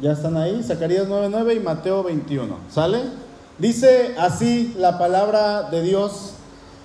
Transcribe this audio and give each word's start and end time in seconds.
Ya 0.00 0.12
están 0.12 0.36
ahí, 0.36 0.60
Zacarías 0.62 1.06
9:9 1.06 1.54
y 1.54 1.60
Mateo 1.60 2.02
21. 2.02 2.56
¿Sale? 2.68 2.98
Dice 3.58 4.14
así 4.18 4.74
la 4.76 4.98
palabra 4.98 5.70
de 5.70 5.82
Dios. 5.82 6.32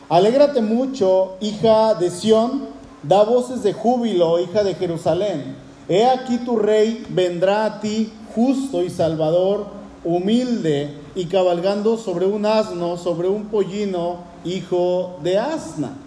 Alégrate 0.09 0.61
mucho, 0.61 1.33
hija 1.39 1.95
de 1.95 2.11
Sión, 2.11 2.67
da 3.01 3.23
voces 3.23 3.63
de 3.63 3.73
júbilo, 3.73 4.39
hija 4.39 4.63
de 4.63 4.75
Jerusalén. 4.75 5.55
He 5.87 6.05
aquí 6.05 6.37
tu 6.39 6.57
rey 6.57 7.03
vendrá 7.09 7.65
a 7.65 7.81
ti, 7.81 8.13
justo 8.35 8.83
y 8.83 8.91
salvador, 8.91 9.65
humilde 10.03 10.93
y 11.15 11.25
cabalgando 11.25 11.97
sobre 11.97 12.27
un 12.27 12.45
asno, 12.45 12.95
sobre 12.97 13.27
un 13.27 13.45
pollino, 13.45 14.17
hijo 14.45 15.17
de 15.23 15.39
asna. 15.39 15.97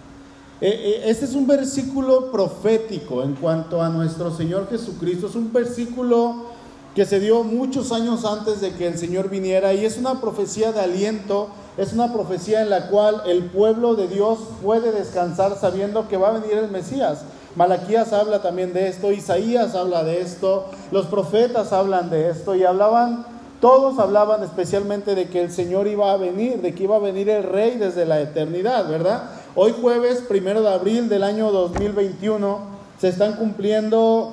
Este 0.61 1.25
es 1.25 1.35
un 1.35 1.45
versículo 1.45 2.31
profético 2.31 3.23
en 3.23 3.33
cuanto 3.33 3.81
a 3.81 3.89
nuestro 3.89 4.33
Señor 4.33 4.69
Jesucristo. 4.69 5.27
Es 5.27 5.35
un 5.35 5.51
versículo 5.51 6.52
que 6.95 7.05
se 7.05 7.19
dio 7.19 7.43
muchos 7.43 7.91
años 7.91 8.23
antes 8.23 8.61
de 8.61 8.73
que 8.73 8.87
el 8.87 8.97
Señor 8.97 9.29
viniera 9.29 9.73
y 9.73 9.83
es 9.83 9.97
una 9.97 10.21
profecía 10.21 10.71
de 10.71 10.81
aliento, 10.81 11.47
es 11.75 11.93
una 11.93 12.13
profecía 12.13 12.61
en 12.61 12.69
la 12.69 12.87
cual 12.87 13.23
el 13.25 13.45
pueblo 13.45 13.95
de 13.95 14.07
Dios 14.07 14.39
puede 14.61 14.91
descansar 14.91 15.57
sabiendo 15.59 16.07
que 16.07 16.17
va 16.17 16.29
a 16.29 16.39
venir 16.39 16.57
el 16.57 16.69
Mesías. 16.69 17.21
Malaquías 17.55 18.13
habla 18.13 18.41
también 18.41 18.73
de 18.73 18.87
esto, 18.87 19.11
Isaías 19.11 19.73
habla 19.73 20.03
de 20.03 20.21
esto, 20.21 20.65
los 20.91 21.07
profetas 21.07 21.73
hablan 21.73 22.11
de 22.11 22.29
esto 22.29 22.55
y 22.55 22.63
hablaban, 22.63 23.25
todos 23.59 23.97
hablaban 23.97 24.43
especialmente 24.43 25.15
de 25.15 25.29
que 25.29 25.41
el 25.41 25.51
Señor 25.51 25.87
iba 25.87 26.11
a 26.11 26.17
venir, 26.17 26.61
de 26.61 26.75
que 26.75 26.83
iba 26.83 26.95
a 26.95 26.99
venir 26.99 27.29
el 27.29 27.43
Rey 27.43 27.77
desde 27.77 28.05
la 28.05 28.21
eternidad, 28.21 28.87
¿verdad? 28.87 29.31
Hoy 29.55 29.73
jueves, 29.79 30.23
primero 30.27 30.61
de 30.61 30.73
abril 30.73 31.09
del 31.09 31.23
año 31.23 31.51
2021, 31.51 32.59
se 32.99 33.07
están 33.07 33.33
cumpliendo 33.33 34.31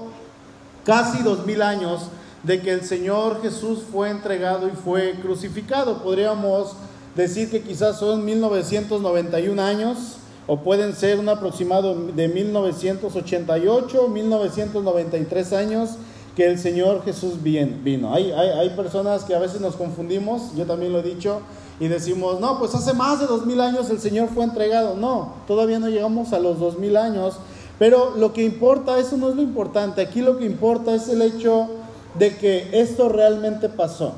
casi 0.85 1.23
dos 1.23 1.47
mil 1.47 1.63
años 1.63 2.09
de 2.43 2.61
que 2.61 2.73
el 2.73 2.83
Señor 2.83 3.43
Jesús 3.43 3.81
fue 3.91 4.11
entregado 4.11 4.69
y 4.69 4.73
fue 4.73 5.15
crucificado. 5.21 6.03
Podríamos 6.03 6.75
decir 7.15 7.51
que 7.51 7.63
quizás 7.63 7.99
son 7.99 8.25
1991 8.25 9.63
años 9.63 10.17
o 10.47 10.61
pueden 10.61 10.95
ser 10.95 11.19
un 11.19 11.29
aproximado 11.29 11.95
de 11.95 12.29
1988, 12.29 14.09
1993 14.09 15.53
años 15.53 15.91
que 16.35 16.47
el 16.47 16.59
Señor 16.59 17.05
Jesús 17.05 17.43
vino. 17.43 18.15
Hay, 18.15 18.33
hay, 18.33 18.49
hay, 18.51 18.71
personas 18.71 19.25
que 19.25 19.35
a 19.35 19.39
veces 19.39 19.61
nos 19.61 19.77
confundimos, 19.77 20.55
yo 20.57 20.65
también 20.65 20.93
lo 20.93 21.01
he 21.01 21.03
dicho, 21.03 21.41
y 21.79 21.89
decimos, 21.89 22.41
no, 22.41 22.59
pues 22.59 22.75
hace 22.75 22.93
más 22.95 23.21
de 23.21 23.27
dos 23.27 23.47
mil 23.47 23.61
años 23.61 23.91
el 23.91 24.01
Señor 24.01 24.29
fue 24.29 24.45
entregado. 24.45 24.97
No, 24.97 25.35
todavía 25.47 25.79
no 25.79 25.89
llegamos 25.89 26.33
a 26.33 26.39
los 26.39 26.59
dos 26.59 26.79
mil 26.79 26.97
años, 26.97 27.37
pero 27.79 28.15
lo 28.17 28.33
que 28.33 28.45
importa, 28.45 28.99
eso 28.99 29.17
no 29.17 29.31
es 29.31 29.37
lo 29.37 29.43
importante, 29.43 30.01
aquí 30.01 30.21
lo 30.21 30.39
que 30.39 30.47
importa 30.47 30.95
es 30.95 31.09
el 31.09 31.23
hecho 31.23 31.69
de 32.15 32.37
que 32.37 32.69
esto 32.73 33.09
realmente 33.09 33.69
pasó, 33.69 34.15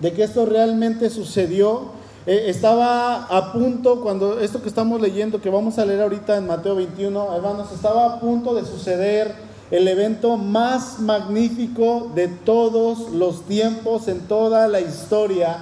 de 0.00 0.12
que 0.12 0.24
esto 0.24 0.46
realmente 0.46 1.10
sucedió. 1.10 1.98
Eh, 2.26 2.44
estaba 2.48 3.24
a 3.24 3.52
punto, 3.52 4.00
cuando 4.02 4.40
esto 4.40 4.62
que 4.62 4.68
estamos 4.68 5.00
leyendo, 5.00 5.40
que 5.40 5.50
vamos 5.50 5.78
a 5.78 5.84
leer 5.84 6.02
ahorita 6.02 6.36
en 6.36 6.46
Mateo 6.46 6.76
21, 6.76 7.34
hermanos, 7.34 7.72
estaba 7.72 8.06
a 8.06 8.20
punto 8.20 8.54
de 8.54 8.64
suceder 8.64 9.34
el 9.70 9.86
evento 9.86 10.36
más 10.36 10.98
magnífico 10.98 12.10
de 12.14 12.28
todos 12.28 13.10
los 13.10 13.46
tiempos 13.46 14.08
en 14.08 14.20
toda 14.20 14.66
la 14.68 14.80
historia, 14.80 15.58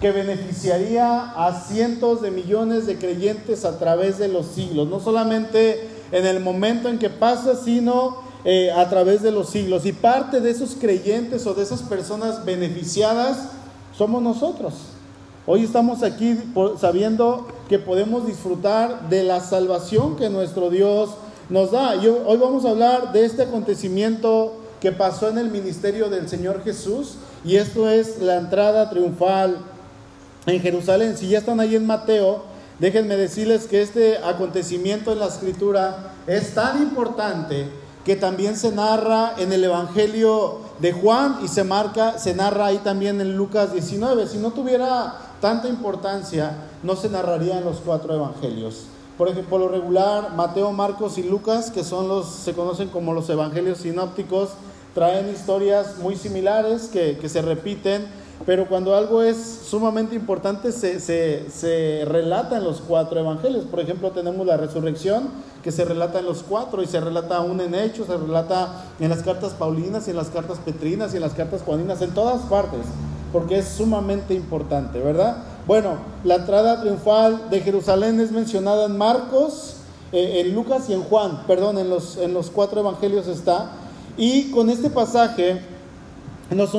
que 0.00 0.12
beneficiaría 0.12 1.32
a 1.36 1.60
cientos 1.60 2.22
de 2.22 2.30
millones 2.30 2.86
de 2.86 2.96
creyentes 2.96 3.66
a 3.66 3.78
través 3.78 4.16
de 4.16 4.28
los 4.28 4.46
siglos, 4.46 4.88
no 4.88 4.98
solamente 4.98 5.88
en 6.10 6.26
el 6.26 6.40
momento 6.40 6.88
en 6.88 6.98
que 6.98 7.10
pasa, 7.10 7.54
sino 7.54 8.29
eh, 8.44 8.70
a 8.72 8.88
través 8.88 9.22
de 9.22 9.30
los 9.30 9.50
siglos. 9.50 9.86
Y 9.86 9.92
parte 9.92 10.40
de 10.40 10.50
esos 10.50 10.74
creyentes 10.74 11.46
o 11.46 11.54
de 11.54 11.62
esas 11.62 11.82
personas 11.82 12.44
beneficiadas 12.44 13.50
somos 13.96 14.22
nosotros. 14.22 14.74
Hoy 15.46 15.64
estamos 15.64 16.02
aquí 16.02 16.38
sabiendo 16.78 17.48
que 17.68 17.78
podemos 17.78 18.26
disfrutar 18.26 19.08
de 19.08 19.24
la 19.24 19.40
salvación 19.40 20.16
que 20.16 20.30
nuestro 20.30 20.70
Dios 20.70 21.10
nos 21.48 21.72
da. 21.72 21.96
Y 21.96 22.06
hoy 22.06 22.36
vamos 22.36 22.64
a 22.64 22.70
hablar 22.70 23.12
de 23.12 23.24
este 23.24 23.42
acontecimiento 23.42 24.54
que 24.80 24.92
pasó 24.92 25.28
en 25.28 25.38
el 25.38 25.50
ministerio 25.50 26.08
del 26.08 26.28
Señor 26.28 26.62
Jesús 26.64 27.16
y 27.44 27.56
esto 27.56 27.88
es 27.88 28.20
la 28.20 28.36
entrada 28.36 28.88
triunfal 28.90 29.58
en 30.46 30.60
Jerusalén. 30.60 31.16
Si 31.16 31.28
ya 31.28 31.38
están 31.38 31.60
ahí 31.60 31.76
en 31.76 31.86
Mateo, 31.86 32.44
déjenme 32.78 33.16
decirles 33.16 33.66
que 33.66 33.82
este 33.82 34.18
acontecimiento 34.18 35.12
en 35.12 35.18
la 35.18 35.26
escritura 35.26 36.14
es 36.26 36.54
tan 36.54 36.82
importante 36.82 37.68
que 38.10 38.16
también 38.16 38.56
se 38.56 38.72
narra 38.72 39.34
en 39.38 39.52
el 39.52 39.62
Evangelio 39.62 40.58
de 40.80 40.90
Juan 40.90 41.38
y 41.44 41.46
se 41.46 41.62
marca, 41.62 42.18
se 42.18 42.34
narra 42.34 42.66
ahí 42.66 42.78
también 42.78 43.20
en 43.20 43.36
Lucas 43.36 43.72
19. 43.72 44.26
Si 44.26 44.38
no 44.38 44.50
tuviera 44.50 45.14
tanta 45.40 45.68
importancia, 45.68 46.56
no 46.82 46.96
se 46.96 47.08
narraría 47.08 47.58
en 47.58 47.64
los 47.64 47.76
cuatro 47.76 48.12
evangelios. 48.12 48.86
Por 49.16 49.28
ejemplo, 49.28 49.58
lo 49.58 49.68
regular, 49.68 50.34
Mateo, 50.34 50.72
Marcos 50.72 51.18
y 51.18 51.22
Lucas, 51.22 51.70
que 51.70 51.84
son 51.84 52.08
los, 52.08 52.26
se 52.26 52.52
conocen 52.52 52.88
como 52.88 53.12
los 53.12 53.30
evangelios 53.30 53.78
sinópticos, 53.78 54.48
traen 54.92 55.30
historias 55.30 55.98
muy 55.98 56.16
similares 56.16 56.88
que, 56.92 57.16
que 57.16 57.28
se 57.28 57.42
repiten 57.42 58.08
pero 58.46 58.66
cuando 58.66 58.94
algo 58.94 59.22
es 59.22 59.36
sumamente 59.36 60.14
importante 60.14 60.72
se, 60.72 60.98
se, 60.98 62.04
relata 62.06 62.56
en 62.56 62.64
los 62.64 62.80
cuatro 62.80 63.20
evangelios. 63.20 63.64
Por 63.66 63.80
ejemplo, 63.80 64.10
tenemos 64.12 64.46
la 64.46 64.56
resurrección 64.56 65.28
que 65.62 65.70
se 65.70 65.84
relata 65.84 66.20
en 66.20 66.24
los 66.24 66.42
cuatro 66.42 66.82
y 66.82 66.86
se 66.86 67.00
relata 67.00 67.36
aún 67.36 67.60
en 67.60 67.74
Hechos, 67.74 68.06
se 68.06 68.16
relata 68.16 68.84
en 68.98 69.10
las 69.10 69.22
cartas 69.22 69.52
Paulinas 69.52 70.08
y 70.08 70.10
en 70.10 70.16
las 70.16 70.28
cartas 70.28 70.58
Petrinas 70.58 71.12
y 71.12 71.16
en 71.16 71.22
las 71.22 71.34
cartas 71.34 71.62
Juaninas, 71.62 72.00
en 72.00 72.12
todas 72.12 72.40
partes, 72.42 72.80
porque 73.30 73.58
es 73.58 73.68
sumamente 73.68 74.32
importante, 74.32 75.00
¿verdad? 75.00 75.44
Bueno, 75.66 75.98
la 76.24 76.36
entrada 76.36 76.80
triunfal 76.80 77.50
de 77.50 77.60
Jerusalén 77.60 78.20
es 78.20 78.32
mencionada 78.32 78.86
en 78.86 78.96
Marcos, 78.96 79.76
eh, 80.12 80.40
en 80.40 80.54
Lucas 80.54 80.88
y 80.88 80.94
en 80.94 81.02
Juan, 81.02 81.44
perdón, 81.46 81.76
en 81.76 81.90
los, 81.90 82.16
en 82.16 82.32
los 82.32 82.48
cuatro 82.50 82.80
evangelios 82.80 83.26
está. 83.28 83.72
Y 84.16 84.50
con 84.50 84.70
este 84.70 84.88
pasaje 84.88 85.60
nos, 86.54 86.72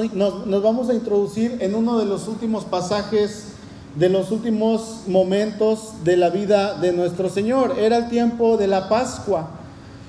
vamos 0.61 0.89
a 0.89 0.93
introducir 0.93 1.57
en 1.61 1.75
uno 1.75 1.97
de 1.97 2.05
los 2.05 2.27
últimos 2.27 2.65
pasajes 2.65 3.53
de 3.95 4.09
los 4.09 4.31
últimos 4.31 5.03
momentos 5.07 5.93
de 6.03 6.17
la 6.17 6.29
vida 6.29 6.75
de 6.75 6.91
nuestro 6.91 7.29
Señor. 7.29 7.75
Era 7.77 7.97
el 7.97 8.09
tiempo 8.09 8.57
de 8.57 8.67
la 8.67 8.89
Pascua 8.89 9.49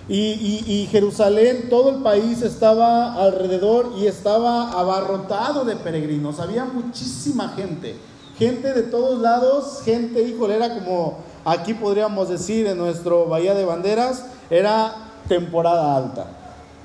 y, 0.08 0.64
y, 0.66 0.88
Jerusalén, 0.90 1.68
todo 1.70 1.90
el 1.90 2.02
país 2.02 2.42
estaba 2.42 3.14
alrededor 3.14 3.92
y 3.98 4.06
estaba 4.06 4.72
abarrotado 4.72 5.64
de 5.64 5.76
peregrinos. 5.76 6.40
Había 6.40 6.64
muchísima 6.64 7.50
gente, 7.50 7.96
gente 8.36 8.72
de 8.72 8.82
todos 8.82 9.20
lados, 9.20 9.82
gente, 9.84 10.22
híjole, 10.22 10.56
era 10.56 10.74
como 10.74 11.18
aquí 11.44 11.74
podríamos 11.74 12.28
decir 12.28 12.66
en 12.66 12.78
nuestro 12.78 13.26
Bahía 13.26 13.54
de 13.54 13.64
Banderas, 13.64 14.26
era 14.50 14.92
temporada 15.28 15.96
alta 15.96 16.41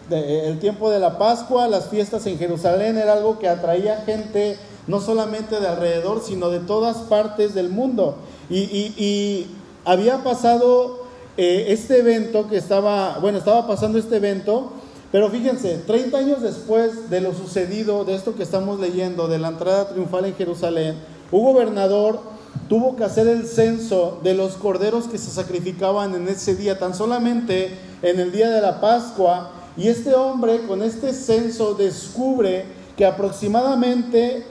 el 0.09 0.59
tiempo 0.59 0.89
de 0.89 0.99
la 0.99 1.17
Pascua, 1.17 1.67
las 1.67 1.87
fiestas 1.87 2.25
en 2.27 2.37
Jerusalén 2.37 2.97
era 2.97 3.13
algo 3.13 3.39
que 3.39 3.47
atraía 3.47 4.03
gente 4.05 4.57
no 4.87 5.01
solamente 5.01 5.59
de 5.59 5.67
alrededor, 5.67 6.21
sino 6.23 6.49
de 6.49 6.59
todas 6.59 6.97
partes 6.97 7.53
del 7.53 7.69
mundo. 7.69 8.15
Y, 8.49 9.47
había 9.85 10.21
pasado 10.21 11.05
eh, 11.37 11.67
este 11.69 11.99
evento 11.99 12.49
que 12.49 12.57
estaba, 12.57 13.19
bueno, 13.19 13.37
estaba 13.37 13.65
pasando 13.67 13.97
este 13.97 14.17
evento, 14.17 14.73
pero 15.13 15.29
fíjense, 15.29 15.77
30 15.87 16.17
años 16.17 16.41
después 16.41 17.09
de 17.09 17.21
lo 17.21 17.33
sucedido, 17.33 18.03
de 18.03 18.15
esto 18.15 18.35
que 18.35 18.43
estamos 18.43 18.81
leyendo, 18.81 19.29
de 19.29 19.39
la 19.39 19.47
entrada 19.47 19.87
triunfal 19.87 20.25
en 20.25 20.35
Jerusalén, 20.35 20.97
un 21.31 21.43
gobernador 21.43 22.19
tuvo 22.67 22.97
que 22.97 23.05
hacer 23.05 23.27
el 23.27 23.47
censo 23.47 24.19
de 24.23 24.33
los 24.33 24.55
corderos 24.55 25.05
que 25.05 25.17
se 25.17 25.31
sacrificaban 25.31 26.15
en 26.15 26.27
ese 26.27 26.55
día, 26.55 26.77
tan 26.77 26.93
solamente 26.93 27.77
en 28.01 28.19
el 28.19 28.33
día 28.33 28.49
de 28.49 28.61
la 28.61 28.81
Pascua, 28.81 29.51
y 29.77 29.87
este 29.89 30.15
hombre 30.15 30.61
con 30.67 30.81
este 30.81 31.13
censo 31.13 31.75
descubre 31.75 32.65
que 32.97 33.05
aproximadamente 33.05 34.43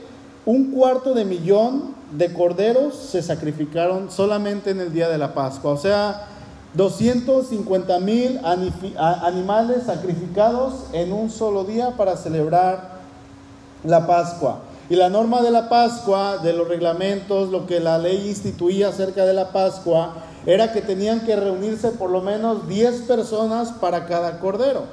un 0.44 0.70
cuarto 0.70 1.14
de 1.14 1.24
millón 1.24 1.96
de 2.12 2.32
corderos 2.32 2.94
se 2.94 3.20
sacrificaron 3.22 4.08
solamente 4.12 4.70
en 4.70 4.80
el 4.80 4.92
día 4.92 5.08
de 5.08 5.18
la 5.18 5.34
Pascua. 5.34 5.72
O 5.72 5.76
sea, 5.76 6.28
250 6.74 7.98
mil 7.98 8.40
animales 8.44 9.82
sacrificados 9.86 10.84
en 10.92 11.12
un 11.12 11.28
solo 11.28 11.64
día 11.64 11.96
para 11.96 12.16
celebrar 12.16 12.98
la 13.82 14.06
Pascua. 14.06 14.60
Y 14.88 14.94
la 14.94 15.08
norma 15.08 15.42
de 15.42 15.50
la 15.50 15.68
Pascua, 15.68 16.38
de 16.38 16.52
los 16.52 16.68
reglamentos, 16.68 17.50
lo 17.50 17.66
que 17.66 17.80
la 17.80 17.98
ley 17.98 18.28
instituía 18.28 18.90
acerca 18.90 19.26
de 19.26 19.34
la 19.34 19.50
Pascua, 19.50 20.14
era 20.44 20.72
que 20.72 20.82
tenían 20.82 21.22
que 21.22 21.34
reunirse 21.34 21.90
por 21.90 22.10
lo 22.10 22.22
menos 22.22 22.68
10 22.68 23.02
personas 23.02 23.72
para 23.72 24.06
cada 24.06 24.38
cordero 24.38 24.84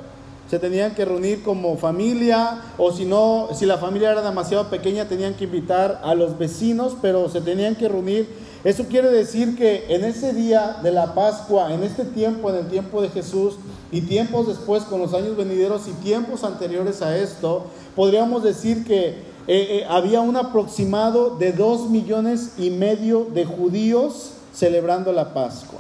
se 0.50 0.60
tenían 0.60 0.94
que 0.94 1.06
reunir 1.06 1.42
como 1.44 1.78
familia 1.78 2.62
o 2.78 2.92
si 2.92 3.06
no, 3.06 3.50
si 3.54 3.66
la 3.66 3.78
familia 3.78 4.12
era 4.12 4.22
demasiado 4.22 4.70
pequeña 4.70 5.08
tenían 5.08 5.34
que 5.34 5.46
invitar 5.46 6.02
a 6.04 6.16
los 6.16 6.38
vecinos, 6.38 6.96
pero 7.02 7.30
se 7.30 7.42
tenían 7.42 7.76
que 7.76 7.90
reunir 7.90 8.28
Eso 8.64 8.86
quiere 8.86 9.10
decir 9.10 9.58
que 9.58 9.86
en 9.90 10.06
ese 10.06 10.34
día 10.34 10.78
de 10.82 10.92
la 10.92 11.14
Pascua, 11.14 11.74
en 11.74 11.84
este 11.84 12.06
tiempo, 12.06 12.50
en 12.50 12.56
el 12.58 12.68
tiempo 12.68 13.02
de 13.02 13.10
Jesús, 13.10 13.56
y 13.94 14.02
tiempos 14.02 14.48
después 14.48 14.84
con 14.84 15.00
los 15.00 15.14
años 15.14 15.38
venideros 15.38 15.88
y 15.88 15.92
tiempos 16.04 16.44
anteriores 16.44 17.02
a 17.04 17.16
esto, 17.16 17.66
podríamos 17.96 18.42
decir 18.42 18.86
que 18.86 19.10
eh, 19.10 19.18
eh, 19.48 19.86
había 19.88 20.22
un 20.22 20.36
aproximado 20.36 21.38
de 21.38 21.52
dos 21.52 21.90
millones 21.90 22.54
y 22.58 22.72
medio 22.72 23.28
de 23.34 23.46
judíos 23.46 24.32
celebrando 24.54 25.12
la 25.12 25.34
Pascua 25.34 25.80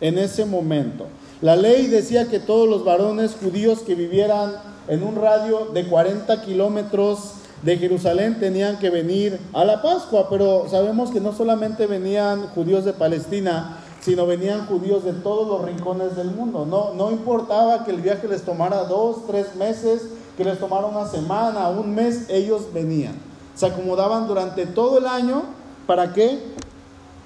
en 0.00 0.18
ese 0.18 0.44
momento. 0.44 1.06
La 1.40 1.54
ley 1.54 1.86
decía 1.86 2.28
que 2.28 2.40
todos 2.40 2.68
los 2.68 2.84
varones 2.84 3.36
judíos 3.40 3.80
que 3.80 3.94
vivieran 3.94 4.54
en 4.88 5.04
un 5.04 5.14
radio 5.14 5.68
de 5.72 5.86
40 5.86 6.42
kilómetros 6.42 7.34
de 7.62 7.76
Jerusalén 7.76 8.40
tenían 8.40 8.80
que 8.80 8.90
venir 8.90 9.38
a 9.52 9.64
la 9.64 9.80
Pascua, 9.80 10.28
pero 10.28 10.66
sabemos 10.68 11.10
que 11.12 11.20
no 11.20 11.32
solamente 11.32 11.86
venían 11.86 12.48
judíos 12.48 12.84
de 12.84 12.92
Palestina, 12.92 13.78
sino 14.00 14.26
venían 14.26 14.66
judíos 14.66 15.04
de 15.04 15.12
todos 15.12 15.46
los 15.46 15.64
rincones 15.64 16.16
del 16.16 16.32
mundo. 16.32 16.66
No, 16.66 16.94
no 16.94 17.12
importaba 17.12 17.84
que 17.84 17.92
el 17.92 18.00
viaje 18.00 18.26
les 18.26 18.42
tomara 18.42 18.84
dos, 18.84 19.24
tres 19.28 19.54
meses, 19.54 20.08
que 20.36 20.42
les 20.44 20.58
tomara 20.58 20.86
una 20.86 21.06
semana, 21.06 21.68
un 21.68 21.94
mes, 21.94 22.28
ellos 22.30 22.72
venían. 22.74 23.14
Se 23.54 23.66
acomodaban 23.66 24.26
durante 24.26 24.66
todo 24.66 24.98
el 24.98 25.06
año, 25.06 25.44
¿para 25.86 26.12
qué? 26.12 26.40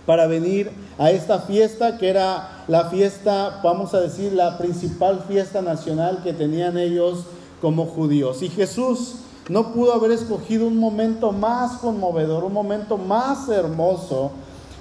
Para 0.04 0.26
venir 0.26 0.70
a 0.98 1.10
esta 1.10 1.38
fiesta 1.40 1.96
que 1.96 2.10
era 2.10 2.51
la 2.68 2.90
fiesta, 2.90 3.60
vamos 3.62 3.94
a 3.94 4.00
decir, 4.00 4.32
la 4.32 4.58
principal 4.58 5.24
fiesta 5.26 5.62
nacional 5.62 6.20
que 6.22 6.32
tenían 6.32 6.78
ellos 6.78 7.24
como 7.60 7.86
judíos. 7.86 8.42
Y 8.42 8.48
Jesús 8.48 9.16
no 9.48 9.72
pudo 9.72 9.92
haber 9.92 10.12
escogido 10.12 10.66
un 10.66 10.78
momento 10.78 11.32
más 11.32 11.78
conmovedor, 11.78 12.44
un 12.44 12.52
momento 12.52 12.96
más 12.96 13.48
hermoso. 13.48 14.30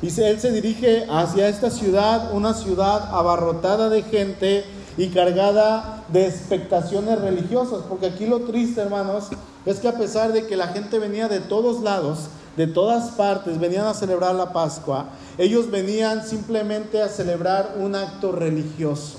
Y 0.01 0.07
él 0.21 0.39
se 0.39 0.51
dirige 0.51 1.05
hacia 1.09 1.47
esta 1.47 1.69
ciudad, 1.69 2.33
una 2.33 2.53
ciudad 2.53 3.13
abarrotada 3.13 3.89
de 3.89 4.01
gente 4.03 4.65
y 4.97 5.07
cargada 5.09 6.03
de 6.09 6.27
expectaciones 6.27 7.19
religiosas. 7.19 7.81
Porque 7.87 8.07
aquí 8.07 8.25
lo 8.25 8.41
triste, 8.41 8.81
hermanos, 8.81 9.29
es 9.65 9.79
que 9.79 9.87
a 9.87 9.97
pesar 9.97 10.33
de 10.33 10.47
que 10.47 10.55
la 10.55 10.67
gente 10.67 10.99
venía 10.99 11.27
de 11.27 11.39
todos 11.39 11.81
lados, 11.81 12.29
de 12.57 12.67
todas 12.67 13.11
partes, 13.11 13.59
venían 13.59 13.85
a 13.85 13.93
celebrar 13.93 14.35
la 14.35 14.51
Pascua, 14.51 15.05
ellos 15.37 15.71
venían 15.71 16.25
simplemente 16.25 17.01
a 17.01 17.07
celebrar 17.07 17.75
un 17.79 17.95
acto 17.95 18.31
religioso. 18.31 19.17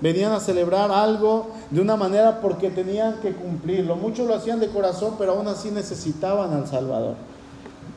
Venían 0.00 0.32
a 0.32 0.40
celebrar 0.40 0.90
algo 0.90 1.46
de 1.70 1.80
una 1.80 1.96
manera 1.96 2.40
porque 2.40 2.68
tenían 2.70 3.14
que 3.22 3.32
cumplirlo. 3.32 3.96
Muchos 3.96 4.26
lo 4.26 4.34
hacían 4.34 4.60
de 4.60 4.68
corazón, 4.68 5.14
pero 5.18 5.32
aún 5.32 5.48
así 5.48 5.70
necesitaban 5.70 6.52
al 6.52 6.66
Salvador. 6.66 7.14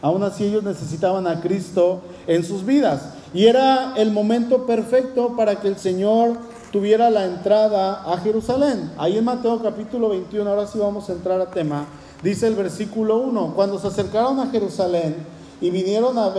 Aún 0.02 0.24
así 0.24 0.46
ellos 0.46 0.64
necesitaban 0.64 1.28
a 1.28 1.42
Cristo 1.42 2.02
en 2.26 2.46
sus 2.46 2.66
vidas. 2.66 3.02
Y 3.34 3.48
era 3.48 3.94
el 3.98 4.12
momento 4.12 4.66
perfecto 4.66 5.36
para 5.36 5.60
que 5.60 5.68
el 5.68 5.78
Señor 5.78 6.38
tuviera 6.72 7.10
la 7.10 7.26
entrada 7.26 8.04
a 8.06 8.18
Jerusalén. 8.20 8.92
Ahí 8.98 9.18
en 9.18 9.26
Mateo 9.26 9.62
capítulo 9.62 10.10
21, 10.10 10.50
ahora 10.50 10.68
sí 10.68 10.80
vamos 10.80 11.10
a 11.10 11.14
entrar 11.14 11.42
a 11.42 11.52
tema, 11.52 11.86
dice 12.24 12.48
el 12.48 12.56
versículo 12.56 13.18
1, 13.18 13.54
cuando 13.56 13.80
se 13.80 13.88
acercaron 13.88 14.40
a 14.40 14.48
Jerusalén 14.48 15.16
y 15.62 15.70
vinieron 15.70 16.18
a, 16.18 16.34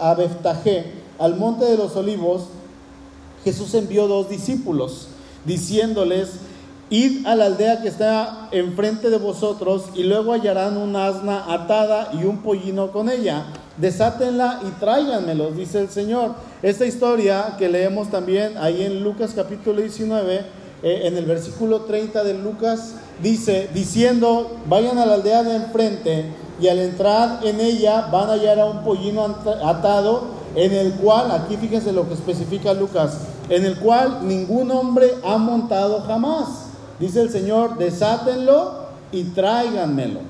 a 0.00 0.14
Beftajé, 0.14 0.92
al 1.18 1.36
monte 1.36 1.66
de 1.66 1.76
los 1.76 1.96
olivos, 1.96 2.44
Jesús 3.44 3.74
envió 3.74 4.08
dos 4.08 4.28
discípulos, 4.28 5.08
diciéndoles, 5.44 6.30
id 6.90 7.26
a 7.26 7.36
la 7.36 7.46
aldea 7.46 7.80
que 7.82 7.88
está 7.88 8.48
enfrente 8.50 9.10
de 9.10 9.18
vosotros 9.18 9.84
y 9.94 10.02
luego 10.02 10.32
hallarán 10.32 10.76
un 10.76 10.96
asna 10.96 11.44
atada 11.52 12.10
y 12.12 12.24
un 12.24 12.38
pollino 12.38 12.90
con 12.90 13.08
ella. 13.08 13.46
Desátenla 13.76 14.60
y 14.66 14.70
tráiganmelos, 14.80 15.56
dice 15.56 15.80
el 15.80 15.88
Señor. 15.88 16.34
Esta 16.62 16.84
historia 16.84 17.54
que 17.58 17.68
leemos 17.68 18.10
también 18.10 18.58
ahí 18.58 18.82
en 18.82 19.02
Lucas 19.02 19.32
capítulo 19.34 19.80
19, 19.80 20.44
eh, 20.82 21.00
en 21.04 21.16
el 21.16 21.24
versículo 21.24 21.82
30 21.82 22.24
de 22.24 22.34
Lucas, 22.34 22.94
dice, 23.22 23.68
diciendo, 23.74 24.56
vayan 24.66 24.98
a 24.98 25.06
la 25.06 25.14
aldea 25.14 25.42
de 25.42 25.56
enfrente 25.56 26.26
y 26.60 26.68
al 26.68 26.78
entrar 26.78 27.40
en 27.42 27.60
ella 27.60 28.08
van 28.12 28.28
a 28.28 28.32
hallar 28.32 28.60
a 28.60 28.66
un 28.66 28.82
pollino 28.84 29.24
atado 29.64 30.40
en 30.54 30.72
el 30.72 30.92
cual, 30.94 31.30
aquí 31.30 31.56
fíjense 31.56 31.92
lo 31.92 32.08
que 32.08 32.14
especifica 32.14 32.74
Lucas, 32.74 33.18
en 33.48 33.64
el 33.64 33.76
cual 33.78 34.26
ningún 34.26 34.70
hombre 34.70 35.14
ha 35.24 35.38
montado 35.38 36.02
jamás. 36.02 36.66
Dice 36.98 37.22
el 37.22 37.30
Señor, 37.30 37.78
desátenlo 37.78 38.86
y 39.12 39.24
tráiganmelo. 39.24 40.20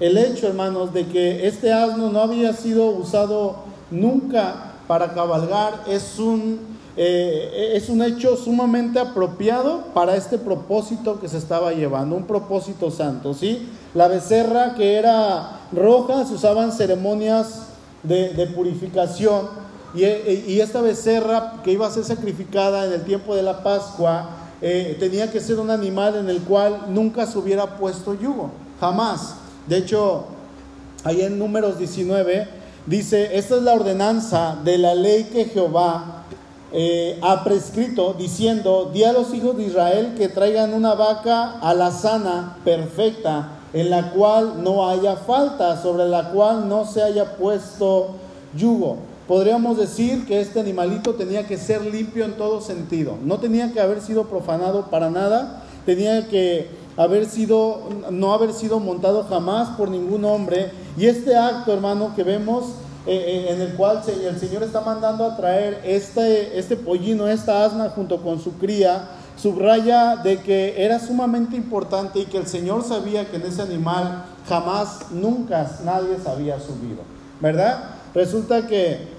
El 0.00 0.18
hecho, 0.18 0.48
hermanos, 0.48 0.92
de 0.92 1.06
que 1.06 1.46
este 1.46 1.72
asno 1.72 2.10
no 2.10 2.20
había 2.20 2.52
sido 2.52 2.90
usado 2.90 3.56
nunca 3.90 4.74
para 4.86 5.14
cabalgar 5.14 5.84
es 5.88 6.18
un, 6.18 6.77
eh, 7.00 7.76
es 7.76 7.88
un 7.88 8.02
hecho 8.02 8.36
sumamente 8.36 8.98
apropiado 8.98 9.84
para 9.94 10.16
este 10.16 10.36
propósito 10.36 11.20
que 11.20 11.28
se 11.28 11.38
estaba 11.38 11.72
llevando, 11.72 12.16
un 12.16 12.24
propósito 12.24 12.90
santo, 12.90 13.34
¿sí? 13.34 13.68
La 13.94 14.08
becerra 14.08 14.74
que 14.74 14.96
era 14.96 15.60
roja 15.70 16.26
se 16.26 16.34
usaban 16.34 16.72
ceremonias 16.72 17.66
de, 18.02 18.50
purificación 18.52 19.46
y, 19.94 20.58
esta 20.58 20.80
becerra 20.80 21.60
que 21.62 21.70
iba 21.70 21.86
a 21.86 21.90
ser 21.92 22.02
sacrificada 22.02 22.84
en 22.86 22.92
el 22.92 23.04
tiempo 23.04 23.36
de 23.36 23.44
la 23.44 23.62
Pascua 23.62 24.30
eh, 24.60 24.96
tenía 24.98 25.30
que 25.30 25.40
ser 25.40 25.60
un 25.60 25.70
animal 25.70 26.16
en 26.16 26.28
el 26.28 26.40
cual 26.40 26.86
nunca 26.88 27.26
se 27.26 27.38
hubiera 27.38 27.76
puesto 27.76 28.14
yugo, 28.14 28.50
jamás. 28.80 29.36
De 29.68 29.76
hecho, 29.76 30.24
ahí 31.04 31.20
en 31.20 31.38
números 31.38 31.78
19 31.78 32.48
dice, 32.86 33.38
esta 33.38 33.54
es 33.54 33.62
la 33.62 33.74
ordenanza 33.74 34.58
de 34.64 34.78
la 34.78 34.96
ley 34.96 35.28
que 35.32 35.44
Jehová 35.44 36.17
eh, 36.72 37.18
ha 37.22 37.44
prescrito, 37.44 38.14
diciendo, 38.14 38.90
di 38.92 39.04
a 39.04 39.12
los 39.12 39.32
hijos 39.34 39.56
de 39.56 39.64
Israel 39.64 40.14
que 40.16 40.28
traigan 40.28 40.74
una 40.74 40.94
vaca 40.94 41.58
a 41.60 41.74
la 41.74 41.90
sana, 41.90 42.58
perfecta, 42.64 43.52
en 43.72 43.90
la 43.90 44.10
cual 44.10 44.62
no 44.62 44.88
haya 44.88 45.16
falta, 45.16 45.80
sobre 45.80 46.06
la 46.06 46.30
cual 46.30 46.68
no 46.68 46.84
se 46.84 47.02
haya 47.02 47.36
puesto 47.36 48.14
yugo 48.54 49.08
podríamos 49.28 49.76
decir 49.76 50.26
que 50.26 50.40
este 50.40 50.58
animalito 50.58 51.14
tenía 51.14 51.46
que 51.46 51.58
ser 51.58 51.84
limpio 51.84 52.24
en 52.24 52.32
todo 52.32 52.62
sentido. 52.62 53.16
No 53.22 53.38
tenía 53.38 53.72
que 53.72 53.80
haber 53.80 54.00
sido 54.00 54.24
profanado 54.24 54.86
para 54.86 55.10
nada, 55.10 55.62
tenía 55.84 56.26
que 56.28 56.70
haber 56.96 57.26
sido, 57.26 57.82
no 58.10 58.32
haber 58.32 58.54
sido 58.54 58.80
montado 58.80 59.24
jamás 59.24 59.76
por 59.76 59.90
ningún 59.90 60.24
hombre. 60.24 60.72
Y 60.96 61.06
este 61.06 61.36
acto, 61.36 61.72
hermano, 61.74 62.14
que 62.16 62.24
vemos 62.24 62.72
eh, 63.06 63.14
eh, 63.16 63.52
en 63.52 63.60
el 63.60 63.74
cual 63.74 64.02
el 64.06 64.38
Señor 64.38 64.62
está 64.62 64.80
mandando 64.80 65.24
a 65.24 65.36
traer 65.36 65.80
este, 65.84 66.58
este 66.58 66.76
pollino, 66.76 67.28
esta 67.28 67.64
asna 67.64 67.90
junto 67.90 68.22
con 68.22 68.40
su 68.40 68.52
cría, 68.58 69.08
subraya 69.36 70.16
de 70.16 70.40
que 70.40 70.84
era 70.84 70.98
sumamente 70.98 71.56
importante 71.56 72.18
y 72.18 72.24
que 72.26 72.38
el 72.38 72.46
Señor 72.46 72.84
sabía 72.84 73.30
que 73.30 73.36
en 73.36 73.42
ese 73.42 73.62
animal 73.62 74.24
jamás, 74.48 75.10
nunca 75.10 75.70
nadie 75.84 76.16
se 76.22 76.28
había 76.28 76.58
subido, 76.58 77.02
¿verdad? 77.40 77.84
Resulta 78.14 78.66
que 78.66 79.18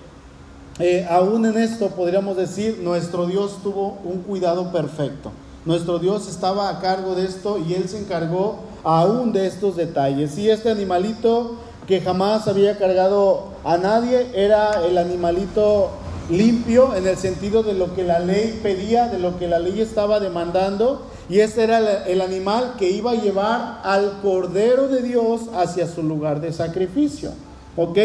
eh, 0.79 1.05
aún 1.09 1.45
en 1.45 1.57
esto 1.57 1.89
podríamos 1.89 2.37
decir, 2.37 2.79
nuestro 2.81 3.27
Dios 3.27 3.59
tuvo 3.61 3.97
un 4.03 4.21
cuidado 4.21 4.71
perfecto. 4.71 5.31
Nuestro 5.65 5.99
Dios 5.99 6.27
estaba 6.27 6.69
a 6.69 6.79
cargo 6.79 7.15
de 7.15 7.25
esto 7.25 7.57
y 7.57 7.73
Él 7.73 7.89
se 7.89 7.99
encargó 7.99 8.59
aún 8.83 9.33
de 9.33 9.45
estos 9.45 9.75
detalles. 9.75 10.37
Y 10.37 10.49
este 10.49 10.71
animalito 10.71 11.57
que 11.89 12.01
jamás 12.01 12.47
había 12.47 12.77
cargado 12.77 13.45
a 13.63 13.75
nadie 13.77 14.27
era 14.35 14.85
el 14.85 14.95
animalito 14.99 15.89
limpio 16.29 16.95
en 16.95 17.07
el 17.07 17.17
sentido 17.17 17.63
de 17.63 17.73
lo 17.73 17.95
que 17.95 18.03
la 18.03 18.19
ley 18.19 18.59
pedía, 18.61 19.07
de 19.07 19.17
lo 19.17 19.39
que 19.39 19.47
la 19.47 19.57
ley 19.57 19.81
estaba 19.81 20.19
demandando. 20.19 21.07
Y 21.29 21.39
este 21.39 21.63
era 21.63 22.05
el 22.05 22.21
animal 22.21 22.75
que 22.77 22.91
iba 22.91 23.13
a 23.13 23.15
llevar 23.15 23.81
al 23.83 24.19
Cordero 24.21 24.87
de 24.87 25.01
Dios 25.01 25.49
hacia 25.55 25.87
su 25.87 26.03
lugar 26.03 26.41
de 26.41 26.53
sacrificio. 26.53 27.31
¿Ok? 27.75 27.97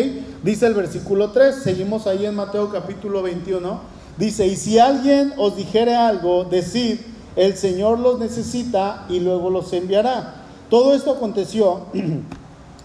Dice 0.43 0.67
el 0.67 0.73
versículo 0.73 1.33
3, 1.33 1.55
seguimos 1.55 2.07
ahí 2.07 2.25
en 2.25 2.37
Mateo 2.37 2.71
capítulo 2.71 3.23
21. 3.23 3.81
Dice, 4.17 4.47
y 4.47 4.57
si 4.57 4.79
alguien 4.79 5.35
os 5.37 5.57
dijere 5.57 5.95
algo, 5.95 6.45
decid, 6.45 7.01
el 7.37 7.55
Señor 7.59 7.99
los 7.99 8.19
necesita 8.19 9.05
y 9.11 9.21
luego 9.21 9.51
los 9.51 9.71
enviará. 9.75 10.37
Todo 10.71 10.95
esto 10.95 11.11
aconteció 11.11 11.83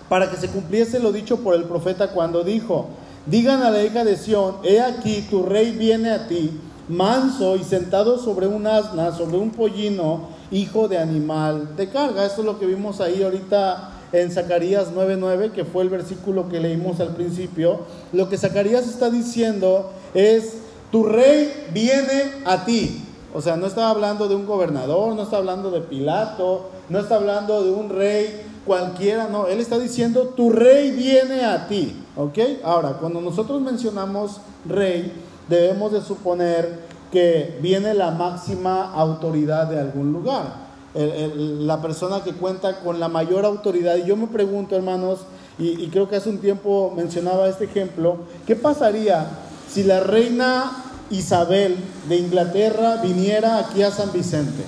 para 0.10 0.30
que 0.30 0.38
se 0.38 0.50
cumpliese 0.50 1.00
lo 1.00 1.12
dicho 1.12 1.38
por 1.38 1.56
el 1.56 1.64
profeta 1.64 2.10
cuando 2.10 2.44
dijo, 2.44 2.88
digan 3.28 3.62
a 3.64 3.70
la 3.70 3.84
hija 3.84 4.04
de 4.04 4.18
Sión, 4.18 4.56
he 4.64 4.82
aquí 4.82 5.26
tu 5.30 5.44
rey 5.44 5.72
viene 5.72 6.10
a 6.10 6.28
ti, 6.28 6.60
manso 6.90 7.56
y 7.56 7.64
sentado 7.64 8.18
sobre 8.18 8.48
un 8.48 8.66
asna, 8.66 9.16
sobre 9.16 9.38
un 9.38 9.52
pollino, 9.52 10.30
hijo 10.52 10.88
de 10.88 10.98
animal 10.98 11.76
de 11.78 11.90
carga. 11.90 12.26
Esto 12.26 12.42
es 12.42 12.46
lo 12.46 12.60
que 12.60 12.66
vimos 12.66 13.00
ahí 13.00 13.22
ahorita 13.22 13.92
en 14.12 14.32
Zacarías 14.32 14.92
9:9, 14.96 15.52
que 15.52 15.66
fue 15.66 15.84
el 15.84 15.90
versículo 15.90 16.50
que 16.50 16.60
leímos 16.60 17.00
al 17.00 17.16
principio, 17.16 17.82
lo 18.12 18.28
que 18.28 18.38
Zacarías 18.38 18.88
está 18.88 19.12
diciendo 19.12 19.92
es, 20.16 20.56
tu 20.92 21.04
rey 21.04 21.68
viene 21.72 22.24
a 22.46 22.66
ti. 22.66 23.06
O 23.32 23.42
sea, 23.42 23.56
no 23.58 23.68
está 23.68 23.92
hablando 23.92 24.28
de 24.28 24.34
un 24.34 24.48
gobernador, 24.48 25.16
no 25.16 25.22
está 25.22 25.38
hablando 25.38 25.70
de 25.70 25.82
Pilato, 25.82 26.72
no 26.90 27.00
está 27.00 27.16
hablando 27.16 27.64
de 27.64 27.70
un 27.70 27.90
rey 27.90 28.42
cualquiera, 28.66 29.28
no, 29.28 29.48
él 29.48 29.60
está 29.60 29.78
diciendo, 29.78 30.34
tu 30.36 30.52
rey 30.52 30.92
viene 30.92 31.46
a 31.46 31.68
ti. 31.68 31.96
¿Ok? 32.16 32.38
Ahora, 32.64 32.94
cuando 32.94 33.22
nosotros 33.22 33.62
mencionamos 33.62 34.42
rey, 34.66 35.14
debemos 35.48 35.92
de 35.92 36.02
suponer 36.02 36.80
que 37.12 37.58
viene 37.62 37.94
la 37.94 38.12
máxima 38.12 38.94
autoridad 38.94 39.68
de 39.68 39.80
algún 39.80 40.14
lugar. 40.14 40.70
la 40.94 41.82
persona 41.82 42.24
que 42.24 42.34
cuenta 42.34 42.80
con 42.80 43.00
la 43.00 43.08
mayor 43.08 43.46
autoridad. 43.46 43.96
Y 43.98 44.06
yo 44.06 44.16
me 44.16 44.28
pregunto, 44.28 44.76
hermanos, 44.76 45.20
y, 45.58 45.84
y 45.84 45.90
creo 45.90 46.10
que 46.10 46.16
hace 46.16 46.30
un 46.30 46.40
tiempo 46.40 46.94
mencionaba 46.96 47.48
este 47.48 47.66
ejemplo, 47.66 48.18
¿qué 48.48 48.56
pasaría 48.56 49.28
si 49.70 49.84
la 49.84 50.00
reina 50.00 50.84
Isabel 51.10 51.78
de 52.08 52.18
Inglaterra 52.18 52.98
viniera 53.04 53.60
aquí 53.60 53.84
a 53.84 53.92
San 53.92 54.12
Vicente? 54.12 54.64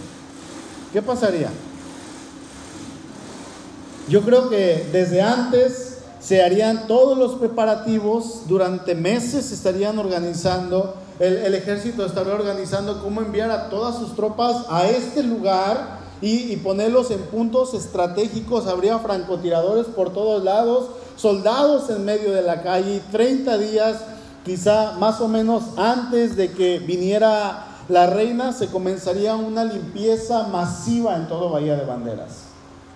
¿Qué 0.94 1.02
pasaría? 1.02 1.50
Yo 4.12 4.24
creo 4.24 4.50
que 4.50 4.90
desde 4.92 5.22
antes 5.22 6.00
se 6.20 6.44
harían 6.44 6.86
todos 6.88 7.18
los 7.18 7.36
preparativos, 7.36 8.42
durante 8.46 8.94
meses 8.94 9.46
se 9.46 9.56
estarían 9.56 9.98
organizando, 10.00 10.96
el, 11.18 11.56
ejército 11.56 12.06
estaría 12.06 12.34
organizando 12.34 13.02
cómo 13.02 13.22
enviar 13.22 13.52
a 13.52 13.70
todas 13.70 13.96
sus 13.96 14.14
tropas 14.18 14.66
a 14.70 14.86
este 14.90 15.24
lugar 15.24 16.02
y, 16.20 16.58
ponerlos 16.58 17.10
en 17.10 17.22
puntos 17.22 17.74
estratégicos, 17.74 18.68
habría 18.68 19.00
francotiradores 19.00 19.86
por 19.86 20.12
todos 20.12 20.44
lados, 20.44 20.90
soldados 21.16 21.90
en 21.90 22.04
medio 22.04 22.34
de 22.34 22.42
la 22.42 22.64
calle, 22.64 22.98
y 22.98 23.12
30 23.14 23.58
días, 23.60 23.98
quizá 24.44 24.92
más 25.00 25.22
o 25.22 25.30
menos 25.30 25.64
antes 25.78 26.36
de 26.36 26.52
que 26.52 26.80
viniera 26.80 27.66
la 27.88 28.08
reina, 28.08 28.52
se 28.52 28.68
comenzaría 28.68 29.36
una 29.38 29.64
limpieza 29.64 30.50
masiva 30.50 31.16
en 31.16 31.30
todo 31.30 31.50
Bahía 31.50 31.78
de 31.78 31.86
Banderas. 31.86 32.42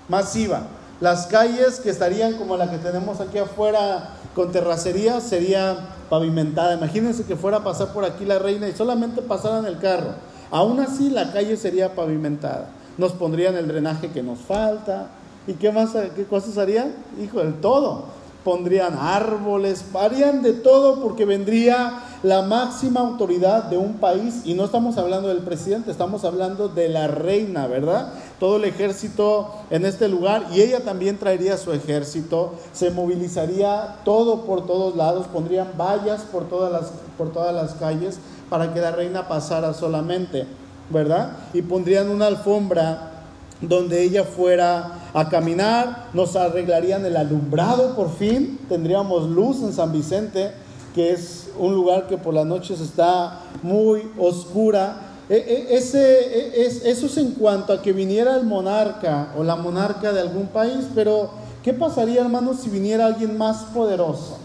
Masiva. 0.10 0.68
Las 1.02 1.28
calles 1.28 1.80
que 1.80 1.90
estarían 1.90 2.34
como 2.38 2.56
la 2.56 2.72
que 2.72 2.78
tenemos 2.78 3.20
aquí 3.20 3.38
afuera 3.38 4.12
con 4.34 4.52
terracería 4.52 5.20
sería 5.20 5.78
pavimentada. 6.10 6.76
Imagínense 6.76 7.26
que 7.26 7.36
fuera 7.36 7.58
a 7.58 7.64
pasar 7.64 7.94
por 7.94 8.06
aquí 8.06 8.26
la 8.26 8.40
reina 8.40 8.68
y 8.68 8.74
solamente 8.74 9.22
pasaran 9.22 9.66
el 9.66 9.78
carro. 9.80 10.12
Aún 10.52 10.80
así 10.80 11.10
la 11.10 11.32
calle 11.34 11.58
sería 11.58 11.96
pavimentada. 11.96 12.70
Nos 12.98 13.12
pondrían 13.12 13.56
el 13.56 13.68
drenaje 13.68 14.12
que 14.12 14.24
nos 14.24 14.40
falta. 14.40 15.08
¿Y 15.48 15.54
qué 15.54 15.72
más 15.72 15.92
qué 16.16 16.26
cosas 16.26 16.58
harían? 16.58 16.94
Hijo, 17.22 17.40
del 17.40 17.56
todo 17.56 18.06
pondrían 18.46 18.96
árboles, 19.00 19.84
harían 19.96 20.44
de 20.44 20.54
todo 20.54 21.02
porque 21.02 21.26
vendría 21.26 22.04
la 22.22 22.44
máxima 22.44 23.00
autoridad 23.00 23.64
de 23.64 23.78
un 23.78 23.96
país 23.96 24.44
y 24.46 24.54
no 24.54 24.66
estamos 24.66 25.00
hablando 25.00 25.30
del 25.30 25.40
presidente, 25.40 25.90
estamos 25.90 26.24
hablando 26.26 26.70
de 26.70 26.88
la 26.88 27.08
reina, 27.08 27.66
¿verdad? 27.66 28.14
Todo 28.40 28.58
el 28.58 28.66
ejército 28.66 29.52
en 29.72 29.84
este 29.84 30.08
lugar 30.08 30.46
y 30.54 30.62
ella 30.62 30.84
también 30.84 31.18
traería 31.18 31.58
su 31.58 31.74
ejército, 31.74 32.54
se 32.72 32.92
movilizaría 32.92 33.98
todo 34.06 34.42
por 34.42 34.68
todos 34.68 34.96
lados, 34.96 35.26
pondrían 35.26 35.72
vallas 35.76 36.22
por 36.22 36.48
todas 36.48 36.72
las, 36.72 36.92
por 37.18 37.34
todas 37.34 37.54
las 37.54 37.74
calles 37.74 38.20
para 38.52 38.76
que 38.76 38.80
la 38.80 38.92
reina 38.92 39.28
pasara 39.28 39.74
solamente, 39.74 40.46
¿verdad? 40.92 41.32
Y 41.52 41.64
pondrían 41.64 42.10
una 42.10 42.28
alfombra 42.28 43.12
donde 43.60 44.04
ella 44.04 44.24
fuera 44.24 45.05
a 45.16 45.30
caminar, 45.30 46.10
nos 46.14 46.36
arreglarían 46.36 47.06
el 47.06 47.16
alumbrado 47.16 47.96
por 47.96 48.14
fin, 48.18 48.60
tendríamos 48.68 49.30
luz 49.30 49.62
en 49.62 49.72
San 49.72 49.94
Vicente, 49.94 50.52
que 50.94 51.14
es 51.14 51.48
un 51.58 51.74
lugar 51.74 52.08
que 52.08 52.18
por 52.18 52.34
las 52.34 52.46
noches 52.46 52.82
está 52.82 53.40
muy 53.64 54.12
oscura. 54.18 55.14
E, 55.30 55.36
e, 55.36 55.78
ese, 55.78 56.02
e, 56.02 56.66
es, 56.66 56.84
eso 56.84 57.06
es 57.06 57.16
en 57.16 57.32
cuanto 57.32 57.72
a 57.72 57.82
que 57.82 57.94
viniera 57.94 58.36
el 58.36 58.44
monarca 58.44 59.32
o 59.38 59.44
la 59.46 59.56
monarca 59.56 60.12
de 60.12 60.20
algún 60.20 60.48
país, 60.48 60.86
pero 60.94 61.30
¿qué 61.64 61.72
pasaría 61.72 62.20
hermanos 62.20 62.58
si 62.60 62.70
viniera 62.70 63.06
alguien 63.06 63.38
más 63.38 63.64
poderoso? 63.74 64.38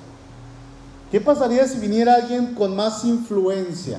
¿Qué 1.11 1.21
pasaría 1.21 1.67
si 1.67 1.81
viniera 1.81 2.15
alguien 2.15 2.55
con 2.55 2.77
más 2.77 3.05
influencia? 3.05 3.99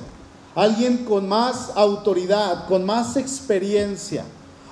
Alguien 0.54 1.04
con 1.04 1.28
más 1.28 1.72
autoridad, 1.76 2.66
con 2.66 2.86
más 2.86 3.18
experiencia 3.18 4.24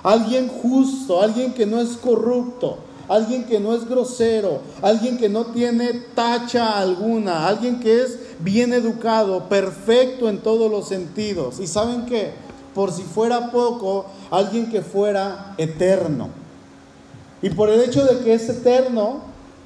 alguien 0.03 0.47
justo, 0.47 1.21
alguien 1.21 1.53
que 1.53 1.65
no 1.65 1.79
es 1.79 1.97
corrupto, 1.97 2.77
alguien 3.07 3.43
que 3.43 3.59
no 3.59 3.75
es 3.75 3.87
grosero, 3.87 4.59
alguien 4.81 5.17
que 5.17 5.29
no 5.29 5.45
tiene 5.47 5.93
tacha 6.15 6.79
alguna, 6.79 7.47
alguien 7.47 7.79
que 7.79 8.01
es 8.01 8.19
bien 8.39 8.73
educado, 8.73 9.49
perfecto 9.49 10.29
en 10.29 10.39
todos 10.39 10.71
los 10.71 10.87
sentidos. 10.87 11.59
Y 11.59 11.67
saben 11.67 12.05
qué, 12.05 12.31
por 12.73 12.91
si 12.91 13.03
fuera 13.03 13.51
poco, 13.51 14.05
alguien 14.29 14.69
que 14.71 14.81
fuera 14.81 15.55
eterno. 15.57 16.29
Y 17.41 17.49
por 17.49 17.69
el 17.69 17.81
hecho 17.81 18.05
de 18.05 18.19
que 18.19 18.33
es 18.33 18.47
eterno, 18.49 19.21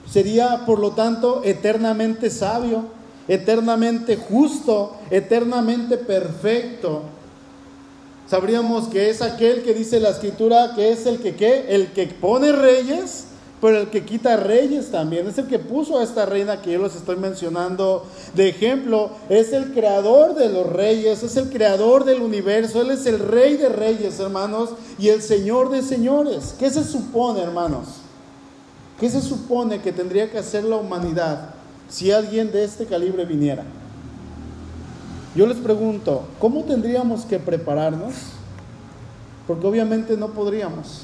sería 0.10 0.66
por 0.66 0.80
lo 0.80 0.92
tanto 0.92 1.42
eternamente 1.44 2.30
sabio, 2.30 2.86
eternamente 3.28 4.18
justo, 4.18 4.96
eternamente 5.10 5.98
perfecto 5.98 7.04
sabríamos 8.28 8.88
que 8.88 9.10
es 9.10 9.22
aquel 9.22 9.64
que 9.64 9.74
dice 9.74 10.00
la 10.00 10.10
escritura 10.10 10.74
que 10.76 10.92
es 10.92 11.06
el 11.06 11.20
que 11.20 11.36
¿qué? 11.36 11.66
el 11.70 11.94
que 11.94 12.08
pone 12.08 12.52
reyes, 12.52 13.26
pero 13.62 13.80
el 13.80 13.90
que 13.90 14.06
quita 14.06 14.38
reyes 14.38 14.92
también. 14.92 15.28
Es 15.28 15.38
el 15.38 15.48
que 15.48 15.60
puso 15.60 15.98
a 15.98 16.04
esta 16.04 16.26
reina 16.26 16.62
que 16.62 16.74
yo 16.74 16.84
les 16.84 16.96
estoy 16.96 17.16
mencionando 17.16 18.06
de 18.34 18.50
ejemplo. 18.50 19.12
Es 19.30 19.54
el 19.54 19.74
creador 19.74 20.36
de 20.36 20.50
los 20.50 20.68
reyes, 20.68 21.24
es 21.24 21.36
el 21.38 21.50
creador 21.50 22.04
del 22.04 22.22
universo. 22.22 22.82
Él 22.82 22.92
es 22.92 23.06
el 23.06 23.20
rey 23.20 23.58
de 23.58 23.70
reyes, 23.70 24.20
hermanos, 24.20 24.72
y 25.00 25.10
el 25.10 25.22
señor 25.22 25.70
de 25.70 25.82
señores. 25.82 26.54
¿Qué 26.60 26.70
se 26.70 26.84
supone, 26.84 27.42
hermanos? 27.42 27.88
¿Qué 29.00 29.10
se 29.10 29.22
supone 29.22 29.82
que 29.82 29.92
tendría 29.92 30.30
que 30.30 30.38
hacer 30.38 30.64
la 30.64 30.76
humanidad 30.76 31.56
si 31.90 32.12
alguien 32.12 32.52
de 32.52 32.64
este 32.64 32.86
calibre 32.86 33.26
viniera? 33.26 33.64
Yo 35.36 35.46
les 35.46 35.58
pregunto, 35.58 36.24
¿cómo 36.40 36.64
tendríamos 36.64 37.26
que 37.26 37.40
prepararnos? 37.40 38.14
Porque 39.46 39.68
obviamente 39.68 40.16
no 40.16 40.30
podríamos. 40.30 41.02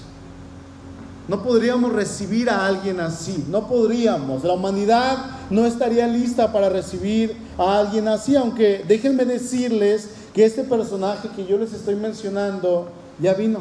No 1.27 1.43
podríamos 1.43 1.91
recibir 1.93 2.49
a 2.49 2.65
alguien 2.65 2.99
así, 2.99 3.45
no 3.49 3.67
podríamos. 3.67 4.43
La 4.43 4.53
humanidad 4.53 5.17
no 5.49 5.65
estaría 5.65 6.07
lista 6.07 6.51
para 6.51 6.69
recibir 6.69 7.35
a 7.57 7.79
alguien 7.79 8.07
así, 8.07 8.35
aunque 8.35 8.83
déjenme 8.87 9.25
decirles 9.25 10.09
que 10.33 10.45
este 10.45 10.63
personaje 10.63 11.29
que 11.35 11.45
yo 11.45 11.57
les 11.57 11.73
estoy 11.73 11.95
mencionando 11.95 12.87
ya 13.19 13.33
vino. 13.33 13.59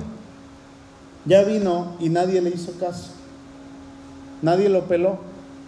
Ya 1.27 1.43
vino 1.43 1.97
y 1.99 2.09
nadie 2.09 2.41
le 2.41 2.51
hizo 2.51 2.73
caso. 2.79 3.11
Nadie 4.41 4.69
lo 4.69 4.85
peló, 4.85 5.19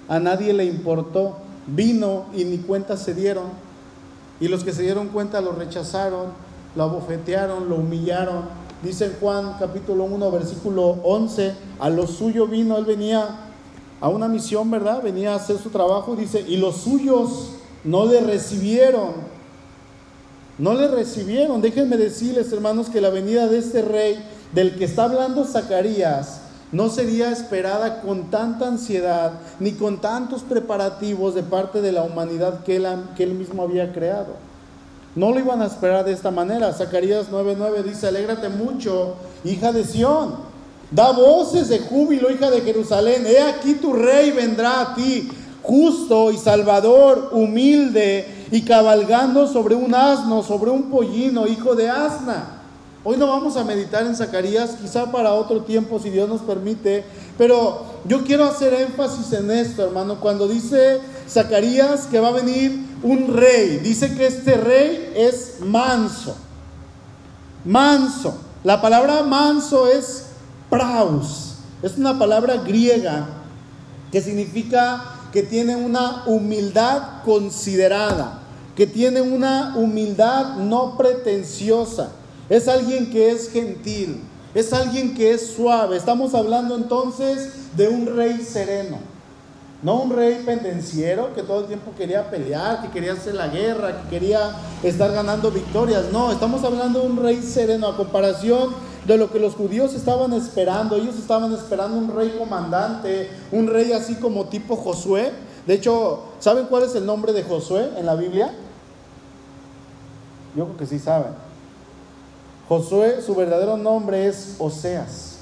a 0.09 0.19
nadie 0.19 0.53
le 0.53 0.65
importó. 0.65 1.39
Vino 1.67 2.27
y 2.35 2.45
ni 2.45 2.59
cuenta 2.59 2.97
se 2.97 3.15
dieron. 3.15 3.47
Y 4.43 4.49
los 4.49 4.65
que 4.65 4.73
se 4.73 4.83
dieron 4.83 5.07
cuenta 5.11 5.41
lo 5.41 5.53
rechazaron, 5.53 6.31
lo 6.75 6.83
abofetearon, 6.83 7.69
lo 7.69 7.77
humillaron. 7.77 8.47
Dice 8.83 9.13
Juan 9.21 9.55
capítulo 9.61 10.03
1, 10.03 10.33
versículo 10.33 10.99
11, 11.05 11.55
a 11.79 11.89
lo 11.89 12.09
suyo 12.09 12.49
vino, 12.49 12.77
él 12.77 12.85
venía 12.85 13.37
a 14.01 14.09
una 14.09 14.27
misión, 14.27 14.69
¿verdad? 14.69 15.01
Venía 15.01 15.33
a 15.33 15.37
hacer 15.37 15.59
su 15.59 15.71
trabajo, 15.71 16.17
dice, 16.17 16.45
y 16.49 16.57
los 16.57 16.79
suyos 16.79 17.51
no 17.85 18.05
le 18.05 18.21
recibieron. 18.21 19.13
No 20.59 20.75
le 20.75 20.89
recibieron. 20.89 21.63
Déjenme 21.63 21.97
decirles, 21.97 22.53
hermanos, 22.53 22.91
que 22.91 23.01
la 23.01 23.11
venida 23.11 23.47
de 23.47 23.59
este 23.59 23.81
rey 23.83 24.25
del 24.53 24.77
que 24.77 24.87
está 24.87 25.05
hablando 25.05 25.45
Zacarías 25.45 26.42
no 26.73 26.89
sería 26.89 27.31
esperada 27.31 28.01
con 28.01 28.31
tanta 28.31 28.67
ansiedad 28.67 29.33
ni 29.61 29.73
con 29.73 30.01
tantos 30.01 30.43
preparativos 30.43 31.35
de 31.35 31.43
parte 31.43 31.83
de 31.83 31.93
la 31.93 32.03
humanidad 32.03 32.65
que 32.65 32.77
él, 32.77 33.35
mismo 33.35 33.63
había 33.63 33.93
creado. 33.93 34.35
No 35.15 35.31
lo 35.31 35.39
iban 35.39 35.61
a 35.61 35.67
esperar 35.67 36.07
de 36.07 36.13
esta 36.13 36.31
manera. 36.31 36.73
Zacarías 36.73 37.31
9:9 37.31 37.83
dice, 37.83 38.09
alégrate 38.09 38.49
mucho, 38.49 39.17
hija 39.45 39.71
de 39.71 39.85
Sión. 39.85 40.51
Da 40.91 41.13
voces 41.13 41.69
de 41.69 41.79
júbilo, 41.79 42.31
hija 42.31 42.51
de 42.51 42.63
Jerusalén. 42.63 43.27
He 43.27 43.41
aquí 43.41 43.75
tu 43.75 43.93
rey 43.93 44.31
vendrá 44.31 44.81
a 44.81 44.95
ti, 44.95 45.31
justo 45.63 46.31
y 46.31 46.39
salvador, 46.39 47.31
humilde 47.33 48.47
y 48.51 48.63
cabalgando 48.63 49.47
sobre 49.47 49.75
un 49.75 49.95
asno, 49.95 50.43
sobre 50.43 50.71
un 50.71 50.91
pollino, 50.91 51.47
hijo 51.47 51.75
de 51.75 51.91
asna. 51.91 52.62
Hoy 53.05 53.17
no 53.17 53.27
vamos 53.27 53.57
a 53.57 53.65
meditar 53.65 54.07
en 54.07 54.15
Zacarías, 54.15 54.77
quizá 54.81 55.11
para 55.11 55.35
otro 55.35 55.63
tiempo 55.65 55.99
si 55.99 56.09
Dios 56.09 56.29
nos 56.29 56.41
permite, 56.43 57.05
pero 57.37 57.85
yo 58.05 58.23
quiero 58.23 58.45
hacer 58.45 58.73
énfasis 58.75 59.33
en 59.33 59.51
esto, 59.51 59.83
hermano, 59.83 60.21
cuando 60.21 60.47
dice 60.47 61.01
Zacarías 61.29 62.07
que 62.07 62.21
va 62.21 62.29
a 62.29 62.33
venir 62.33 62.87
un 63.03 63.35
rey, 63.35 63.79
dice 63.79 64.15
que 64.15 64.29
este 64.29 64.55
rey 64.55 65.13
es 65.17 65.57
manso, 65.59 66.37
manso. 67.65 68.35
La 68.63 68.81
palabra 68.81 69.25
manso 69.25 69.89
es 69.89 70.27
praus, 70.71 71.55
es 71.83 71.99
una 71.99 72.17
palabra 72.21 72.59
griega 72.59 73.27
que 74.13 74.21
significa 74.21 75.03
que 75.33 75.43
tiene 75.43 75.75
una 75.75 76.23
humildad 76.27 77.25
considerada, 77.25 78.43
que 78.77 78.87
tiene 78.87 79.23
una 79.23 79.75
humildad 79.77 80.59
no 80.59 80.97
pretenciosa 80.97 82.13
es 82.53 82.69
alguien 82.69 83.09
que 83.09 83.31
es 83.31 83.51
gentil, 83.51 84.21
es 84.55 84.75
alguien 84.75 85.15
que 85.15 85.33
es 85.33 85.53
suave. 85.53 85.97
Estamos 85.97 86.35
hablando 86.35 86.77
entonces 86.77 87.51
de 87.75 87.89
un 87.89 88.15
rey 88.15 88.43
sereno. 88.43 88.99
No 89.83 90.03
un 90.03 90.11
rey 90.11 90.43
pendenciero 90.45 91.35
que 91.35 91.43
todo 91.43 91.61
el 91.61 91.67
tiempo 91.67 91.93
quería 91.97 92.31
pelear, 92.31 92.83
que 92.83 92.91
quería 92.91 93.15
hacer 93.15 93.37
la 93.37 93.49
guerra, 93.49 94.03
que 94.03 94.11
quería 94.11 94.55
estar 94.83 95.11
ganando 95.13 95.51
victorias. 95.51 96.13
No, 96.13 96.31
estamos 96.31 96.63
hablando 96.63 97.01
de 97.01 97.07
un 97.07 97.17
rey 97.17 97.43
sereno 97.43 97.87
a 97.87 97.97
comparación 97.97 98.75
de 99.07 99.17
lo 99.17 99.33
que 99.33 99.39
los 99.39 99.55
judíos 99.55 99.95
estaban 99.95 100.35
esperando. 100.35 100.97
Ellos 100.97 101.17
estaban 101.17 101.55
esperando 101.55 101.97
un 101.97 102.15
rey 102.15 102.37
comandante, 102.39 103.31
un 103.51 103.67
rey 103.67 103.95
así 103.95 104.17
como 104.17 104.45
tipo 104.45 104.77
Josué. 104.77 105.33
De 105.67 105.73
hecho, 105.73 106.21
¿saben 106.39 106.67
cuál 106.67 106.83
es 106.83 106.95
el 106.97 107.07
nombre 107.07 107.33
de 107.33 107.45
Josué 107.45 107.89
en 107.97 108.05
la 108.05 108.15
Biblia? 108.15 108.53
Yo 110.55 110.67
creo 110.67 110.77
que 110.77 110.87
sí 110.87 110.99
saben. 110.99 111.33
Josué, 112.69 113.21
su 113.23 113.35
verdadero 113.35 113.77
nombre 113.77 114.27
es 114.27 114.57
Oseas. 114.59 115.39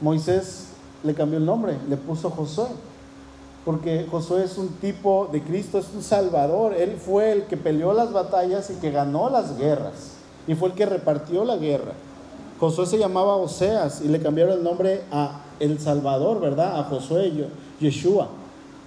Moisés 0.00 0.66
le 1.02 1.14
cambió 1.14 1.38
el 1.38 1.46
nombre, 1.46 1.78
le 1.88 1.96
puso 1.96 2.30
Josué 2.30 2.66
porque 3.64 4.06
Josué 4.10 4.44
es 4.44 4.56
un 4.56 4.68
tipo 4.68 5.28
de 5.30 5.42
Cristo, 5.42 5.78
es 5.78 5.86
un 5.94 6.02
salvador. 6.02 6.74
Él 6.74 6.96
fue 6.96 7.32
el 7.32 7.44
que 7.44 7.56
peleó 7.56 7.92
las 7.92 8.12
batallas 8.12 8.70
y 8.70 8.74
que 8.74 8.90
ganó 8.90 9.28
las 9.28 9.58
guerras. 9.58 10.14
Y 10.46 10.54
fue 10.54 10.70
el 10.70 10.74
que 10.74 10.86
repartió 10.86 11.44
la 11.44 11.56
guerra. 11.56 11.92
Josué 12.58 12.86
se 12.86 12.98
llamaba 12.98 13.36
Oseas 13.36 14.00
y 14.02 14.08
le 14.08 14.20
cambiaron 14.20 14.54
el 14.54 14.64
nombre 14.64 15.02
a 15.12 15.42
El 15.60 15.78
Salvador, 15.78 16.40
¿verdad? 16.40 16.80
A 16.80 16.84
Josué, 16.84 17.48
Yeshua. 17.80 18.28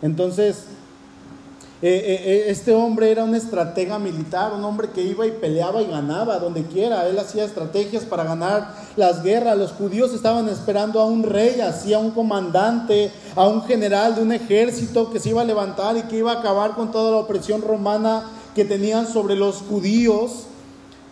Entonces, 0.01 0.65
eh, 1.85 1.97
eh, 1.97 2.21
eh, 2.23 2.43
este 2.47 2.73
hombre 2.73 3.11
era 3.11 3.25
un 3.25 3.35
estratega 3.35 3.99
militar, 3.99 4.53
un 4.53 4.63
hombre 4.63 4.91
que 4.91 5.01
iba 5.01 5.27
y 5.27 5.31
peleaba 5.31 5.81
y 5.81 5.87
ganaba 5.87 6.39
donde 6.39 6.63
quiera. 6.63 7.09
Él 7.09 7.19
hacía 7.19 7.43
estrategias 7.43 8.05
para 8.05 8.23
ganar 8.23 8.73
las 8.95 9.21
guerras. 9.21 9.57
Los 9.57 9.73
judíos 9.73 10.13
estaban 10.13 10.47
esperando 10.47 11.01
a 11.01 11.05
un 11.05 11.23
rey, 11.23 11.59
así 11.59 11.93
a 11.93 11.99
un 11.99 12.11
comandante, 12.11 13.11
a 13.35 13.49
un 13.49 13.63
general 13.63 14.15
de 14.15 14.21
un 14.21 14.31
ejército 14.31 15.11
que 15.11 15.19
se 15.19 15.31
iba 15.31 15.41
a 15.41 15.43
levantar 15.43 15.97
y 15.97 16.03
que 16.03 16.19
iba 16.19 16.31
a 16.31 16.39
acabar 16.39 16.73
con 16.73 16.89
toda 16.89 17.11
la 17.11 17.17
opresión 17.17 17.61
romana 17.61 18.29
que 18.55 18.63
tenían 18.63 19.05
sobre 19.05 19.35
los 19.35 19.57
judíos. 19.57 20.43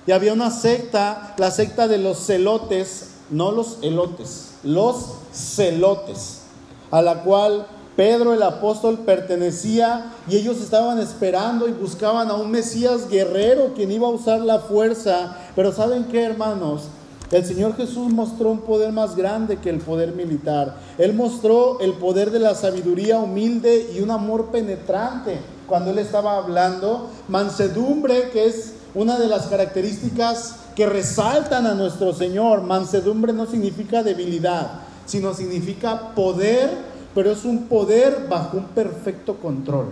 Y 0.07 0.13
había 0.13 0.31
una 0.31 0.51
secta, 0.51 1.35
la 1.37 1.51
secta 1.51 1.89
de 1.89 1.97
los 1.97 2.25
celotes, 2.25 3.15
no 3.29 3.51
los 3.51 3.79
elotes, 3.81 4.51
los 4.63 5.15
celotes, 5.33 6.43
a 6.91 7.01
la 7.01 7.23
cual 7.23 7.67
Pedro 7.95 8.33
el 8.33 8.41
apóstol 8.41 8.99
pertenecía 8.99 10.13
y 10.29 10.37
ellos 10.37 10.61
estaban 10.61 10.99
esperando 10.99 11.67
y 11.67 11.73
buscaban 11.73 12.29
a 12.29 12.35
un 12.35 12.49
Mesías 12.49 13.09
guerrero 13.09 13.73
quien 13.75 13.91
iba 13.91 14.07
a 14.07 14.11
usar 14.11 14.39
la 14.41 14.59
fuerza. 14.59 15.37
Pero 15.55 15.73
¿saben 15.73 16.05
qué, 16.05 16.23
hermanos? 16.23 16.83
El 17.31 17.45
Señor 17.45 17.75
Jesús 17.77 18.11
mostró 18.11 18.49
un 18.49 18.59
poder 18.59 18.91
más 18.91 19.15
grande 19.15 19.57
que 19.57 19.69
el 19.69 19.79
poder 19.79 20.13
militar. 20.13 20.75
Él 20.97 21.13
mostró 21.13 21.79
el 21.79 21.93
poder 21.93 22.31
de 22.31 22.39
la 22.39 22.55
sabiduría 22.55 23.19
humilde 23.19 23.89
y 23.95 24.01
un 24.01 24.11
amor 24.11 24.47
penetrante 24.47 25.39
cuando 25.65 25.91
Él 25.91 25.99
estaba 25.99 26.37
hablando. 26.37 27.09
Mansedumbre, 27.29 28.31
que 28.31 28.47
es 28.47 28.73
una 28.93 29.17
de 29.17 29.27
las 29.27 29.47
características 29.47 30.55
que 30.75 30.85
resaltan 30.85 31.65
a 31.67 31.73
nuestro 31.73 32.13
Señor. 32.13 32.63
Mansedumbre 32.63 33.31
no 33.31 33.45
significa 33.45 34.03
debilidad, 34.03 34.81
sino 35.05 35.33
significa 35.33 36.13
poder 36.13 36.90
pero 37.13 37.31
es 37.31 37.43
un 37.43 37.63
poder 37.67 38.27
bajo 38.29 38.57
un 38.57 38.65
perfecto 38.65 39.35
control. 39.35 39.87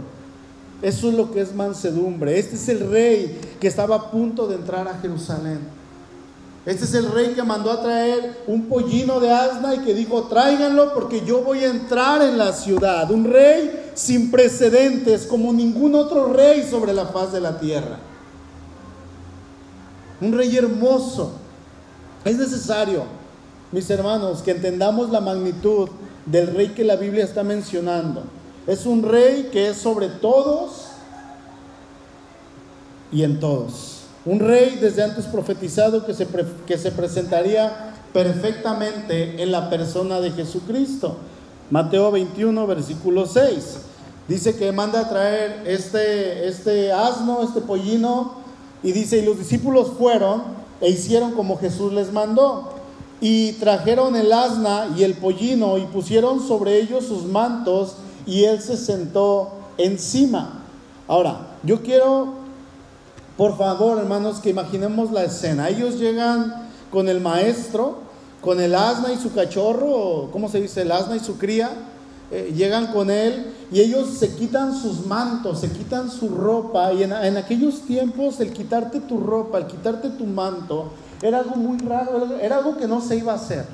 Eso 0.81 1.09
es 1.09 1.15
lo 1.15 1.31
que 1.31 1.41
es 1.41 1.53
mansedumbre. 1.53 2.39
Este 2.39 2.55
es 2.55 2.69
el 2.69 2.89
rey 2.89 3.39
que 3.59 3.67
estaba 3.67 3.95
a 3.95 4.11
punto 4.11 4.47
de 4.47 4.55
entrar 4.55 4.87
a 4.87 4.97
Jerusalén. 4.99 5.59
Este 6.65 6.85
es 6.85 6.93
el 6.93 7.11
rey 7.11 7.33
que 7.33 7.43
mandó 7.43 7.71
a 7.71 7.81
traer 7.81 8.43
un 8.47 8.67
pollino 8.67 9.19
de 9.19 9.31
asna 9.31 9.75
y 9.75 9.79
que 9.79 9.93
dijo, 9.93 10.23
tráiganlo 10.23 10.93
porque 10.93 11.25
yo 11.25 11.41
voy 11.41 11.63
a 11.63 11.69
entrar 11.69 12.21
en 12.21 12.37
la 12.37 12.53
ciudad. 12.53 13.09
Un 13.11 13.25
rey 13.25 13.91
sin 13.95 14.31
precedentes, 14.31 15.25
como 15.25 15.51
ningún 15.51 15.95
otro 15.95 16.31
rey 16.31 16.65
sobre 16.69 16.93
la 16.93 17.07
faz 17.07 17.33
de 17.33 17.41
la 17.41 17.59
tierra. 17.59 17.97
Un 20.21 20.31
rey 20.31 20.55
hermoso. 20.55 21.31
Es 22.23 22.37
necesario, 22.37 23.03
mis 23.71 23.89
hermanos, 23.89 24.41
que 24.41 24.51
entendamos 24.51 25.09
la 25.09 25.21
magnitud 25.21 25.89
del 26.31 26.47
rey 26.47 26.69
que 26.69 26.83
la 26.83 26.95
Biblia 26.95 27.23
está 27.23 27.43
mencionando. 27.43 28.23
Es 28.67 28.85
un 28.85 29.03
rey 29.03 29.49
que 29.51 29.69
es 29.69 29.77
sobre 29.77 30.07
todos 30.07 30.87
y 33.11 33.23
en 33.23 33.39
todos. 33.39 34.01
Un 34.25 34.39
rey 34.39 34.77
desde 34.79 35.03
antes 35.03 35.25
profetizado 35.25 36.05
que 36.05 36.13
se, 36.13 36.27
que 36.67 36.77
se 36.77 36.91
presentaría 36.91 37.93
perfectamente 38.13 39.41
en 39.41 39.51
la 39.51 39.69
persona 39.69 40.19
de 40.19 40.31
Jesucristo. 40.31 41.17
Mateo 41.71 42.11
21, 42.11 42.67
versículo 42.67 43.25
6. 43.25 43.77
Dice 44.27 44.55
que 44.55 44.71
manda 44.71 45.01
a 45.01 45.09
traer 45.09 45.63
este, 45.65 46.47
este 46.47 46.91
asno, 46.91 47.41
este 47.41 47.61
pollino, 47.61 48.33
y 48.83 48.91
dice, 48.91 49.17
y 49.17 49.25
los 49.25 49.39
discípulos 49.39 49.91
fueron 49.97 50.43
e 50.81 50.89
hicieron 50.89 51.31
como 51.31 51.57
Jesús 51.57 51.91
les 51.93 52.13
mandó. 52.13 52.78
Y 53.21 53.53
trajeron 53.53 54.15
el 54.15 54.31
asna 54.31 54.93
y 54.97 55.03
el 55.03 55.15
pollino 55.15 55.77
y 55.77 55.85
pusieron 55.85 56.45
sobre 56.45 56.79
ellos 56.79 57.05
sus 57.05 57.25
mantos 57.25 57.95
y 58.25 58.45
él 58.45 58.61
se 58.61 58.77
sentó 58.77 59.51
encima. 59.77 60.63
Ahora, 61.07 61.47
yo 61.63 61.81
quiero, 61.81 62.35
por 63.35 63.57
favor, 63.57 63.97
hermanos, 63.97 64.39
que 64.39 64.51
imaginemos 64.51 65.11
la 65.11 65.23
escena. 65.23 65.69
Ellos 65.69 65.95
llegan 65.99 66.69
con 66.91 67.09
el 67.09 67.19
maestro, 67.19 67.97
con 68.41 68.61
el 68.61 68.75
asna 68.75 69.11
y 69.11 69.17
su 69.17 69.33
cachorro, 69.33 70.29
¿cómo 70.31 70.47
se 70.47 70.61
dice? 70.61 70.83
El 70.83 70.91
asna 70.91 71.15
y 71.15 71.19
su 71.19 71.37
cría. 71.37 71.71
Eh, 72.31 72.53
llegan 72.55 72.93
con 72.93 73.09
él 73.09 73.55
y 73.71 73.79
ellos 73.79 74.09
se 74.19 74.35
quitan 74.35 74.79
sus 74.79 75.07
mantos, 75.07 75.61
se 75.61 75.71
quitan 75.71 76.11
su 76.11 76.29
ropa. 76.29 76.93
Y 76.93 77.03
en, 77.03 77.11
en 77.11 77.37
aquellos 77.37 77.81
tiempos, 77.81 78.39
el 78.39 78.53
quitarte 78.53 78.99
tu 78.99 79.19
ropa, 79.19 79.57
el 79.57 79.65
quitarte 79.65 80.09
tu 80.09 80.25
manto, 80.25 80.91
era 81.21 81.39
algo 81.39 81.55
muy 81.55 81.77
raro, 81.79 82.37
era 82.41 82.57
algo 82.57 82.77
que 82.77 82.87
no 82.87 83.01
se 83.01 83.17
iba 83.17 83.33
a 83.33 83.35
hacer. 83.35 83.65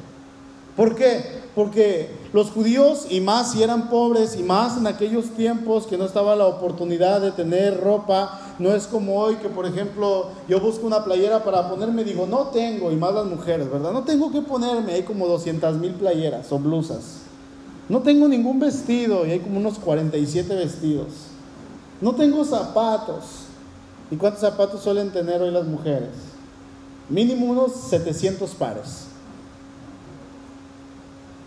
¿Por 0.76 0.96
qué? 0.96 1.46
Porque 1.56 2.10
los 2.34 2.52
judíos, 2.52 3.08
y 3.10 3.22
más 3.22 3.54
si 3.54 3.64
eran 3.64 3.90
pobres, 3.90 4.36
y 4.36 4.44
más 4.44 4.78
en 4.78 4.88
aquellos 4.88 5.30
tiempos 5.32 5.88
que 5.88 5.98
no 5.98 6.04
estaba 6.04 6.36
la 6.36 6.48
oportunidad 6.48 7.22
de 7.22 7.32
tener 7.32 7.80
ropa, 7.80 8.42
no 8.60 8.76
es 8.76 8.88
como 8.88 9.18
hoy 9.18 9.36
que, 9.36 9.48
por 9.48 9.66
ejemplo, 9.66 10.32
yo 10.50 10.60
busco 10.60 10.86
una 10.86 11.06
playera 11.06 11.46
para 11.46 11.70
ponerme, 11.70 12.04
digo, 12.04 12.28
no 12.28 12.48
tengo, 12.48 12.92
y 12.92 12.98
más 12.98 13.14
las 13.14 13.26
mujeres, 13.26 13.72
¿verdad? 13.72 13.94
No 13.94 14.04
tengo 14.04 14.32
que 14.34 14.42
ponerme, 14.42 14.94
hay 14.94 15.04
como 15.04 15.28
200 15.28 15.78
mil 15.78 15.94
playeras 15.94 16.52
o 16.52 16.60
blusas. 16.60 17.20
No 17.88 18.02
tengo 18.02 18.28
ningún 18.28 18.60
vestido, 18.60 19.26
y 19.26 19.32
hay 19.32 19.40
como 19.40 19.60
unos 19.60 19.80
47 19.80 20.56
vestidos. 20.56 21.08
No 22.02 22.16
tengo 22.16 22.44
zapatos. 22.44 23.24
¿Y 24.12 24.18
cuántos 24.18 24.42
zapatos 24.42 24.82
suelen 24.82 25.12
tener 25.12 25.42
hoy 25.42 25.52
las 25.52 25.66
mujeres? 25.66 26.35
Mínimo 27.10 27.46
unos 27.46 27.74
700 27.74 28.52
pares. 28.52 29.08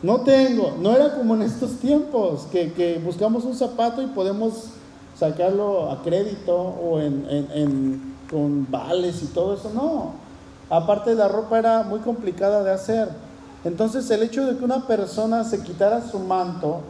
No 0.02 0.20
tengo, 0.20 0.76
no 0.80 0.94
era 0.94 1.14
como 1.16 1.34
en 1.34 1.42
estos 1.42 1.72
tiempos, 1.78 2.46
que, 2.52 3.00
buscamos 3.04 3.44
un 3.44 3.56
zapato 3.56 4.00
y 4.00 4.06
podemos 4.06 4.70
sacarlo 5.18 5.90
a 5.90 6.02
crédito 6.02 6.56
o 6.56 7.00
en, 7.00 8.14
con 8.30 8.70
vales 8.70 9.20
y 9.24 9.26
todo 9.26 9.54
eso. 9.54 9.72
No, 9.74 10.12
aparte 10.70 11.16
la 11.16 11.26
ropa 11.26 11.58
era 11.58 11.82
muy 11.82 11.98
complicada 12.00 12.62
de 12.62 12.70
hacer. 12.70 13.08
Entonces 13.64 14.08
el 14.10 14.22
hecho 14.22 14.46
de 14.46 14.56
que 14.56 14.64
una 14.64 14.86
persona 14.86 15.42
se 15.42 15.64
quitara 15.64 16.08
su 16.08 16.20
manto 16.20 16.82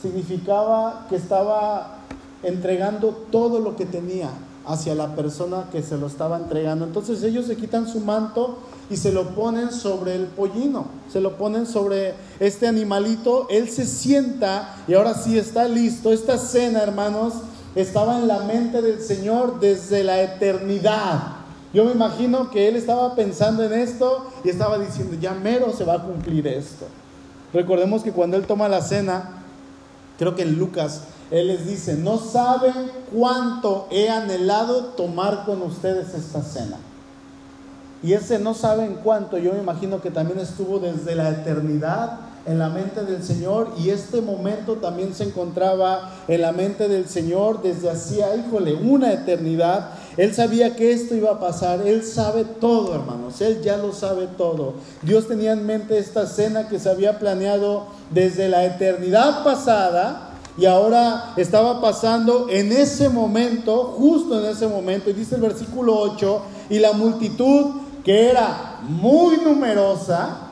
significaba 0.00 1.06
que 1.08 1.16
estaba 1.16 1.98
entregando 2.44 3.08
todo 3.32 3.58
lo 3.58 3.74
que 3.74 3.86
tenía 3.86 4.30
hacia 4.66 4.94
la 4.94 5.14
persona 5.14 5.64
que 5.72 5.82
se 5.82 5.96
lo 5.96 6.06
estaba 6.06 6.36
entregando. 6.36 6.84
Entonces 6.84 7.22
ellos 7.22 7.46
se 7.46 7.56
quitan 7.56 7.88
su 7.88 8.00
manto 8.00 8.58
y 8.90 8.96
se 8.96 9.12
lo 9.12 9.30
ponen 9.30 9.72
sobre 9.72 10.14
el 10.14 10.26
pollino, 10.26 10.86
se 11.10 11.20
lo 11.20 11.36
ponen 11.36 11.66
sobre 11.66 12.14
este 12.40 12.66
animalito, 12.66 13.46
él 13.50 13.68
se 13.68 13.86
sienta 13.86 14.76
y 14.86 14.94
ahora 14.94 15.14
sí 15.14 15.38
está 15.38 15.66
listo. 15.66 16.12
Esta 16.12 16.38
cena, 16.38 16.82
hermanos, 16.82 17.34
estaba 17.74 18.18
en 18.18 18.28
la 18.28 18.40
mente 18.40 18.82
del 18.82 19.00
Señor 19.00 19.60
desde 19.60 20.04
la 20.04 20.20
eternidad. 20.22 21.36
Yo 21.72 21.86
me 21.86 21.92
imagino 21.92 22.50
que 22.50 22.68
él 22.68 22.76
estaba 22.76 23.14
pensando 23.14 23.64
en 23.64 23.72
esto 23.72 24.26
y 24.44 24.50
estaba 24.50 24.78
diciendo, 24.78 25.16
ya 25.18 25.32
mero 25.32 25.72
se 25.72 25.84
va 25.84 25.94
a 25.94 26.02
cumplir 26.02 26.46
esto. 26.46 26.86
Recordemos 27.54 28.02
que 28.02 28.12
cuando 28.12 28.36
él 28.36 28.46
toma 28.46 28.68
la 28.68 28.82
cena, 28.82 29.42
creo 30.18 30.34
que 30.34 30.42
en 30.42 30.58
Lucas 30.58 31.02
él 31.32 31.46
les 31.48 31.66
dice, 31.66 31.94
no 31.94 32.18
saben 32.18 32.74
cuánto 33.10 33.88
he 33.90 34.10
anhelado 34.10 34.84
tomar 34.96 35.46
con 35.46 35.62
ustedes 35.62 36.12
esta 36.12 36.42
cena. 36.42 36.76
Y 38.02 38.12
ese 38.12 38.38
no 38.38 38.52
saben 38.52 38.98
cuánto, 39.02 39.38
yo 39.38 39.54
me 39.54 39.60
imagino 39.60 40.02
que 40.02 40.10
también 40.10 40.38
estuvo 40.40 40.78
desde 40.78 41.14
la 41.14 41.30
eternidad 41.30 42.18
en 42.44 42.58
la 42.58 42.68
mente 42.68 43.04
del 43.04 43.22
Señor 43.22 43.70
y 43.78 43.88
este 43.88 44.20
momento 44.20 44.74
también 44.74 45.14
se 45.14 45.24
encontraba 45.24 46.10
en 46.28 46.42
la 46.42 46.52
mente 46.52 46.88
del 46.88 47.08
Señor 47.08 47.62
desde 47.62 47.88
hacía, 47.88 48.36
híjole, 48.36 48.74
una 48.74 49.10
eternidad. 49.14 49.92
Él 50.18 50.34
sabía 50.34 50.76
que 50.76 50.92
esto 50.92 51.14
iba 51.14 51.30
a 51.30 51.40
pasar, 51.40 51.80
Él 51.86 52.04
sabe 52.04 52.44
todo, 52.44 52.94
hermanos, 52.94 53.40
Él 53.40 53.62
ya 53.62 53.78
lo 53.78 53.94
sabe 53.94 54.26
todo. 54.36 54.74
Dios 55.00 55.28
tenía 55.28 55.52
en 55.52 55.64
mente 55.64 55.96
esta 55.96 56.26
cena 56.26 56.68
que 56.68 56.78
se 56.78 56.90
había 56.90 57.18
planeado 57.18 57.86
desde 58.10 58.50
la 58.50 58.66
eternidad 58.66 59.44
pasada 59.44 60.28
y 60.56 60.66
ahora 60.66 61.32
estaba 61.36 61.80
pasando 61.80 62.46
en 62.50 62.72
ese 62.72 63.08
momento, 63.08 63.94
justo 63.98 64.38
en 64.38 64.50
ese 64.50 64.66
momento, 64.66 65.10
y 65.10 65.14
dice 65.14 65.36
el 65.36 65.40
versículo 65.40 65.98
8, 65.98 66.42
y 66.70 66.78
la 66.78 66.92
multitud 66.92 67.72
que 68.04 68.30
era 68.30 68.80
muy 68.82 69.38
numerosa 69.38 70.48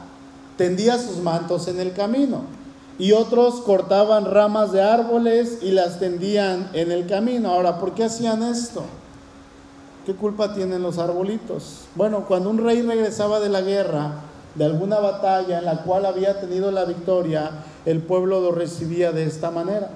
tendía 0.57 0.99
sus 0.99 1.19
mantos 1.19 1.69
en 1.69 1.81
el 1.81 1.93
camino, 1.93 2.43
y 2.99 3.13
otros 3.13 3.63
cortaban 3.63 4.25
ramas 4.25 4.73
de 4.73 4.83
árboles 4.83 5.59
y 5.63 5.71
las 5.71 5.99
tendían 5.99 6.71
en 6.75 6.93
el 6.93 7.07
camino. 7.07 7.51
Ahora, 7.51 7.79
¿por 7.79 7.95
qué 7.95 8.05
hacían 8.05 8.43
esto? 8.43 8.85
¿Qué 10.05 10.15
culpa 10.15 10.55
tienen 10.55 10.83
los 10.83 10.99
arbolitos? 10.99 11.85
Bueno, 11.95 12.25
cuando 12.27 12.51
un 12.51 12.59
rey 12.59 12.83
regresaba 12.83 13.41
de 13.41 13.49
la 13.49 13.63
guerra, 13.63 14.13
de 14.55 14.65
alguna 14.65 14.99
batalla 14.99 15.59
en 15.59 15.65
la 15.65 15.83
cual 15.83 16.05
había 16.05 16.41
tenido 16.41 16.71
la 16.71 16.85
victoria, 16.85 17.51
el 17.87 18.01
pueblo 18.01 18.41
lo 18.41 18.53
recibía 18.53 19.13
de 19.13 19.25
esta 19.25 19.51
manera. 19.51 19.91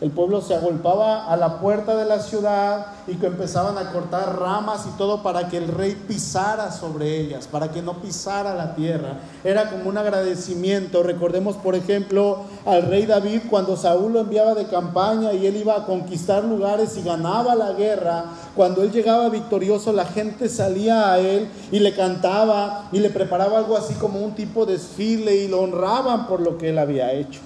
El 0.00 0.12
pueblo 0.12 0.40
se 0.40 0.54
agolpaba 0.54 1.26
a 1.26 1.36
la 1.36 1.58
puerta 1.58 1.96
de 1.96 2.04
la 2.04 2.20
ciudad 2.20 2.86
y 3.08 3.16
que 3.16 3.26
empezaban 3.26 3.76
a 3.78 3.90
cortar 3.90 4.38
ramas 4.38 4.86
y 4.86 4.96
todo 4.96 5.24
para 5.24 5.48
que 5.48 5.56
el 5.56 5.66
rey 5.66 6.00
pisara 6.06 6.70
sobre 6.70 7.18
ellas, 7.18 7.48
para 7.48 7.72
que 7.72 7.82
no 7.82 7.94
pisara 7.94 8.54
la 8.54 8.76
tierra. 8.76 9.18
Era 9.42 9.68
como 9.68 9.88
un 9.88 9.98
agradecimiento. 9.98 11.02
Recordemos, 11.02 11.56
por 11.56 11.74
ejemplo, 11.74 12.44
al 12.64 12.82
rey 12.82 13.06
David 13.06 13.42
cuando 13.50 13.76
Saúl 13.76 14.12
lo 14.12 14.20
enviaba 14.20 14.54
de 14.54 14.66
campaña 14.68 15.32
y 15.32 15.46
él 15.46 15.56
iba 15.56 15.74
a 15.74 15.84
conquistar 15.84 16.44
lugares 16.44 16.96
y 16.96 17.02
ganaba 17.02 17.56
la 17.56 17.72
guerra. 17.72 18.26
Cuando 18.54 18.84
él 18.84 18.92
llegaba 18.92 19.28
victorioso, 19.30 19.92
la 19.92 20.04
gente 20.04 20.48
salía 20.48 21.12
a 21.12 21.18
él 21.18 21.48
y 21.72 21.80
le 21.80 21.92
cantaba 21.92 22.88
y 22.92 23.00
le 23.00 23.10
preparaba 23.10 23.58
algo 23.58 23.76
así 23.76 23.94
como 23.94 24.20
un 24.20 24.36
tipo 24.36 24.64
de 24.64 24.74
desfile 24.74 25.34
y 25.34 25.48
lo 25.48 25.62
honraban 25.62 26.28
por 26.28 26.40
lo 26.40 26.56
que 26.56 26.68
él 26.68 26.78
había 26.78 27.12
hecho. 27.12 27.40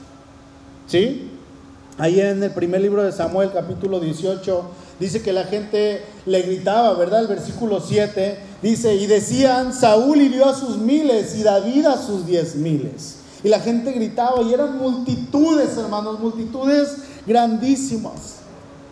¿Sí? 0.87 1.32
Ahí 1.99 2.21
en 2.21 2.43
el 2.43 2.51
primer 2.53 2.81
libro 2.81 3.03
de 3.03 3.13
Samuel, 3.13 3.51
capítulo 3.53 4.01
18, 4.01 4.65
dice 4.99 5.21
que 5.21 5.33
la 5.33 5.45
gente 5.45 6.03
le 6.25 6.41
gritaba, 6.41 6.95
¿verdad? 6.95 7.21
El 7.21 7.27
versículo 7.27 7.81
7 7.81 8.39
dice, 8.63 8.95
y 8.95 9.07
decían, 9.07 9.75
Saúl 9.75 10.23
hirió 10.23 10.47
a 10.47 10.55
sus 10.55 10.79
miles 10.79 11.37
y 11.37 11.43
David 11.43 11.85
a 11.85 11.99
sus 11.99 12.27
diez 12.27 12.57
miles. 12.57 13.17
Y 13.45 13.49
la 13.49 13.61
gente 13.61 13.93
gritaba 13.93 14.41
y 14.41 14.55
eran 14.55 14.79
multitudes, 14.79 15.77
hermanos, 15.77 16.19
multitudes 16.19 16.97
grandísimas, 17.27 18.37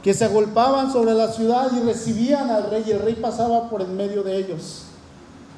que 0.02 0.12
se 0.12 0.26
agolpaban 0.26 0.92
sobre 0.92 1.14
la 1.14 1.32
ciudad 1.32 1.70
y 1.74 1.80
recibían 1.80 2.50
al 2.50 2.68
rey 2.70 2.84
y 2.86 2.90
el 2.90 2.98
rey 2.98 3.14
pasaba 3.14 3.70
por 3.70 3.80
en 3.80 3.96
medio 3.96 4.22
de 4.22 4.36
ellos. 4.36 4.89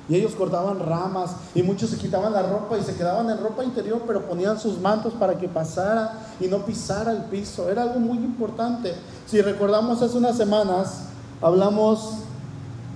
Y 0.08 0.16
ellos 0.16 0.34
cortaban 0.34 0.80
ramas 0.80 1.30
y 1.54 1.62
muchos 1.62 1.90
se 1.90 1.96
quitaban 1.96 2.32
la 2.32 2.42
ropa 2.42 2.76
y 2.76 2.82
se 2.82 2.94
quedaban 2.94 3.30
en 3.30 3.38
ropa 3.38 3.64
interior, 3.64 4.02
pero 4.06 4.26
ponían 4.26 4.58
sus 4.58 4.80
mantos 4.80 5.12
para 5.14 5.38
que 5.38 5.48
pasara 5.48 6.26
y 6.40 6.48
no 6.48 6.64
pisara 6.66 7.12
el 7.12 7.24
piso. 7.24 7.70
Era 7.70 7.82
algo 7.82 8.00
muy 8.00 8.18
importante. 8.18 8.94
Si 9.26 9.40
recordamos 9.40 10.02
hace 10.02 10.18
unas 10.18 10.36
semanas, 10.36 11.04
hablamos 11.40 12.14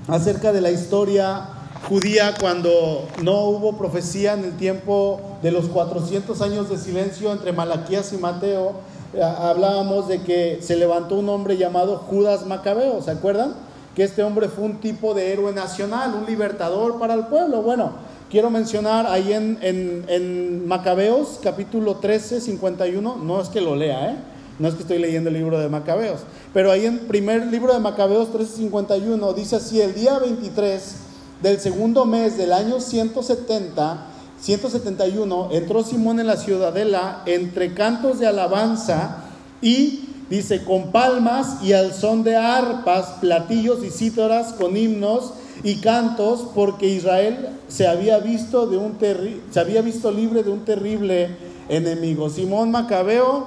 acerca 0.09 0.53
de 0.53 0.61
la 0.61 0.71
historia 0.71 1.49
judía 1.89 2.35
cuando 2.41 3.07
no 3.23 3.45
hubo 3.45 3.77
profecía 3.77 4.35
en 4.35 4.45
el 4.45 4.57
tiempo 4.57 5.21
de 5.43 5.53
los 5.53 5.67
400 5.67 6.41
años 6.43 6.69
de 6.69 6.79
silencio 6.79 7.33
entre 7.33 7.53
Malaquías 7.53 8.13
y 8.13 8.17
Mateo. 8.17 8.73
Eh, 9.15 9.23
hablábamos 9.23 10.09
de 10.09 10.23
que 10.23 10.59
se 10.61 10.77
levantó 10.77 11.17
un 11.17 11.29
hombre 11.29 11.57
llamado 11.57 11.99
Judas 11.99 12.45
Macabeo, 12.47 13.01
¿se 13.03 13.13
acuerdan? 13.13 13.55
Que 13.97 14.05
este 14.05 14.23
hombre 14.23 14.49
fue 14.49 14.65
un 14.65 14.77
tipo 14.77 15.15
de 15.15 15.33
héroe 15.33 15.55
nacional, 15.55 16.15
un 16.15 16.27
libertador 16.27 16.99
para 16.99 17.15
el 17.15 17.29
pueblo. 17.29 17.63
Bueno, 17.63 17.93
quiero 18.31 18.51
mencionar 18.51 19.07
ahí 19.07 19.33
en, 19.33 19.59
en, 19.63 20.69
Macabeos, 20.69 21.41
capítulo 21.43 21.97
13, 21.97 22.43
51, 22.43 23.17
no 23.17 23.41
es 23.41 23.49
que 23.49 23.63
lo 23.63 23.75
lea, 23.75 24.11
¿eh? 24.11 24.17
no 24.59 24.69
es 24.69 24.75
que 24.75 24.83
estoy 24.83 24.99
leyendo 24.99 25.31
el 25.31 25.37
libro 25.37 25.59
de 25.59 25.71
Macabeos, 25.71 26.21
pero 26.53 26.71
ahí 26.71 26.85
en 26.85 26.99
primer 27.07 27.47
libro 27.47 27.73
de 27.73 27.81
Macabeos 27.81 28.31
13, 28.33 28.57
51 28.57 29.33
dice 29.33 29.57
así, 29.57 29.81
el 29.81 29.95
día 29.95 30.19
23 30.19 30.97
del 31.43 31.59
segundo 31.59 32.05
mes 32.05 32.37
del 32.37 32.53
año 32.53 32.81
170, 32.81 34.09
171, 34.39 35.49
entró 35.53 35.83
Simón 35.83 36.21
en 36.21 36.27
la 36.27 36.37
ciudadela 36.37 37.23
entre 37.25 37.73
cantos 37.73 38.19
de 38.19 38.27
alabanza 38.27 39.25
y 39.63 40.06
Dice, 40.29 40.65
con 40.65 40.91
palmas 40.91 41.63
y 41.63 41.73
al 41.73 41.95
son 41.95 42.25
de 42.25 42.37
arpas, 42.37 43.19
platillos 43.21 43.85
y 43.85 43.91
cítaras, 43.91 44.53
con 44.53 44.77
himnos 44.77 45.35
y 45.63 45.77
cantos, 45.77 46.49
porque 46.55 46.89
Israel 46.89 47.51
se 47.69 47.87
había 47.87 48.19
visto, 48.19 48.67
de 48.67 48.77
un 48.77 48.97
se 49.51 49.61
había 49.61 49.83
visto 49.83 50.11
libre 50.11 50.43
de 50.43 50.51
un 50.51 50.65
terrible 50.65 51.37
enemigo. 51.69 52.29
Simón 52.29 52.71
Macabeo 52.71 53.47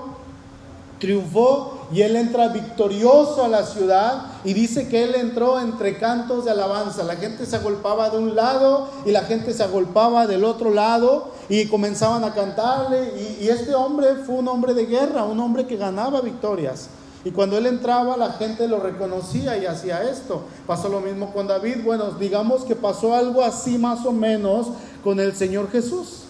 triunfó 1.00 1.79
y 1.92 2.02
él 2.02 2.16
entra 2.16 2.50
victorioso 2.50 3.44
a 3.44 3.48
la 3.48 3.66
ciudad 3.66 4.26
y 4.44 4.54
dice 4.54 4.88
que 4.88 5.04
él 5.04 5.16
entró 5.16 5.60
entre 5.60 5.98
cantos 5.98 6.46
de 6.46 6.52
alabanza. 6.52 7.04
La 7.04 7.16
gente 7.16 7.46
se 7.46 7.56
agolpaba 7.56 8.10
de 8.10 8.18
un 8.18 8.36
lado 8.36 8.90
y 9.06 9.12
la 9.12 9.24
gente 9.24 9.54
se 9.54 9.64
agolpaba 9.64 10.28
del 10.28 10.44
otro 10.44 10.72
lado 10.72 11.32
y 11.50 11.66
comenzaban 11.66 12.24
a 12.24 12.34
cantarle. 12.34 13.38
Y, 13.42 13.50
este 13.50 13.74
hombre 13.74 14.16
fue 14.26 14.36
un 14.36 14.48
hombre 14.48 14.74
de 14.74 14.86
guerra, 14.86 15.24
un 15.24 15.40
hombre 15.40 15.66
que 15.66 15.78
ganaba 15.78 16.22
victorias. 16.22 16.90
Y 17.26 17.32
cuando 17.32 17.58
él 17.58 17.66
entraba, 17.66 18.16
la 18.16 18.34
gente 18.34 18.68
lo 18.68 18.80
reconocía 18.80 19.58
y 19.58 19.66
hacía 19.66 20.04
esto. 20.04 20.44
Pasó 20.68 20.88
lo 20.90 21.02
mismo 21.02 21.34
con 21.34 21.48
David. 21.48 21.78
Bueno, 21.84 22.12
digamos 22.12 22.64
que 22.64 22.76
pasó 22.76 23.16
algo 23.16 23.44
así 23.44 23.78
más 23.78 24.06
o 24.06 24.12
menos 24.12 24.68
con 25.04 25.20
el 25.20 25.36
Señor 25.36 25.70
Jesús. 25.72 26.29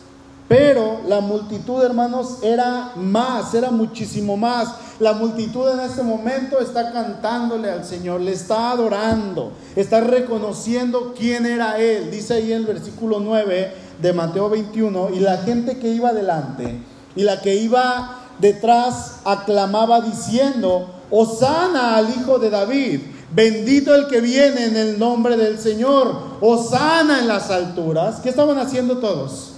Pero 0.50 1.02
la 1.08 1.22
multitud, 1.22 1.84
hermanos, 1.84 2.40
era 2.42 2.94
más, 2.96 3.54
era 3.54 3.70
muchísimo 3.70 4.36
más. 4.36 4.70
La 5.00 5.14
multitud 5.14 5.70
en 5.70 5.80
este 5.82 6.02
momento 6.02 6.60
está 6.60 6.92
cantándole 6.92 7.70
al 7.70 7.86
Señor, 7.86 8.20
le 8.20 8.32
está 8.32 8.72
adorando, 8.72 9.52
está 9.76 10.02
reconociendo 10.02 11.14
quién 11.16 11.46
era 11.46 11.80
Él. 11.80 12.10
Dice 12.10 12.34
ahí 12.34 12.52
el 12.52 12.66
versículo 12.66 13.20
9 13.20 13.74
de 14.02 14.14
Mateo 14.14 14.50
21, 14.50 15.12
y 15.12 15.20
la 15.20 15.38
gente 15.38 15.78
que 15.78 15.90
iba 15.90 16.14
delante 16.14 16.82
y 17.16 17.22
la 17.22 17.42
que 17.42 17.54
iba 17.56 18.22
detrás 18.40 19.20
aclamaba 19.26 20.02
diciendo, 20.02 20.90
Osana 21.12 21.96
al 21.96 22.10
Hijo 22.10 22.40
de 22.40 22.50
David, 22.50 23.02
bendito 23.32 23.94
el 23.94 24.08
que 24.08 24.20
viene 24.20 24.66
en 24.66 24.78
el 24.78 24.98
nombre 24.98 25.38
del 25.38 25.60
Señor, 25.60 26.12
Osana 26.42 27.20
en 27.20 27.28
las 27.28 27.52
alturas. 27.52 28.20
¿Qué 28.22 28.30
estaban 28.30 28.58
haciendo 28.58 28.98
todos? 28.98 29.49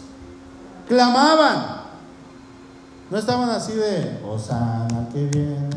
Clamaban. 0.91 1.83
No 3.09 3.17
estaban 3.17 3.49
así 3.49 3.71
de, 3.71 4.19
Osana, 4.29 5.07
que 5.13 5.23
viene. 5.25 5.69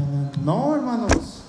No, 0.42 0.74
hermanos. 0.74 1.42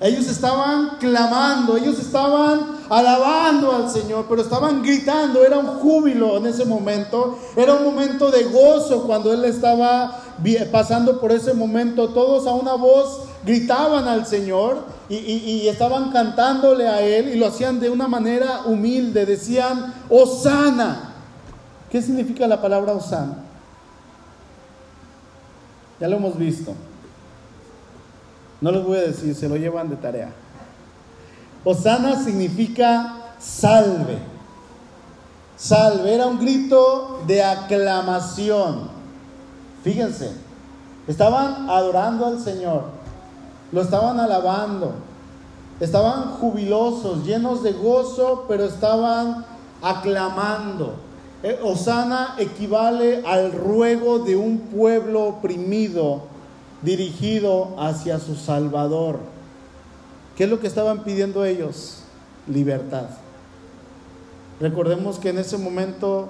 Ellos 0.00 0.26
estaban 0.28 0.96
clamando, 0.98 1.76
ellos 1.76 1.98
estaban 1.98 2.78
alabando 2.88 3.70
al 3.70 3.90
Señor, 3.90 4.24
pero 4.28 4.40
estaban 4.40 4.82
gritando, 4.82 5.44
era 5.44 5.58
un 5.58 5.66
júbilo 5.66 6.38
en 6.38 6.46
ese 6.46 6.64
momento, 6.64 7.38
era 7.54 7.74
un 7.74 7.84
momento 7.84 8.30
de 8.30 8.44
gozo 8.44 9.04
cuando 9.04 9.32
Él 9.32 9.44
estaba 9.44 10.18
pasando 10.72 11.20
por 11.20 11.32
ese 11.32 11.52
momento. 11.52 12.08
Todos 12.08 12.46
a 12.46 12.54
una 12.54 12.74
voz 12.74 13.24
gritaban 13.44 14.08
al 14.08 14.26
Señor 14.26 14.78
y, 15.10 15.16
y 15.16 15.68
estaban 15.68 16.10
cantándole 16.10 16.88
a 16.88 17.02
Él 17.02 17.28
y 17.28 17.36
lo 17.36 17.46
hacían 17.46 17.78
de 17.78 17.90
una 17.90 18.08
manera 18.08 18.62
humilde, 18.64 19.26
decían, 19.26 19.92
Osana. 20.08 21.11
¿Qué 21.92 22.00
significa 22.00 22.46
la 22.46 22.62
palabra 22.62 22.94
Osana? 22.94 23.36
Ya 26.00 26.08
lo 26.08 26.16
hemos 26.16 26.38
visto. 26.38 26.72
No 28.62 28.70
les 28.72 28.82
voy 28.82 28.96
a 28.96 29.02
decir, 29.02 29.34
se 29.34 29.46
lo 29.46 29.56
llevan 29.56 29.90
de 29.90 29.96
tarea. 29.96 30.32
Osana 31.62 32.16
significa 32.24 33.34
salve. 33.38 34.16
Salve, 35.58 36.14
era 36.14 36.28
un 36.28 36.38
grito 36.38 37.24
de 37.26 37.42
aclamación. 37.42 38.88
Fíjense, 39.84 40.32
estaban 41.06 41.68
adorando 41.68 42.24
al 42.24 42.40
Señor, 42.40 42.84
lo 43.70 43.82
estaban 43.82 44.18
alabando, 44.18 44.94
estaban 45.78 46.30
jubilosos, 46.30 47.26
llenos 47.26 47.62
de 47.62 47.72
gozo, 47.72 48.46
pero 48.48 48.64
estaban 48.64 49.44
aclamando. 49.82 51.11
Eh, 51.42 51.58
Osana 51.62 52.36
equivale 52.38 53.22
al 53.26 53.52
ruego 53.52 54.20
de 54.20 54.36
un 54.36 54.58
pueblo 54.58 55.24
oprimido 55.24 56.22
dirigido 56.82 57.74
hacia 57.78 58.20
su 58.20 58.36
Salvador. 58.36 59.18
¿Qué 60.36 60.44
es 60.44 60.50
lo 60.50 60.60
que 60.60 60.68
estaban 60.68 61.02
pidiendo 61.02 61.44
ellos? 61.44 62.02
Libertad. 62.46 63.06
Recordemos 64.60 65.18
que 65.18 65.30
en 65.30 65.38
ese 65.38 65.58
momento 65.58 66.28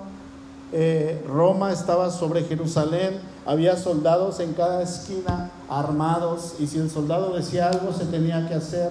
eh, 0.73 1.23
Roma 1.29 1.73
estaba 1.73 2.11
sobre 2.11 2.45
Jerusalén, 2.45 3.21
había 3.45 3.77
soldados 3.77 4.41
en 4.41 4.55
cada 4.55 4.83
esquina 4.83 5.51
armados 5.69 6.55
y 6.59 6.67
si 6.67 6.79
el 6.79 6.89
soldado 6.89 7.35
decía 7.35 7.69
algo 7.69 7.93
se 7.93 8.07
tenía 8.07 8.49
que 8.49 8.55
hacer. 8.55 8.91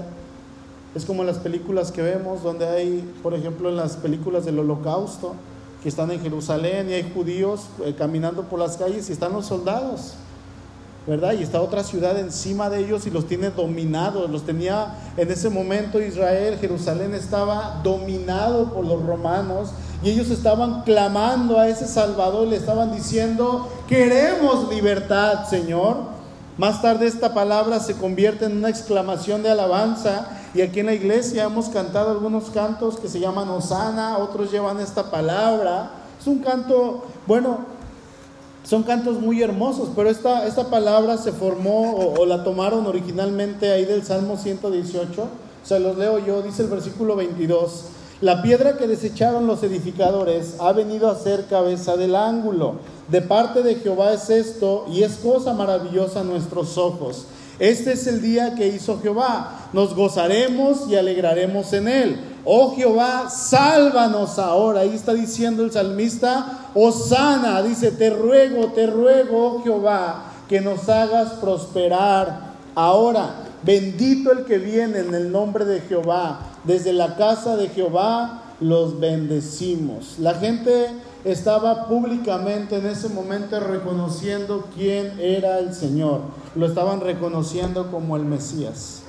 Es 0.93 1.05
como 1.05 1.21
en 1.21 1.27
las 1.27 1.39
películas 1.39 1.91
que 1.91 2.03
vemos, 2.03 2.43
donde 2.43 2.67
hay, 2.67 3.11
por 3.23 3.33
ejemplo, 3.33 3.69
en 3.69 3.77
las 3.77 3.95
películas 3.95 4.45
del 4.45 4.59
holocausto, 4.59 5.35
que 5.81 5.89
están 5.89 6.11
en 6.11 6.21
Jerusalén 6.21 6.89
y 6.89 6.93
hay 6.93 7.11
judíos 7.13 7.67
eh, 7.83 7.95
caminando 7.97 8.43
por 8.43 8.59
las 8.59 8.77
calles 8.77 9.09
y 9.09 9.13
están 9.13 9.33
los 9.33 9.45
soldados. 9.45 10.15
¿verdad? 11.07 11.33
Y 11.33 11.41
está 11.41 11.61
otra 11.61 11.83
ciudad 11.83 12.19
encima 12.19 12.69
de 12.69 12.79
ellos 12.79 13.07
y 13.07 13.09
los 13.09 13.27
tiene 13.27 13.49
dominados. 13.49 14.29
Los 14.29 14.45
tenía 14.45 14.95
en 15.17 15.31
ese 15.31 15.49
momento 15.49 15.99
Israel, 15.99 16.57
Jerusalén 16.59 17.15
estaba 17.15 17.81
dominado 17.83 18.71
por 18.71 18.85
los 18.85 19.03
romanos 19.03 19.71
y 20.03 20.11
ellos 20.11 20.29
estaban 20.29 20.83
clamando 20.83 21.59
a 21.59 21.67
ese 21.67 21.87
Salvador, 21.87 22.47
le 22.47 22.55
estaban 22.55 22.91
diciendo, 22.91 23.67
queremos 23.87 24.69
libertad, 24.69 25.47
Señor. 25.49 26.11
Más 26.57 26.81
tarde 26.81 27.07
esta 27.07 27.33
palabra 27.33 27.79
se 27.79 27.95
convierte 27.95 28.45
en 28.45 28.57
una 28.57 28.69
exclamación 28.69 29.41
de 29.41 29.49
alabanza 29.49 30.27
y 30.53 30.61
aquí 30.61 30.81
en 30.81 30.87
la 30.87 30.93
iglesia 30.93 31.45
hemos 31.45 31.69
cantado 31.69 32.11
algunos 32.11 32.49
cantos 32.49 32.97
que 32.97 33.07
se 33.07 33.19
llaman 33.19 33.49
Osana, 33.49 34.17
otros 34.17 34.51
llevan 34.51 34.79
esta 34.79 35.09
palabra. 35.09 35.91
Es 36.19 36.27
un 36.27 36.39
canto, 36.39 37.05
bueno, 37.25 37.59
son 38.63 38.83
cantos 38.83 39.19
muy 39.19 39.41
hermosos, 39.41 39.89
pero 39.95 40.09
esta, 40.09 40.45
esta 40.45 40.69
palabra 40.69 41.17
se 41.17 41.31
formó 41.31 42.13
o, 42.17 42.25
la 42.25 42.43
tomaron 42.43 42.85
originalmente 42.85 43.71
ahí 43.71 43.85
del 43.85 44.03
Salmo 44.03 44.37
118. 44.37 45.27
Se 45.63 45.79
los 45.79 45.97
leo 45.97 46.19
yo, 46.19 46.41
dice 46.41 46.63
el 46.63 46.69
versículo 46.69 47.15
22. 47.15 47.85
La 48.19 48.43
piedra 48.43 48.77
que 48.77 48.87
desecharon 48.87 49.47
los 49.47 49.63
edificadores 49.63 50.55
ha 50.59 50.73
venido 50.73 51.09
a 51.09 51.15
ser 51.15 51.45
cabeza 51.45 51.95
del 51.95 52.15
ángulo. 52.15 52.75
De 53.07 53.21
parte 53.21 53.63
de 53.63 53.75
Jehová 53.75 54.13
es 54.13 54.29
esto 54.29 54.85
y 54.91 55.03
es 55.03 55.13
cosa 55.13 55.53
maravillosa 55.53 56.19
a 56.19 56.23
nuestros 56.23 56.77
ojos. 56.77 57.25
Este 57.59 57.93
es 57.93 58.07
el 58.07 58.21
día 58.21 58.55
que 58.55 58.67
hizo 58.67 58.99
Jehová. 59.01 59.69
Nos 59.73 59.95
gozaremos 59.95 60.89
y 60.89 60.95
alegraremos 60.95 61.71
en 61.73 61.87
él. 61.87 62.19
Oh 62.43 62.75
Jehová, 62.75 63.29
sálvanos 63.29 64.39
ahora. 64.39 64.81
Ahí 64.81 64.95
está 64.95 65.13
diciendo 65.13 65.63
el 65.63 65.71
salmista, 65.71 66.69
sana, 67.07 67.61
dice, 67.61 67.91
te 67.91 68.09
ruego, 68.09 68.67
te 68.67 68.87
ruego, 68.87 69.45
oh 69.45 69.63
Jehová, 69.63 70.25
que 70.49 70.61
nos 70.61 70.89
hagas 70.89 71.33
prosperar 71.33 72.51
ahora. 72.75 73.35
Bendito 73.63 74.31
el 74.31 74.45
que 74.45 74.57
viene 74.57 74.99
en 74.99 75.13
el 75.13 75.31
nombre 75.31 75.65
de 75.65 75.81
Jehová. 75.81 76.39
Desde 76.63 76.93
la 76.93 77.15
casa 77.15 77.55
de 77.57 77.69
Jehová 77.69 78.43
los 78.59 78.99
bendecimos. 78.99 80.17
La 80.17 80.35
gente 80.35 80.87
estaba 81.23 81.87
públicamente 81.87 82.77
en 82.77 82.85
ese 82.85 83.09
momento 83.09 83.59
reconociendo 83.59 84.65
quién 84.75 85.19
era 85.19 85.59
el 85.59 85.73
Señor. 85.73 86.21
Lo 86.55 86.65
estaban 86.65 87.01
reconociendo 87.01 87.91
como 87.91 88.15
el 88.15 88.25
Mesías 88.25 89.03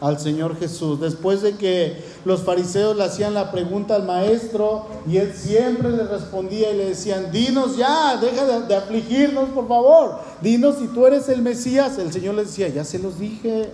al 0.00 0.18
Señor 0.18 0.56
Jesús. 0.58 1.00
Después 1.00 1.42
de 1.42 1.56
que 1.56 1.96
los 2.24 2.42
fariseos 2.42 2.96
le 2.96 3.04
hacían 3.04 3.34
la 3.34 3.50
pregunta 3.50 3.96
al 3.96 4.04
maestro 4.04 4.86
y 5.08 5.16
él 5.16 5.32
siempre 5.34 5.90
le 5.90 6.04
respondía 6.04 6.72
y 6.72 6.76
le 6.76 6.86
decían, 6.86 7.30
dinos 7.32 7.76
ya, 7.76 8.16
deja 8.16 8.60
de, 8.60 8.76
afligirnos 8.76 9.48
por 9.50 9.66
favor, 9.66 10.20
dinos 10.40 10.76
si 10.78 10.86
tú 10.88 11.06
eres 11.06 11.28
el 11.28 11.42
Mesías. 11.42 11.98
El 11.98 12.12
Señor 12.12 12.34
les 12.34 12.48
decía, 12.48 12.68
ya 12.68 12.84
se 12.84 12.98
los 12.98 13.18
dije, 13.18 13.70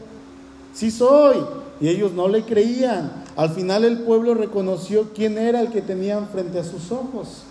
sí 0.73 0.91
soy. 0.91 1.37
Y 1.81 1.89
ellos 1.89 2.13
no 2.13 2.29
le 2.29 2.45
creían. 2.45 3.25
Al 3.37 3.51
final 3.51 3.85
el 3.85 3.99
pueblo 3.99 4.35
reconoció 4.35 5.09
quién 5.15 5.39
era 5.39 5.61
el 5.61 5.71
que 5.71 5.83
tenían 5.83 6.29
frente 6.29 6.59
a 6.61 6.65
sus 6.65 6.93
ojos. 6.93 7.43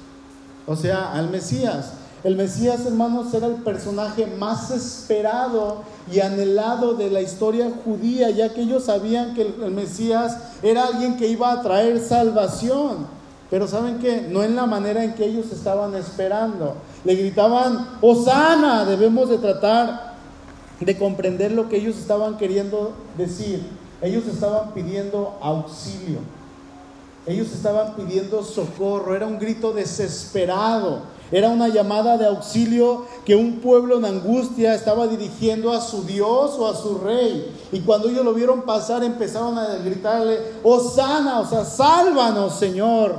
O 0.65 0.75
sea, 0.75 1.11
al 1.13 1.29
Mesías. 1.29 1.93
El 2.23 2.37
Mesías, 2.37 2.85
hermanos, 2.85 3.33
era 3.33 3.47
el 3.47 3.55
personaje 3.55 4.27
más 4.27 4.71
esperado 4.71 5.81
y 6.09 6.21
anhelado 6.21 6.93
de 6.93 7.09
la 7.09 7.21
historia 7.21 7.69
judía, 7.83 8.29
ya 8.29 8.53
que 8.53 8.61
ellos 8.61 8.85
sabían 8.85 9.33
que 9.33 9.41
el, 9.41 9.71
Mesías 9.71 10.37
era 10.61 10.85
alguien 10.85 11.17
que 11.17 11.27
iba 11.27 11.51
a 11.51 11.61
traer 11.61 11.99
salvación. 11.99 13.07
Pero 13.49 13.67
¿saben 13.67 13.99
qué? 13.99 14.25
No 14.29 14.41
en 14.41 14.55
la 14.55 14.65
manera 14.65 15.03
en 15.03 15.15
que 15.15 15.25
ellos 15.25 15.51
estaban 15.51 15.95
esperando. 15.95 16.75
Le 17.03 17.15
gritaban, 17.15 17.89
Osana, 18.01 18.85
debemos 18.85 19.29
de 19.29 19.37
tratar 19.37 20.13
de 20.79 20.97
comprender 20.97 21.51
lo 21.51 21.67
que 21.67 21.77
ellos 21.77 21.97
estaban 21.97 22.37
queriendo 22.37 22.93
decir. 23.17 23.61
Ellos 24.01 24.25
estaban 24.27 24.71
pidiendo 24.73 25.37
auxilio. 25.41 26.19
Ellos 27.25 27.47
estaban 27.53 27.95
pidiendo 27.95 28.43
socorro. 28.43 29.15
Era 29.15 29.27
un 29.27 29.39
grito 29.39 29.71
desesperado. 29.73 31.13
Era 31.31 31.49
una 31.49 31.67
llamada 31.67 32.17
de 32.17 32.27
auxilio 32.27 33.05
que 33.25 33.35
un 33.35 33.59
pueblo 33.59 33.97
en 33.97 34.05
angustia 34.05 34.75
estaba 34.75 35.07
dirigiendo 35.07 35.71
a 35.71 35.81
su 35.81 36.03
Dios 36.03 36.51
o 36.59 36.67
a 36.67 36.75
su 36.75 36.99
rey. 36.99 37.51
Y 37.71 37.79
cuando 37.79 38.09
ellos 38.09 38.23
lo 38.23 38.33
vieron 38.33 38.61
pasar, 38.61 39.03
empezaron 39.03 39.57
a 39.57 39.77
gritarle, 39.77 40.39
Osana, 40.61 41.39
o 41.39 41.47
sea, 41.47 41.65
sálvanos, 41.65 42.53
Señor. 42.59 43.15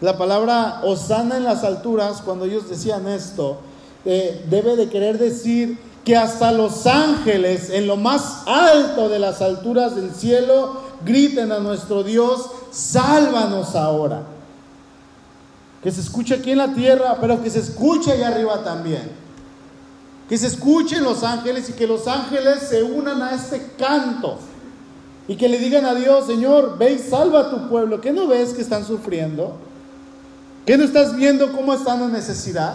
La 0.00 0.18
palabra 0.18 0.80
Osana 0.84 1.36
en 1.36 1.44
las 1.44 1.62
alturas, 1.62 2.22
cuando 2.22 2.44
ellos 2.44 2.68
decían 2.68 3.06
esto, 3.06 3.58
eh, 4.04 4.44
debe 4.50 4.74
de 4.74 4.88
querer 4.88 5.18
decir 5.18 5.78
que 6.04 6.16
hasta 6.16 6.52
los 6.52 6.86
ángeles 6.86 7.70
en 7.70 7.86
lo 7.86 7.96
más 7.96 8.42
alto 8.46 9.08
de 9.08 9.18
las 9.18 9.42
alturas 9.42 9.96
del 9.96 10.12
cielo 10.12 10.80
griten 11.04 11.50
a 11.50 11.58
nuestro 11.58 12.02
Dios, 12.04 12.50
sálvanos 12.76 13.74
ahora 13.74 14.22
que 15.82 15.92
se 15.92 16.00
escuche 16.00 16.34
aquí 16.34 16.50
en 16.50 16.58
la 16.58 16.74
tierra, 16.74 17.16
pero 17.20 17.40
que 17.40 17.48
se 17.48 17.60
escuche 17.60 18.10
allá 18.10 18.28
arriba 18.28 18.64
también. 18.64 19.08
Que 20.28 20.36
se 20.36 20.48
escuchen 20.48 21.04
los 21.04 21.22
ángeles 21.22 21.68
y 21.68 21.74
que 21.74 21.86
los 21.86 22.08
ángeles 22.08 22.64
se 22.68 22.82
unan 22.82 23.22
a 23.22 23.34
este 23.34 23.70
canto. 23.78 24.38
Y 25.28 25.36
que 25.36 25.48
le 25.48 25.58
digan 25.58 25.84
a 25.84 25.94
Dios, 25.94 26.26
Señor, 26.26 26.76
ve 26.76 26.94
y 26.94 26.98
salva 26.98 27.42
a 27.42 27.50
tu 27.50 27.68
pueblo. 27.68 28.00
¿Qué 28.00 28.12
no 28.12 28.26
ves 28.26 28.52
que 28.52 28.62
están 28.62 28.84
sufriendo? 28.84 29.56
¿Qué 30.64 30.76
no 30.76 30.82
estás 30.82 31.14
viendo 31.14 31.52
cómo 31.52 31.72
están 31.72 32.02
en 32.02 32.12
necesidad? 32.12 32.74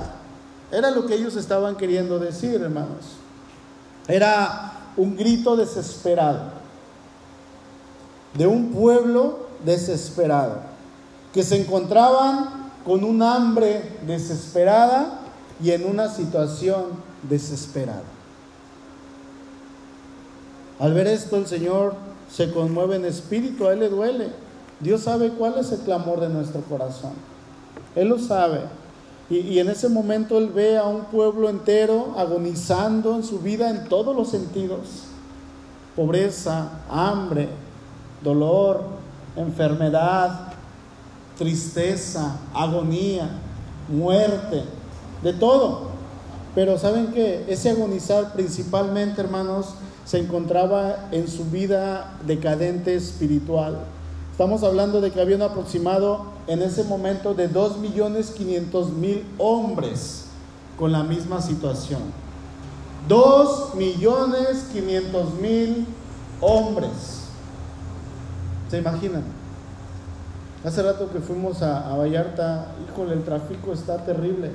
Era 0.71 0.89
lo 0.91 1.05
que 1.05 1.15
ellos 1.15 1.35
estaban 1.35 1.75
queriendo 1.75 2.17
decir, 2.17 2.61
hermanos. 2.61 3.17
Era 4.07 4.71
un 4.95 5.17
grito 5.17 5.57
desesperado 5.57 6.61
de 8.33 8.47
un 8.47 8.71
pueblo 8.71 9.50
desesperado 9.65 10.71
que 11.33 11.43
se 11.43 11.61
encontraban 11.61 12.71
con 12.85 13.03
un 13.03 13.21
hambre 13.21 13.81
desesperada 14.05 15.19
y 15.63 15.71
en 15.71 15.85
una 15.85 16.09
situación 16.09 16.85
desesperada. 17.29 18.03
Al 20.79 20.93
ver 20.93 21.07
esto 21.07 21.37
el 21.37 21.45
Señor 21.45 21.93
se 22.29 22.51
conmueve 22.51 22.95
en 22.95 23.05
espíritu, 23.05 23.67
a 23.67 23.73
Él 23.73 23.79
le 23.79 23.89
duele. 23.89 24.29
Dios 24.79 25.01
sabe 25.01 25.29
cuál 25.29 25.59
es 25.59 25.71
el 25.71 25.79
clamor 25.81 26.19
de 26.19 26.29
nuestro 26.29 26.61
corazón. 26.61 27.11
Él 27.95 28.07
lo 28.07 28.17
sabe. 28.17 28.61
Y, 29.29 29.37
y, 29.37 29.59
en 29.59 29.69
ese 29.69 29.87
momento 29.87 30.37
Él 30.37 30.49
ve 30.49 30.77
a 30.77 30.85
un 30.85 31.05
pueblo 31.05 31.49
entero 31.49 32.15
agonizando 32.17 33.15
en 33.15 33.23
su 33.23 33.39
vida 33.39 33.69
en 33.69 33.87
todos 33.87 34.15
los 34.15 34.29
sentidos. 34.29 35.03
Pobreza, 35.95 36.81
hambre, 36.89 37.47
dolor, 38.23 39.00
enfermedad, 39.35 40.53
tristeza, 41.37 42.37
agonía, 42.53 43.29
muerte, 43.87 44.63
de 45.23 45.33
todo. 45.33 45.91
Pero 46.53 46.77
saben 46.77 47.07
que 47.07 47.45
ese 47.47 47.69
agonizar 47.69 48.33
principalmente, 48.33 49.21
hermanos, 49.21 49.75
se 50.05 50.19
encontraba 50.19 51.07
en 51.11 51.27
su 51.27 51.45
vida 51.45 52.13
decadente 52.25 52.95
espiritual. 52.95 53.79
Estamos 54.31 54.63
hablando 54.63 55.01
de 55.01 55.11
que 55.11 55.21
había 55.21 55.43
aproximado 55.45 56.25
en 56.47 56.61
ese 56.61 56.83
momento 56.83 57.33
de 57.33 57.49
2.500.000 57.49 59.23
hombres 59.37 60.25
con 60.77 60.91
la 60.91 61.03
misma 61.03 61.41
situación. 61.41 62.01
2.500.000 63.07 65.85
hombres. 66.41 67.20
¿Se 68.71 68.77
imaginan? 68.77 69.23
Hace 70.63 70.81
rato 70.81 71.11
que 71.11 71.19
fuimos 71.19 71.61
a, 71.61 71.93
Vallarta, 71.97 72.67
híjole, 72.87 73.15
el 73.15 73.23
tráfico 73.25 73.73
está 73.73 73.97
terrible. 74.05 74.49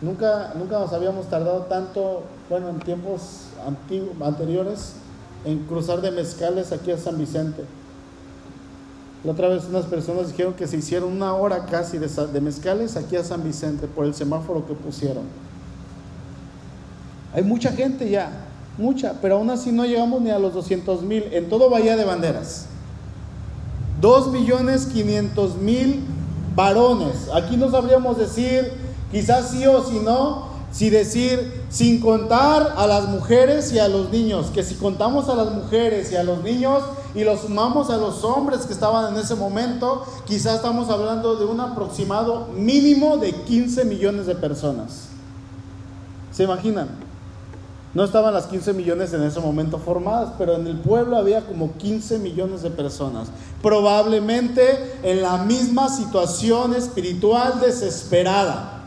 Nunca, 0.00 0.52
nunca 0.56 0.78
nos 0.78 0.92
habíamos 0.92 1.28
tardado 1.28 1.62
tanto, 1.62 2.22
bueno, 2.48 2.68
en 2.68 2.78
tiempos 2.78 3.48
anteriores, 4.24 4.92
en 5.44 5.64
cruzar 5.64 6.02
de 6.02 6.12
mezcales 6.12 6.70
aquí 6.70 6.92
a 6.92 6.96
San 6.96 7.18
Vicente. 7.18 7.64
La 9.24 9.32
otra 9.32 9.48
vez 9.48 9.64
unas 9.64 9.86
personas 9.86 10.28
dijeron 10.28 10.54
que 10.54 10.68
se 10.68 10.76
hicieron 10.76 11.10
una 11.10 11.34
hora 11.34 11.66
casi 11.66 11.98
de, 11.98 12.06
de 12.06 12.40
mezcales 12.40 12.96
aquí 12.96 13.16
a 13.16 13.24
San 13.24 13.42
Vicente 13.42 13.88
por 13.88 14.04
el 14.04 14.14
semáforo 14.14 14.68
que 14.68 14.74
pusieron. 14.74 15.24
Hay 17.32 17.42
mucha 17.42 17.72
gente 17.72 18.08
ya, 18.08 18.30
mucha, 18.78 19.14
pero 19.20 19.34
aún 19.34 19.50
así 19.50 19.72
no 19.72 19.84
llegamos 19.84 20.22
ni 20.22 20.30
a 20.30 20.38
los 20.38 20.54
200 20.54 21.02
mil 21.02 21.24
en 21.32 21.48
todo 21.48 21.68
Bahía 21.68 21.96
de 21.96 22.04
Banderas. 22.04 22.68
2 24.04 24.32
millones 24.32 24.84
500 24.92 25.56
mil 25.56 26.04
varones. 26.54 27.30
Aquí 27.32 27.56
no 27.56 27.70
sabríamos 27.70 28.18
decir 28.18 28.70
quizás 29.10 29.50
sí 29.50 29.66
o 29.66 29.82
si 29.82 29.98
no, 30.00 30.48
si 30.70 30.90
decir 30.90 31.64
sin 31.70 32.02
contar 32.02 32.74
a 32.76 32.86
las 32.86 33.08
mujeres 33.08 33.72
y 33.72 33.78
a 33.78 33.88
los 33.88 34.10
niños, 34.10 34.48
que 34.52 34.62
si 34.62 34.74
contamos 34.74 35.30
a 35.30 35.34
las 35.34 35.52
mujeres 35.52 36.12
y 36.12 36.16
a 36.16 36.22
los 36.22 36.42
niños 36.42 36.82
y 37.14 37.24
los 37.24 37.40
sumamos 37.40 37.88
a 37.88 37.96
los 37.96 38.22
hombres 38.24 38.66
que 38.66 38.74
estaban 38.74 39.14
en 39.14 39.18
ese 39.18 39.36
momento, 39.36 40.04
quizás 40.26 40.56
estamos 40.56 40.90
hablando 40.90 41.36
de 41.36 41.46
un 41.46 41.60
aproximado 41.60 42.48
mínimo 42.54 43.16
de 43.16 43.32
15 43.32 43.86
millones 43.86 44.26
de 44.26 44.34
personas. 44.34 45.08
¿Se 46.30 46.42
imaginan? 46.42 47.13
No 47.94 48.02
estaban 48.02 48.34
las 48.34 48.46
15 48.46 48.72
millones 48.72 49.12
en 49.12 49.22
ese 49.22 49.38
momento 49.38 49.78
formadas, 49.78 50.32
pero 50.36 50.56
en 50.56 50.66
el 50.66 50.78
pueblo 50.78 51.16
había 51.16 51.42
como 51.42 51.74
15 51.74 52.18
millones 52.18 52.62
de 52.62 52.70
personas, 52.70 53.28
probablemente 53.62 54.98
en 55.04 55.22
la 55.22 55.38
misma 55.38 55.88
situación 55.88 56.74
espiritual 56.74 57.60
desesperada. 57.60 58.82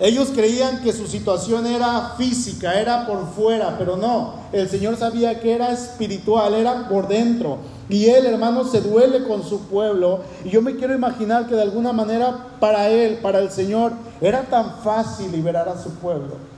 Ellos 0.00 0.30
creían 0.34 0.82
que 0.82 0.92
su 0.92 1.06
situación 1.06 1.64
era 1.66 2.14
física, 2.18 2.80
era 2.80 3.06
por 3.06 3.28
fuera, 3.28 3.76
pero 3.78 3.96
no. 3.96 4.34
El 4.52 4.68
Señor 4.68 4.96
sabía 4.96 5.38
que 5.38 5.54
era 5.54 5.70
espiritual, 5.70 6.54
era 6.54 6.88
por 6.88 7.06
dentro. 7.06 7.58
Y 7.88 8.06
Él, 8.06 8.26
hermano, 8.26 8.64
se 8.64 8.80
duele 8.80 9.22
con 9.22 9.44
su 9.44 9.60
pueblo. 9.68 10.22
Y 10.44 10.50
yo 10.50 10.60
me 10.62 10.74
quiero 10.74 10.92
imaginar 10.92 11.46
que 11.46 11.54
de 11.54 11.62
alguna 11.62 11.92
manera 11.92 12.48
para 12.58 12.88
Él, 12.88 13.18
para 13.22 13.38
el 13.38 13.52
Señor, 13.52 13.92
era 14.20 14.42
tan 14.42 14.82
fácil 14.82 15.30
liberar 15.30 15.68
a 15.68 15.80
su 15.80 15.90
pueblo. 15.90 16.51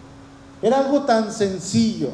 Era 0.64 0.80
algo 0.80 1.02
tan 1.02 1.30
sencillo. 1.30 2.08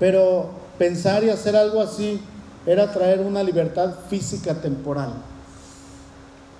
Pero 0.00 0.50
pensar 0.76 1.22
y 1.22 1.30
hacer 1.30 1.54
algo 1.54 1.80
así 1.80 2.20
era 2.66 2.92
traer 2.92 3.20
una 3.20 3.44
libertad 3.44 3.94
física 4.08 4.54
temporal 4.54 5.12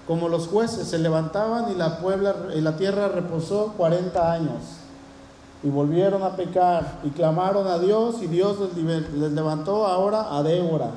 como 0.06 0.28
los 0.28 0.48
jueces 0.48 0.88
se 0.88 0.98
levantaban 0.98 1.70
y 1.70 2.60
la, 2.60 2.76
tierra 2.76 3.08
reposó 3.08 3.74
40 3.76 4.32
años. 4.32 4.56
Y 5.62 5.70
volvieron 5.70 6.24
a 6.24 6.34
pecar 6.34 6.98
y 7.04 7.10
clamaron 7.10 7.68
a 7.68 7.78
Dios 7.78 8.16
y 8.20 8.26
Dios 8.26 8.56
les, 8.76 9.32
levantó 9.32 9.86
ahora 9.86 10.36
a 10.36 10.42
Débora. 10.42 10.90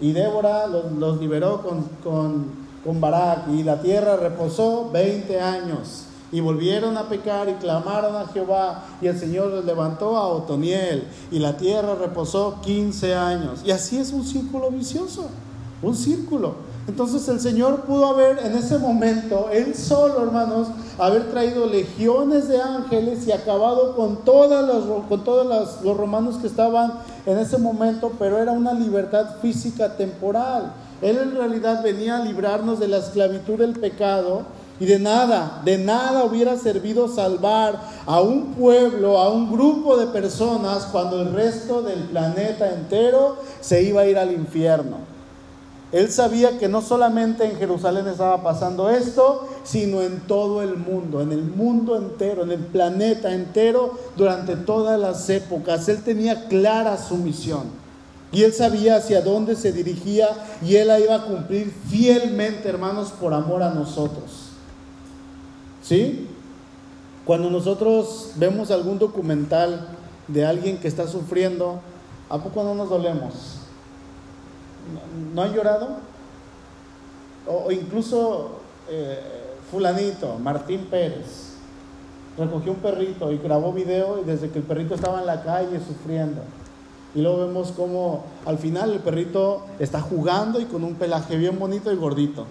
Y 0.00 0.12
Débora 0.12 0.66
los, 0.66 1.20
liberó 1.20 1.62
con, 1.62 1.82
con, 2.04 2.46
con 2.84 3.00
Barak 3.00 3.48
y 3.48 3.64
la 3.64 3.80
tierra 3.80 4.16
reposó 4.16 4.88
20 4.92 5.40
años. 5.40 6.04
Y 6.32 6.40
volvieron 6.40 6.96
a 6.96 7.08
pecar 7.08 7.48
y 7.48 7.54
clamaron 7.54 8.16
a 8.16 8.26
Jehová 8.26 8.84
y 9.00 9.06
el 9.06 9.18
Señor 9.18 9.52
les 9.52 9.64
levantó 9.64 10.16
a 10.16 10.26
Otoniel 10.28 11.06
y 11.30 11.38
la 11.38 11.56
tierra 11.56 11.94
reposó 11.94 12.60
15 12.62 13.14
años. 13.14 13.60
Y 13.64 13.70
así 13.70 13.98
es 13.98 14.12
un 14.12 14.24
círculo 14.24 14.70
vicioso, 14.70 15.28
un 15.82 15.94
círculo. 15.94 16.74
Entonces 16.86 17.26
el 17.28 17.40
Señor 17.40 17.82
pudo 17.82 18.06
haber 18.06 18.38
en 18.40 18.54
ese 18.56 18.78
momento, 18.78 19.48
Él 19.50 19.74
solo, 19.74 20.22
hermanos, 20.22 20.68
haber 20.98 21.30
traído 21.30 21.66
legiones 21.66 22.48
de 22.48 22.60
ángeles 22.60 23.26
y 23.26 23.32
acabado 23.32 23.96
con, 23.96 24.16
todas 24.18 24.84
con 25.08 25.24
todos 25.24 25.46
los, 25.46 25.82
los 25.82 25.96
romanos 25.96 26.36
que 26.36 26.46
estaban 26.46 26.94
en 27.24 27.38
ese 27.38 27.56
momento, 27.56 28.12
pero 28.18 28.38
era 28.38 28.52
una 28.52 28.74
libertad 28.74 29.36
física 29.40 29.96
temporal. 29.96 30.74
Él 31.00 31.18
en 31.18 31.34
realidad 31.34 31.82
venía 31.82 32.18
a 32.18 32.24
librarnos 32.24 32.80
de 32.80 32.88
la 32.88 32.98
esclavitud 32.98 33.58
del 33.58 33.72
pecado 33.72 34.42
y 34.80 34.86
de 34.86 34.98
nada, 34.98 35.62
de 35.64 35.78
nada 35.78 36.24
hubiera 36.24 36.56
servido 36.56 37.08
salvar 37.08 37.80
a 38.06 38.20
un 38.20 38.54
pueblo, 38.54 39.18
a 39.18 39.28
un 39.28 39.52
grupo 39.52 39.96
de 39.96 40.06
personas 40.06 40.86
cuando 40.90 41.20
el 41.20 41.32
resto 41.32 41.82
del 41.82 42.00
planeta 42.04 42.72
entero 42.74 43.36
se 43.60 43.82
iba 43.82 44.00
a 44.00 44.06
ir 44.06 44.18
al 44.18 44.32
infierno. 44.32 45.14
Él 45.92 46.10
sabía 46.10 46.58
que 46.58 46.68
no 46.68 46.82
solamente 46.82 47.44
en 47.44 47.56
Jerusalén 47.56 48.08
estaba 48.08 48.42
pasando 48.42 48.90
esto, 48.90 49.48
sino 49.62 50.02
en 50.02 50.22
todo 50.22 50.60
el 50.60 50.76
mundo, 50.76 51.20
en 51.20 51.30
el 51.30 51.44
mundo 51.44 51.96
entero, 51.96 52.42
en 52.42 52.50
el 52.50 52.58
planeta 52.66 53.32
entero, 53.32 53.96
durante 54.16 54.56
todas 54.56 54.98
las 54.98 55.30
épocas. 55.30 55.88
Él 55.88 56.02
tenía 56.02 56.48
clara 56.48 56.98
su 56.98 57.16
misión. 57.16 57.84
Y 58.32 58.42
él 58.42 58.52
sabía 58.52 58.96
hacia 58.96 59.20
dónde 59.20 59.54
se 59.54 59.70
dirigía 59.70 60.30
y 60.60 60.74
él 60.74 60.88
la 60.88 60.98
iba 60.98 61.14
a 61.14 61.24
cumplir 61.26 61.72
fielmente, 61.88 62.68
hermanos, 62.68 63.12
por 63.12 63.32
amor 63.32 63.62
a 63.62 63.70
nosotros. 63.70 64.43
¿Sí? 65.84 66.26
Cuando 67.26 67.50
nosotros 67.50 68.32
vemos 68.36 68.70
algún 68.70 68.98
documental 68.98 69.86
de 70.28 70.46
alguien 70.46 70.78
que 70.78 70.88
está 70.88 71.06
sufriendo, 71.06 71.80
¿a 72.30 72.38
poco 72.38 72.64
no 72.64 72.74
nos 72.74 72.88
dolemos? 72.88 73.58
¿No 75.34 75.42
han 75.42 75.52
llorado? 75.52 75.98
O, 77.46 77.70
incluso 77.70 78.60
eh, 78.88 79.20
fulanito, 79.70 80.38
Martín 80.38 80.86
Pérez, 80.90 81.52
recogió 82.38 82.72
un 82.72 82.78
perrito 82.78 83.30
y 83.30 83.38
grabó 83.38 83.72
video 83.72 84.20
y 84.20 84.24
desde 84.24 84.50
que 84.50 84.58
el 84.58 84.64
perrito 84.64 84.94
estaba 84.94 85.20
en 85.20 85.26
la 85.26 85.42
calle 85.42 85.78
sufriendo. 85.86 86.42
Y 87.14 87.20
luego 87.20 87.46
vemos 87.46 87.72
cómo 87.72 88.24
al 88.46 88.58
final 88.58 88.92
el 88.92 89.00
perrito 89.00 89.66
está 89.78 90.00
jugando 90.00 90.60
y 90.60 90.64
con 90.64 90.82
un 90.82 90.94
pelaje 90.94 91.36
bien 91.36 91.58
bonito 91.58 91.92
y 91.92 91.96
gordito. 91.96 92.46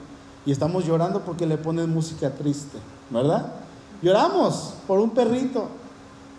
Y 0.45 0.51
estamos 0.51 0.85
llorando 0.85 1.21
porque 1.21 1.45
le 1.45 1.57
ponen 1.57 1.89
música 1.89 2.31
triste, 2.31 2.77
¿verdad? 3.13 3.45
Lloramos 4.01 4.73
por 4.87 4.99
un 4.99 5.11
perrito. 5.11 5.67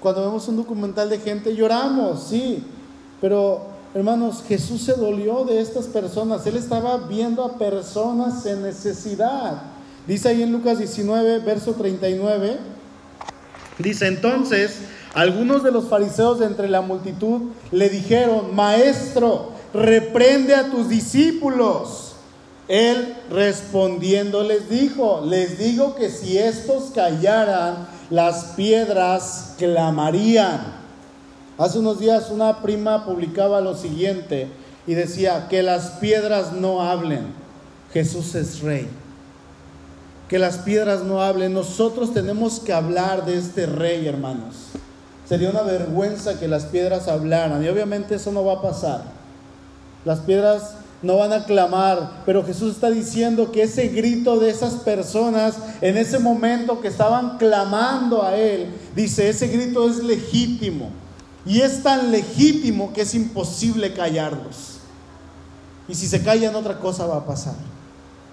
Cuando 0.00 0.22
vemos 0.22 0.46
un 0.48 0.56
documental 0.56 1.08
de 1.08 1.18
gente, 1.18 1.54
lloramos, 1.54 2.24
sí. 2.24 2.62
Pero 3.20 3.74
Hermanos, 3.94 4.42
Jesús 4.48 4.82
se 4.82 4.94
dolió 4.94 5.44
de 5.44 5.60
estas 5.60 5.86
personas. 5.86 6.44
Él 6.48 6.56
estaba 6.56 6.96
viendo 6.96 7.44
a 7.44 7.58
personas 7.58 8.44
en 8.44 8.64
necesidad. 8.64 9.62
Dice 10.08 10.30
ahí 10.30 10.42
en 10.42 10.50
Lucas 10.50 10.78
19, 10.78 11.38
verso 11.38 11.74
39. 11.74 12.58
Dice 13.78 14.08
entonces, 14.08 14.80
algunos 15.14 15.62
de 15.62 15.70
los 15.70 15.84
fariseos 15.84 16.40
de 16.40 16.46
entre 16.46 16.68
la 16.68 16.80
multitud 16.80 17.52
le 17.70 17.88
dijeron, 17.88 18.52
Maestro, 18.56 19.50
reprende 19.72 20.56
a 20.56 20.72
tus 20.72 20.88
discípulos. 20.88 22.03
Él 22.68 23.14
respondiendo 23.30 24.42
les 24.42 24.70
dijo, 24.70 25.22
les 25.24 25.58
digo 25.58 25.94
que 25.94 26.08
si 26.08 26.38
estos 26.38 26.84
callaran, 26.94 27.86
las 28.10 28.52
piedras 28.56 29.54
clamarían. 29.58 30.60
Hace 31.58 31.78
unos 31.78 32.00
días 32.00 32.30
una 32.30 32.62
prima 32.62 33.04
publicaba 33.04 33.60
lo 33.60 33.76
siguiente 33.76 34.48
y 34.86 34.94
decía, 34.94 35.46
que 35.48 35.62
las 35.62 35.90
piedras 35.92 36.52
no 36.52 36.82
hablen, 36.82 37.26
Jesús 37.92 38.34
es 38.34 38.60
rey. 38.60 38.88
Que 40.28 40.38
las 40.38 40.58
piedras 40.58 41.02
no 41.02 41.22
hablen, 41.22 41.52
nosotros 41.52 42.14
tenemos 42.14 42.60
que 42.60 42.72
hablar 42.72 43.26
de 43.26 43.36
este 43.38 43.66
rey, 43.66 44.06
hermanos. 44.06 44.54
Sería 45.28 45.50
una 45.50 45.62
vergüenza 45.62 46.38
que 46.38 46.48
las 46.48 46.64
piedras 46.64 47.08
hablaran 47.08 47.62
y 47.64 47.68
obviamente 47.68 48.14
eso 48.14 48.32
no 48.32 48.44
va 48.44 48.54
a 48.54 48.62
pasar. 48.62 49.04
Las 50.04 50.20
piedras 50.20 50.74
no 51.04 51.18
van 51.18 51.32
a 51.32 51.44
clamar, 51.44 52.22
pero 52.24 52.44
Jesús 52.44 52.74
está 52.74 52.90
diciendo 52.90 53.52
que 53.52 53.62
ese 53.62 53.88
grito 53.88 54.38
de 54.38 54.50
esas 54.50 54.74
personas 54.74 55.56
en 55.82 55.98
ese 55.98 56.18
momento 56.18 56.80
que 56.80 56.88
estaban 56.88 57.36
clamando 57.36 58.22
a 58.22 58.36
Él, 58.36 58.74
dice, 58.96 59.28
ese 59.28 59.48
grito 59.48 59.88
es 59.88 60.02
legítimo. 60.02 60.90
Y 61.46 61.60
es 61.60 61.82
tan 61.82 62.10
legítimo 62.10 62.92
que 62.94 63.02
es 63.02 63.14
imposible 63.14 63.92
callarlos. 63.92 64.78
Y 65.86 65.94
si 65.94 66.06
se 66.06 66.22
callan, 66.22 66.54
otra 66.54 66.78
cosa 66.78 67.06
va 67.06 67.18
a 67.18 67.26
pasar. 67.26 67.54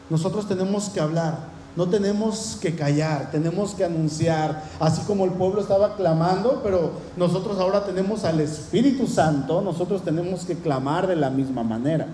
Nosotros 0.10 0.48
tenemos 0.48 0.90
que 0.90 1.02
hablar, 1.02 1.40
no 1.76 1.90
tenemos 1.90 2.58
que 2.62 2.74
callar, 2.74 3.32
tenemos 3.32 3.74
que 3.74 3.84
anunciar, 3.84 4.64
así 4.80 5.02
como 5.02 5.26
el 5.26 5.32
pueblo 5.32 5.60
estaba 5.60 5.98
clamando, 5.98 6.62
pero 6.64 6.92
nosotros 7.18 7.60
ahora 7.60 7.84
tenemos 7.84 8.24
al 8.24 8.40
Espíritu 8.40 9.08
Santo, 9.08 9.62
nosotros 9.62 10.04
tenemos 10.04 10.46
que 10.46 10.56
clamar 10.56 11.08
de 11.08 11.18
la 11.18 11.30
misma 11.30 11.64
manera. 11.64 12.08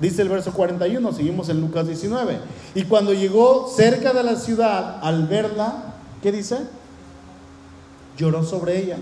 Dice 0.00 0.22
el 0.22 0.28
verso 0.28 0.52
41, 0.52 1.12
seguimos 1.12 1.48
en 1.48 1.60
Lucas 1.60 1.86
19. 1.86 2.38
Y 2.74 2.84
cuando 2.84 3.12
llegó 3.12 3.68
cerca 3.74 4.12
de 4.12 4.22
la 4.22 4.36
ciudad, 4.36 4.98
al 5.02 5.26
verla, 5.26 5.94
¿qué 6.22 6.32
dice? 6.32 6.58
Lloró 8.16 8.42
sobre 8.44 8.78
ella 8.78 8.98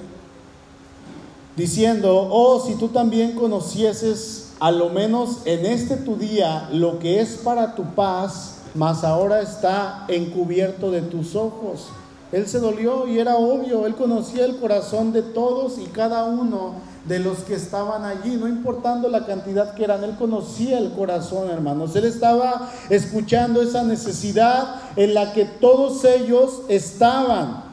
diciendo, 1.57 2.28
oh, 2.31 2.64
si 2.66 2.74
tú 2.76 2.88
también 2.88 3.33
conocieses 3.33 4.52
a 4.61 4.70
lo 4.70 4.88
menos 4.88 5.40
en 5.44 5.66
este 5.66 5.96
tu 5.96 6.16
día 6.16 6.68
lo 6.72 6.98
que 6.98 7.20
es 7.20 7.37
para 7.37 7.74
tu 7.74 7.94
paz, 7.94 8.59
mas 8.74 9.05
ahora 9.05 9.42
está 9.42 10.05
encubierto 10.09 10.90
de 10.90 11.02
tus 11.02 11.35
ojos. 11.35 11.88
Él 12.31 12.46
se 12.46 12.61
dolió 12.61 13.07
y 13.07 13.18
era 13.18 13.37
obvio, 13.37 13.87
él 13.87 13.94
conocía 13.94 14.46
el 14.46 14.57
corazón 14.57 15.12
de 15.12 15.22
todos 15.22 15.78
y 15.78 15.87
cada 15.87 16.24
uno 16.24 16.74
de 17.05 17.19
los 17.19 17.38
que 17.38 17.55
estaban 17.55 18.05
allí, 18.05 18.37
no 18.37 18.47
importando 18.47 19.09
la 19.09 19.27
cantidad 19.27 19.75
que 19.75 19.85
eran, 19.85 20.05
él 20.05 20.15
conocía 20.17 20.79
el 20.79 20.93
corazón, 20.93 21.51
hermanos. 21.51 21.97
Él 21.97 22.05
estaba 22.05 22.70
escuchando 22.91 23.61
esa 23.61 23.83
necesidad 23.83 24.76
en 24.97 25.14
la 25.14 25.33
que 25.33 25.45
todos 25.45 26.05
ellos 26.05 26.62
estaban. 26.68 27.72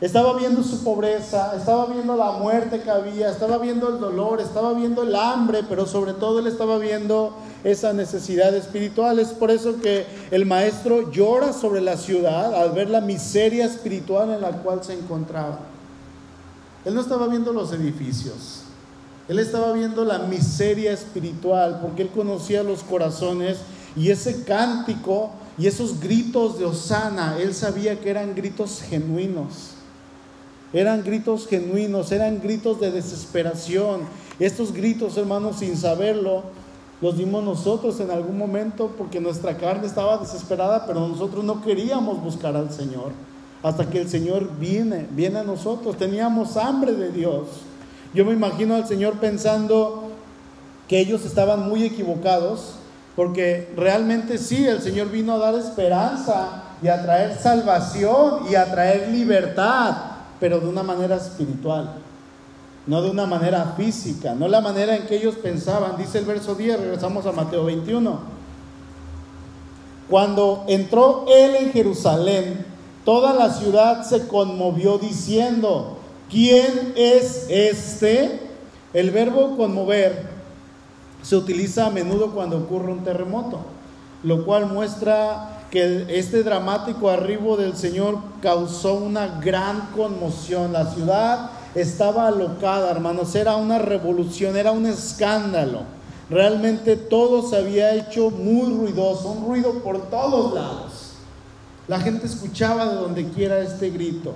Estaba 0.00 0.38
viendo 0.38 0.62
su 0.62 0.84
pobreza, 0.84 1.54
estaba 1.56 1.86
viendo 1.86 2.16
la 2.16 2.30
muerte 2.30 2.80
que 2.80 2.90
había, 2.90 3.30
estaba 3.30 3.58
viendo 3.58 3.88
el 3.88 3.98
dolor, 3.98 4.40
estaba 4.40 4.72
viendo 4.72 5.02
el 5.02 5.14
hambre, 5.16 5.64
pero 5.68 5.86
sobre 5.86 6.12
todo 6.12 6.38
él 6.38 6.46
estaba 6.46 6.78
viendo 6.78 7.34
esa 7.64 7.92
necesidad 7.92 8.54
espiritual. 8.54 9.18
Es 9.18 9.30
por 9.30 9.50
eso 9.50 9.80
que 9.82 10.06
el 10.30 10.46
maestro 10.46 11.10
llora 11.10 11.52
sobre 11.52 11.80
la 11.80 11.96
ciudad 11.96 12.54
al 12.54 12.70
ver 12.70 12.88
la 12.90 13.00
miseria 13.00 13.66
espiritual 13.66 14.30
en 14.30 14.40
la 14.40 14.52
cual 14.52 14.84
se 14.84 14.94
encontraba. 14.94 15.58
Él 16.84 16.94
no 16.94 17.00
estaba 17.00 17.26
viendo 17.26 17.52
los 17.52 17.72
edificios, 17.72 18.62
él 19.28 19.38
estaba 19.38 19.72
viendo 19.72 20.04
la 20.04 20.20
miseria 20.20 20.92
espiritual 20.92 21.80
porque 21.82 22.02
él 22.02 22.08
conocía 22.08 22.62
los 22.62 22.82
corazones 22.82 23.58
y 23.94 24.10
ese 24.10 24.44
cántico 24.44 25.30
y 25.58 25.66
esos 25.66 26.00
gritos 26.00 26.58
de 26.58 26.64
Osana, 26.64 27.36
él 27.38 27.52
sabía 27.52 28.00
que 28.00 28.10
eran 28.10 28.34
gritos 28.34 28.80
genuinos 28.80 29.74
Eran 30.72 31.02
gritos 31.02 31.46
genuinos, 31.48 32.12
eran 32.12 32.40
gritos 32.40 32.78
de 32.78 32.90
desesperación. 32.90 34.02
Estos 34.38 34.72
gritos, 34.72 35.16
hermanos, 35.16 35.56
sin 35.58 35.76
saberlo, 35.76 36.42
los 37.00 37.16
dimos 37.16 37.42
nosotros 37.42 37.98
en 38.00 38.10
algún 38.10 38.36
momento 38.36 38.92
porque 38.98 39.20
nuestra 39.20 39.56
carne 39.56 39.86
estaba 39.86 40.18
desesperada, 40.18 40.84
pero 40.86 41.08
nosotros 41.08 41.42
no 41.42 41.62
queríamos 41.62 42.22
buscar 42.22 42.54
al 42.54 42.70
Señor. 42.70 43.12
Hasta 43.62 43.90
que 43.90 44.00
el 44.00 44.08
Señor 44.08 44.50
viene, 44.58 45.06
viene 45.10 45.40
a 45.40 45.44
nosotros. 45.44 45.96
Teníamos 45.96 46.56
hambre 46.56 46.92
de 46.92 47.10
Dios. 47.10 47.48
Yo 48.14 48.24
me 48.24 48.32
imagino 48.32 48.74
al 48.74 48.86
Señor 48.86 49.14
pensando 49.14 50.10
que 50.88 50.98
ellos 50.98 51.24
estaban 51.24 51.68
muy 51.68 51.84
equivocados, 51.84 52.74
porque 53.14 53.72
realmente 53.76 54.38
sí, 54.38 54.66
el 54.66 54.80
Señor 54.80 55.10
vino 55.10 55.34
a 55.34 55.38
dar 55.38 55.54
esperanza 55.54 56.62
y 56.82 56.88
a 56.88 57.02
traer 57.02 57.36
salvación 57.36 58.44
y 58.50 58.54
a 58.54 58.70
traer 58.70 59.08
libertad, 59.08 59.96
pero 60.40 60.60
de 60.60 60.68
una 60.68 60.82
manera 60.82 61.16
espiritual, 61.16 61.96
no 62.86 63.02
de 63.02 63.10
una 63.10 63.26
manera 63.26 63.74
física, 63.76 64.34
no 64.34 64.48
la 64.48 64.60
manera 64.60 64.96
en 64.96 65.06
que 65.06 65.16
ellos 65.16 65.34
pensaban. 65.34 65.96
Dice 65.98 66.18
el 66.18 66.24
verso 66.24 66.54
10, 66.54 66.80
regresamos 66.80 67.26
a 67.26 67.32
Mateo 67.32 67.64
21. 67.64 68.38
Cuando 70.08 70.64
entró 70.68 71.26
él 71.28 71.56
en 71.56 71.72
Jerusalén, 71.72 72.64
toda 73.08 73.32
la 73.32 73.48
ciudad 73.54 74.04
se 74.04 74.28
conmovió 74.28 74.98
diciendo, 74.98 75.96
¿quién 76.28 76.92
es 76.94 77.46
este? 77.48 78.38
El 78.92 79.12
verbo 79.12 79.56
conmover 79.56 80.26
se 81.22 81.34
utiliza 81.34 81.86
a 81.86 81.90
menudo 81.90 82.32
cuando 82.32 82.58
ocurre 82.58 82.92
un 82.92 83.04
terremoto, 83.04 83.60
lo 84.22 84.44
cual 84.44 84.66
muestra 84.66 85.62
que 85.70 86.04
este 86.18 86.42
dramático 86.42 87.08
arribo 87.08 87.56
del 87.56 87.78
Señor 87.78 88.18
causó 88.42 88.92
una 88.96 89.40
gran 89.40 89.88
conmoción. 89.96 90.74
La 90.74 90.92
ciudad 90.92 91.52
estaba 91.74 92.26
alocada, 92.26 92.90
hermanos, 92.90 93.34
era 93.34 93.56
una 93.56 93.78
revolución, 93.78 94.54
era 94.54 94.72
un 94.72 94.84
escándalo. 94.84 95.80
Realmente 96.28 96.96
todo 96.96 97.48
se 97.48 97.56
había 97.56 97.94
hecho 97.94 98.28
muy 98.28 98.70
ruidoso, 98.70 99.30
un 99.30 99.46
ruido 99.46 99.82
por 99.82 100.10
todos 100.10 100.52
lados. 100.52 100.97
La 101.88 101.98
gente 102.00 102.26
escuchaba 102.26 102.86
de 102.86 102.96
donde 102.96 103.28
quiera 103.28 103.60
este 103.60 103.88
grito. 103.88 104.34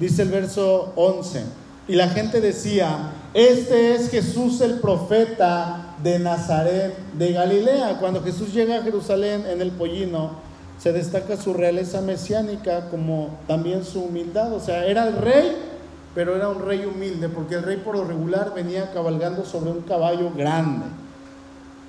Dice 0.00 0.22
el 0.22 0.30
verso 0.30 0.92
11. 0.96 1.44
Y 1.86 1.94
la 1.94 2.08
gente 2.08 2.40
decía, 2.40 3.12
este 3.32 3.94
es 3.94 4.10
Jesús 4.10 4.60
el 4.60 4.80
profeta 4.80 5.94
de 6.02 6.18
Nazaret 6.18 6.98
de 7.16 7.32
Galilea. 7.32 7.98
Cuando 8.00 8.22
Jesús 8.22 8.52
llega 8.52 8.78
a 8.78 8.82
Jerusalén 8.82 9.46
en 9.46 9.62
el 9.62 9.70
pollino, 9.70 10.32
se 10.78 10.92
destaca 10.92 11.36
su 11.36 11.54
realeza 11.54 12.00
mesiánica 12.00 12.90
como 12.90 13.38
también 13.46 13.84
su 13.84 14.02
humildad. 14.02 14.52
O 14.52 14.60
sea, 14.60 14.84
era 14.84 15.06
el 15.06 15.16
rey, 15.16 15.56
pero 16.14 16.34
era 16.34 16.48
un 16.48 16.66
rey 16.66 16.84
humilde, 16.84 17.28
porque 17.28 17.54
el 17.54 17.62
rey 17.62 17.76
por 17.76 17.96
lo 17.96 18.04
regular 18.04 18.52
venía 18.52 18.90
cabalgando 18.92 19.44
sobre 19.44 19.70
un 19.70 19.82
caballo 19.82 20.32
grande 20.36 20.86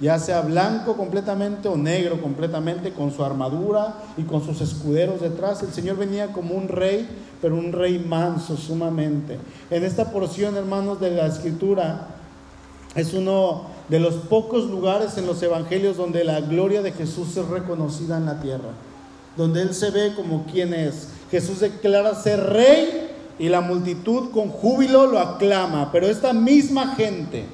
ya 0.02 0.18
sea 0.20 0.42
blanco 0.42 0.96
completamente 0.96 1.68
o 1.68 1.76
negro 1.76 2.22
completamente, 2.22 2.92
con 2.94 3.12
su 3.12 3.24
armadura 3.24 3.96
y 4.18 4.24
con 4.24 4.46
sus 4.46 4.62
escuderos 4.62 5.22
detrás. 5.22 5.62
El 5.62 5.74
Señor 5.74 5.98
venía 5.98 6.28
como 6.32 6.56
un 6.56 6.68
rey, 6.68 7.08
pero 7.42 7.56
un 7.56 7.72
rey 7.72 8.00
manso 8.00 8.56
sumamente. 8.56 9.38
En 9.70 9.84
esta 9.84 10.12
porción, 10.12 10.56
hermanos, 10.56 11.00
de 11.00 11.12
la 11.12 11.28
escritura, 11.28 12.08
es 12.96 13.14
uno 13.14 13.66
de 13.90 14.00
los 14.00 14.16
pocos 14.16 14.70
lugares 14.70 15.18
en 15.18 15.26
los 15.26 15.42
evangelios 15.44 15.98
donde 15.98 16.24
la 16.24 16.42
gloria 16.42 16.82
de 16.82 16.92
Jesús 16.92 17.36
es 17.36 17.48
reconocida 17.48 18.18
en 18.18 18.26
la 18.26 18.40
tierra, 18.40 18.70
donde 19.36 19.62
Él 19.62 19.74
se 19.74 19.92
ve 19.92 20.14
como 20.16 20.46
quien 20.46 20.74
es. 20.74 21.10
Jesús 21.30 21.60
declara 21.60 22.16
ser 22.16 22.40
rey 22.52 23.10
y 23.38 23.50
la 23.50 23.62
multitud 23.62 24.32
con 24.32 24.50
júbilo 24.50 25.08
lo 25.08 25.20
aclama, 25.20 25.92
pero 25.92 26.08
esta 26.08 26.34
misma 26.34 26.96
gente, 26.96 27.46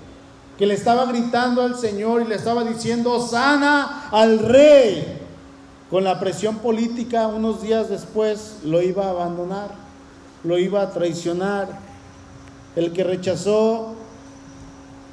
que 0.58 0.66
le 0.66 0.74
estaba 0.74 1.06
gritando 1.06 1.62
al 1.62 1.78
Señor 1.78 2.22
y 2.22 2.26
le 2.26 2.36
estaba 2.36 2.64
diciendo, 2.64 3.20
sana 3.20 4.08
al 4.12 4.40
rey. 4.40 5.22
Con 5.90 6.04
la 6.04 6.20
presión 6.20 6.58
política, 6.58 7.28
unos 7.28 7.62
días 7.62 7.90
después 7.90 8.58
lo 8.64 8.82
iba 8.82 9.06
a 9.06 9.12
abandonar, 9.12 9.70
lo 10.44 10.58
iba 10.58 10.82
a 10.82 10.92
traicionar. 10.92 11.68
El 12.76 12.92
que 12.92 13.04
rechazó 13.04 13.94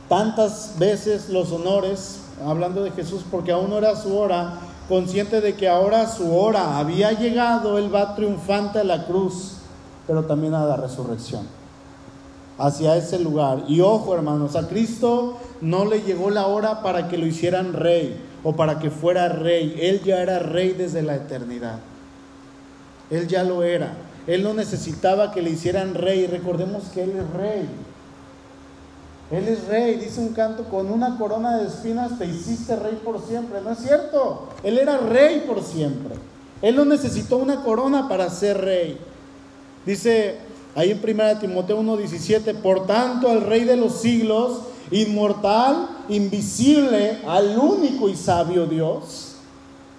tantas 0.09 0.78
veces 0.78 1.28
los 1.28 1.53
honores, 1.53 2.20
hablando 2.45 2.82
de 2.82 2.90
Jesús, 2.93 3.22
porque 3.30 3.53
aún 3.53 3.70
no 3.70 3.78
era 3.78 3.97
su 3.97 4.16
hora, 4.16 4.55
consciente 4.88 5.40
de 5.40 5.55
que 5.55 5.68
ahora 5.68 6.09
su 6.09 6.36
hora 6.36 6.78
había 6.78 7.12
llegado, 7.12 7.78
él 7.78 7.95
va 7.95 8.14
triunfante 8.14 8.80
a 8.80 8.84
la 8.84 9.07
cruz, 9.07 9.59
pero 10.07 10.24
también 10.24 10.55
a 10.55 10.64
la 10.64 10.76
resurrección 10.76 11.61
hacia 12.59 12.96
ese 12.96 13.18
lugar. 13.18 13.64
Y 13.68 13.80
ojo, 13.80 14.14
hermanos, 14.14 14.57
a 14.57 14.68
Cristo 14.68 15.38
no 15.61 15.84
le 15.84 16.03
llegó 16.03 16.30
la 16.30 16.46
hora 16.46 16.82
para 16.82 17.09
que 17.09 17.18
lo 17.18 17.26
hicieran 17.26 17.72
rey 17.72 18.16
o 18.42 18.55
para 18.55 18.78
que 18.78 18.90
fuera 18.90 19.28
rey. 19.28 19.76
Él 19.80 20.03
ya 20.05 20.22
era 20.22 20.38
rey 20.38 20.72
desde 20.72 21.03
la 21.03 21.16
eternidad. 21.16 21.78
Él 23.11 23.28
ya 23.28 23.44
lo 23.44 23.62
era. 23.62 23.92
Él 24.26 24.42
no 24.42 24.55
necesitaba 24.55 25.32
que 25.32 25.42
le 25.42 25.50
hicieran 25.50 25.94
rey. 25.94 26.26
Recordemos 26.26 26.84
que 26.94 27.03
Él 27.03 27.12
es 27.16 27.30
rey. 27.38 27.68
Él 29.30 29.48
es 29.48 29.66
rey, 29.66 29.94
dice 29.96 30.20
un 30.20 30.34
canto, 30.34 30.64
con 30.64 30.92
una 30.92 31.16
corona 31.16 31.57
de 31.57 31.66
espinas 31.66 32.18
te 32.18 32.26
hiciste 32.26 32.76
rey 32.76 33.00
por 33.03 33.20
siempre. 33.26 33.61
No 33.62 33.70
es 33.70 33.78
cierto. 33.78 34.48
Él 34.62 34.78
era 34.78 34.98
rey 34.98 35.44
por 35.46 35.62
siempre. 35.62 36.14
Él 36.61 36.76
no 36.76 36.84
necesitó 36.84 37.38
una 37.38 37.62
corona 37.62 38.09
para 38.09 38.28
ser 38.28 38.61
rey. 38.61 38.98
Dice 39.86 40.36
Ahí 40.75 40.91
en 40.91 41.01
1 41.03 41.39
Timoteo 41.39 41.79
1:17, 41.81 42.55
por 42.55 42.87
tanto 42.87 43.29
al 43.31 43.43
Rey 43.43 43.64
de 43.64 43.77
los 43.77 44.01
siglos, 44.01 44.61
inmortal, 44.91 45.89
invisible, 46.09 47.18
al 47.27 47.59
único 47.59 48.09
y 48.09 48.16
sabio 48.16 48.66
Dios. 48.66 49.29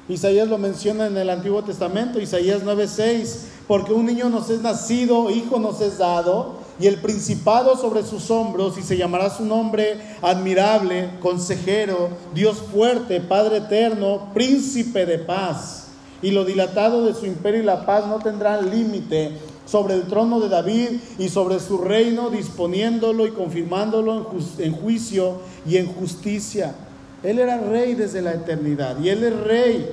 Isaías 0.10 0.48
lo 0.48 0.58
menciona 0.58 1.08
en 1.08 1.16
el 1.16 1.30
Antiguo 1.30 1.64
Testamento, 1.64 2.20
Isaías 2.20 2.64
9:6, 2.64 3.46
porque 3.68 3.94
un 3.94 4.06
niño 4.06 4.30
nos 4.30 4.50
es 4.50 4.62
nacido, 4.62 5.30
hijo 5.30 5.60
nos 5.60 5.80
es 5.80 6.00
dado, 6.00 6.56
y 6.80 6.88
el 6.88 6.98
principado 6.98 7.78
sobre 7.78 8.04
sus 8.04 8.30
hombros, 8.32 8.78
y 8.78 8.82
se 8.82 8.98
llamará 8.98 9.30
su 9.30 9.46
nombre 9.46 10.00
admirable, 10.22 11.12
consejero, 11.22 12.10
Dios 12.34 12.58
fuerte, 12.74 13.22
Padre 13.22 13.58
eterno, 13.58 14.30
príncipe 14.34 15.06
de 15.06 15.20
paz. 15.20 15.88
Y 16.22 16.32
lo 16.32 16.46
dilatado 16.46 17.06
de 17.06 17.14
su 17.14 17.26
imperio 17.26 17.62
y 17.62 17.66
la 17.66 17.86
paz 17.86 18.08
no 18.08 18.20
tendrán 18.20 18.70
límite 18.70 19.38
sobre 19.66 19.96
el 19.96 20.04
trono 20.04 20.40
de 20.40 20.50
David 20.50 20.90
y 21.18 21.30
sobre 21.30 21.60
su 21.60 21.78
reino, 21.78 22.30
disponiéndolo 22.30 23.26
y 23.26 23.32
confirmándolo 23.32 24.32
en, 24.60 24.74
juicio 24.74 25.38
y 25.66 25.78
en 25.78 25.88
justicia. 25.88 26.76
Él 27.24 27.40
era 27.40 27.58
rey 27.58 27.96
desde 27.96 28.22
la 28.22 28.34
eternidad 28.34 29.00
y 29.00 29.10
Él 29.10 29.24
es 29.24 29.40
rey 29.40 29.90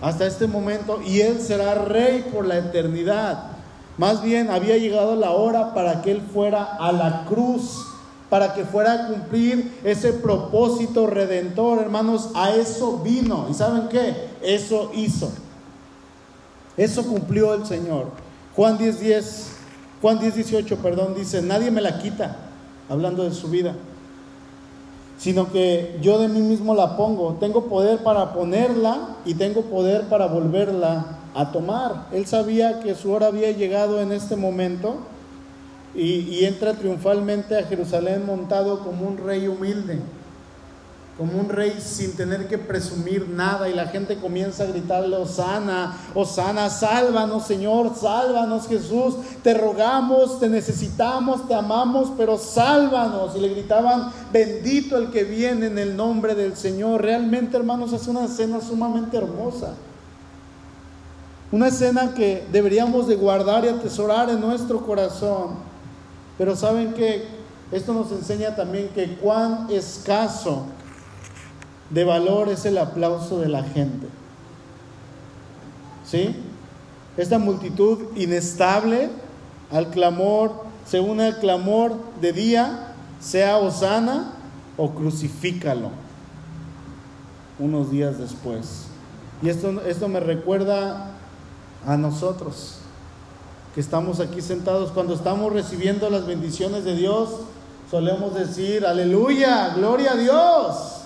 hasta 0.00 0.26
este 0.26 0.46
momento 0.46 1.00
y 1.04 1.20
Él 1.20 1.40
será 1.40 1.74
rey 1.74 2.24
por 2.32 2.46
la 2.46 2.58
eternidad. 2.58 3.50
Más 3.98 4.22
bien 4.22 4.50
había 4.50 4.78
llegado 4.78 5.16
la 5.16 5.32
hora 5.32 5.74
para 5.74 6.02
que 6.02 6.12
Él 6.12 6.22
fuera 6.32 6.62
a 6.62 6.92
la 6.92 7.24
cruz, 7.28 7.84
para 8.30 8.54
que 8.54 8.64
fuera 8.64 8.92
a 8.94 9.08
cumplir 9.08 9.80
ese 9.84 10.12
propósito 10.12 11.06
redentor, 11.06 11.80
hermanos. 11.80 12.30
A 12.34 12.52
eso 12.54 12.98
vino. 12.98 13.46
¿Y 13.50 13.54
saben 13.54 13.88
qué? 13.88 14.28
Eso 14.40 14.90
hizo. 14.94 15.30
Eso 16.76 17.04
cumplió 17.04 17.52
el 17.54 17.66
Señor. 17.66 18.21
Juan 18.54 18.76
10, 18.76 19.00
10, 19.00 19.52
Juan 20.02 20.18
10, 20.18 20.34
18, 20.34 20.76
perdón, 20.78 21.14
dice, 21.14 21.40
nadie 21.40 21.70
me 21.70 21.80
la 21.80 21.98
quita, 21.98 22.36
hablando 22.88 23.24
de 23.24 23.32
su 23.32 23.48
vida, 23.48 23.74
sino 25.16 25.50
que 25.50 25.98
yo 26.02 26.18
de 26.18 26.28
mí 26.28 26.40
mismo 26.40 26.74
la 26.74 26.96
pongo. 26.96 27.36
Tengo 27.40 27.66
poder 27.66 28.02
para 28.02 28.34
ponerla 28.34 29.16
y 29.24 29.34
tengo 29.34 29.62
poder 29.62 30.08
para 30.08 30.26
volverla 30.26 31.18
a 31.34 31.50
tomar. 31.50 32.08
Él 32.12 32.26
sabía 32.26 32.80
que 32.80 32.94
su 32.94 33.10
hora 33.12 33.28
había 33.28 33.52
llegado 33.52 34.00
en 34.00 34.12
este 34.12 34.36
momento 34.36 34.96
y, 35.94 36.20
y 36.20 36.44
entra 36.44 36.74
triunfalmente 36.74 37.56
a 37.56 37.64
Jerusalén 37.64 38.26
montado 38.26 38.80
como 38.80 39.06
un 39.06 39.16
rey 39.16 39.46
humilde 39.48 40.00
como 41.18 41.38
un 41.38 41.50
rey 41.50 41.78
sin 41.78 42.16
tener 42.16 42.48
que 42.48 42.56
presumir 42.56 43.28
nada 43.28 43.68
y 43.68 43.74
la 43.74 43.86
gente 43.86 44.16
comienza 44.16 44.62
a 44.64 44.66
gritarle, 44.66 45.16
Osana, 45.16 45.94
Osana, 46.14 46.70
sálvanos 46.70 47.46
Señor, 47.46 47.94
sálvanos 47.94 48.66
Jesús, 48.66 49.16
te 49.42 49.52
rogamos, 49.52 50.40
te 50.40 50.48
necesitamos, 50.48 51.46
te 51.46 51.54
amamos, 51.54 52.12
pero 52.16 52.38
sálvanos. 52.38 53.36
Y 53.36 53.40
le 53.40 53.48
gritaban, 53.48 54.10
bendito 54.32 54.96
el 54.96 55.10
que 55.10 55.24
viene 55.24 55.66
en 55.66 55.78
el 55.78 55.96
nombre 55.96 56.34
del 56.34 56.56
Señor. 56.56 57.02
Realmente 57.02 57.58
hermanos 57.58 57.92
es 57.92 58.08
una 58.08 58.24
escena 58.24 58.62
sumamente 58.62 59.18
hermosa. 59.18 59.74
Una 61.50 61.68
escena 61.68 62.14
que 62.14 62.46
deberíamos 62.50 63.06
de 63.06 63.16
guardar 63.16 63.66
y 63.66 63.68
atesorar 63.68 64.30
en 64.30 64.40
nuestro 64.40 64.86
corazón. 64.86 65.50
Pero 66.38 66.56
saben 66.56 66.94
que 66.94 67.26
esto 67.70 67.92
nos 67.92 68.10
enseña 68.10 68.56
también 68.56 68.88
que 68.94 69.16
cuán 69.16 69.66
escaso 69.70 70.64
de 71.92 72.04
valor 72.04 72.48
es 72.48 72.64
el 72.64 72.78
aplauso 72.78 73.38
de 73.38 73.48
la 73.48 73.62
gente. 73.62 74.08
¿Sí? 76.04 76.34
Esta 77.16 77.38
multitud 77.38 77.98
inestable 78.16 79.10
al 79.70 79.88
clamor, 79.90 80.64
se 80.86 81.00
une 81.00 81.26
al 81.26 81.38
clamor 81.38 81.94
de 82.20 82.32
día, 82.32 82.94
sea 83.20 83.58
Osana 83.58 84.32
o 84.76 84.90
crucifícalo 84.90 85.90
unos 87.58 87.90
días 87.90 88.18
después. 88.18 88.86
Y 89.42 89.48
esto, 89.48 89.82
esto 89.82 90.08
me 90.08 90.20
recuerda 90.20 91.10
a 91.86 91.96
nosotros, 91.96 92.78
que 93.74 93.80
estamos 93.80 94.20
aquí 94.20 94.40
sentados, 94.40 94.90
cuando 94.92 95.14
estamos 95.14 95.52
recibiendo 95.52 96.08
las 96.10 96.26
bendiciones 96.26 96.84
de 96.84 96.96
Dios, 96.96 97.30
solemos 97.90 98.34
decir, 98.34 98.86
aleluya, 98.86 99.74
gloria 99.74 100.12
a 100.12 100.16
Dios. 100.16 101.01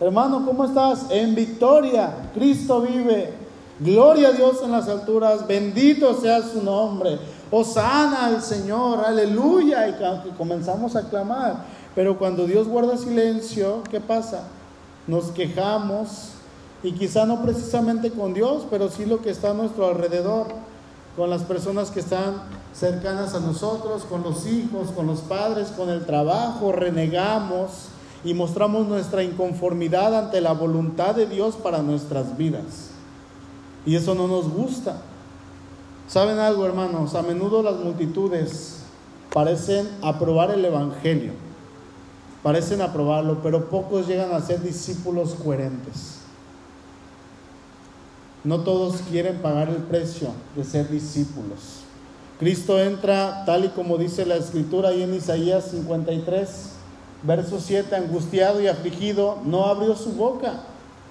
Hermano, 0.00 0.46
¿cómo 0.46 0.64
estás? 0.64 1.06
En 1.10 1.34
victoria, 1.34 2.30
Cristo 2.32 2.82
vive. 2.82 3.32
Gloria 3.80 4.28
a 4.28 4.32
Dios 4.32 4.60
en 4.62 4.72
las 4.72 4.88
alturas, 4.88 5.46
bendito 5.46 6.20
sea 6.20 6.42
su 6.42 6.62
nombre. 6.62 7.18
Osana 7.50 8.26
al 8.26 8.42
Señor, 8.42 9.04
aleluya. 9.04 9.88
Y 9.88 9.94
comenzamos 10.36 10.94
a 10.94 11.08
clamar. 11.08 11.64
Pero 11.94 12.16
cuando 12.16 12.46
Dios 12.46 12.68
guarda 12.68 12.96
silencio, 12.96 13.82
¿qué 13.90 14.00
pasa? 14.00 14.44
Nos 15.08 15.32
quejamos, 15.32 16.30
y 16.82 16.92
quizá 16.92 17.26
no 17.26 17.42
precisamente 17.42 18.12
con 18.12 18.34
Dios, 18.34 18.66
pero 18.70 18.88
sí 18.88 19.04
lo 19.04 19.20
que 19.20 19.30
está 19.30 19.50
a 19.50 19.54
nuestro 19.54 19.88
alrededor, 19.88 20.46
con 21.16 21.28
las 21.28 21.42
personas 21.42 21.90
que 21.90 22.00
están 22.00 22.42
cercanas 22.72 23.34
a 23.34 23.40
nosotros, 23.40 24.04
con 24.04 24.22
los 24.22 24.46
hijos, 24.46 24.92
con 24.92 25.08
los 25.08 25.20
padres, 25.20 25.68
con 25.76 25.88
el 25.88 26.06
trabajo, 26.06 26.70
renegamos 26.70 27.88
y 28.24 28.34
mostramos 28.34 28.86
nuestra 28.86 29.22
inconformidad 29.22 30.16
ante 30.16 30.40
la 30.40 30.52
voluntad 30.52 31.14
de 31.14 31.26
Dios 31.26 31.54
para 31.56 31.82
nuestras 31.82 32.36
vidas. 32.36 32.90
Y 33.86 33.96
eso 33.96 34.14
no 34.14 34.26
nos 34.26 34.50
gusta. 34.50 35.00
¿Saben 36.08 36.38
algo, 36.38 36.66
hermanos? 36.66 37.14
A 37.14 37.22
menudo 37.22 37.62
las 37.62 37.76
multitudes 37.76 38.80
parecen 39.32 39.88
aprobar 40.02 40.50
el 40.50 40.64
Evangelio, 40.64 41.32
parecen 42.42 42.80
aprobarlo, 42.80 43.42
pero 43.42 43.68
pocos 43.68 44.06
llegan 44.06 44.32
a 44.32 44.40
ser 44.40 44.62
discípulos 44.62 45.34
coherentes. 45.34 46.18
No 48.44 48.60
todos 48.60 49.02
quieren 49.02 49.38
pagar 49.38 49.68
el 49.68 49.82
precio 49.82 50.28
de 50.56 50.64
ser 50.64 50.88
discípulos. 50.88 51.82
Cristo 52.38 52.80
entra 52.80 53.44
tal 53.44 53.64
y 53.64 53.68
como 53.68 53.98
dice 53.98 54.24
la 54.24 54.36
escritura 54.36 54.90
ahí 54.90 55.02
en 55.02 55.12
Isaías 55.12 55.70
53, 55.72 56.48
verso 57.22 57.60
7, 57.60 57.94
angustiado 57.94 58.60
y 58.60 58.66
afligido, 58.66 59.38
no 59.44 59.66
abrió 59.66 59.96
su 59.96 60.12
boca. 60.12 60.60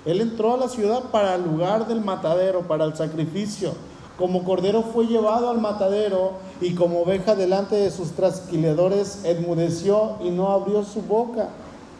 Él 0.05 0.21
entró 0.21 0.53
a 0.53 0.57
la 0.57 0.69
ciudad 0.69 1.03
para 1.11 1.35
el 1.35 1.43
lugar 1.43 1.87
del 1.87 2.01
matadero, 2.01 2.61
para 2.61 2.85
el 2.85 2.95
sacrificio. 2.95 3.73
Como 4.17 4.43
cordero 4.43 4.81
fue 4.81 5.05
llevado 5.05 5.49
al 5.49 5.59
matadero 5.59 6.33
y 6.59 6.73
como 6.73 7.01
oveja 7.01 7.35
delante 7.35 7.75
de 7.75 7.91
sus 7.91 8.11
trasquiladores 8.11 9.19
enmudeció 9.25 10.15
y 10.23 10.31
no 10.31 10.49
abrió 10.49 10.83
su 10.83 11.01
boca. 11.01 11.49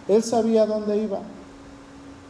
Él 0.07 0.23
sabía 0.23 0.65
dónde 0.65 0.97
iba. 0.97 1.19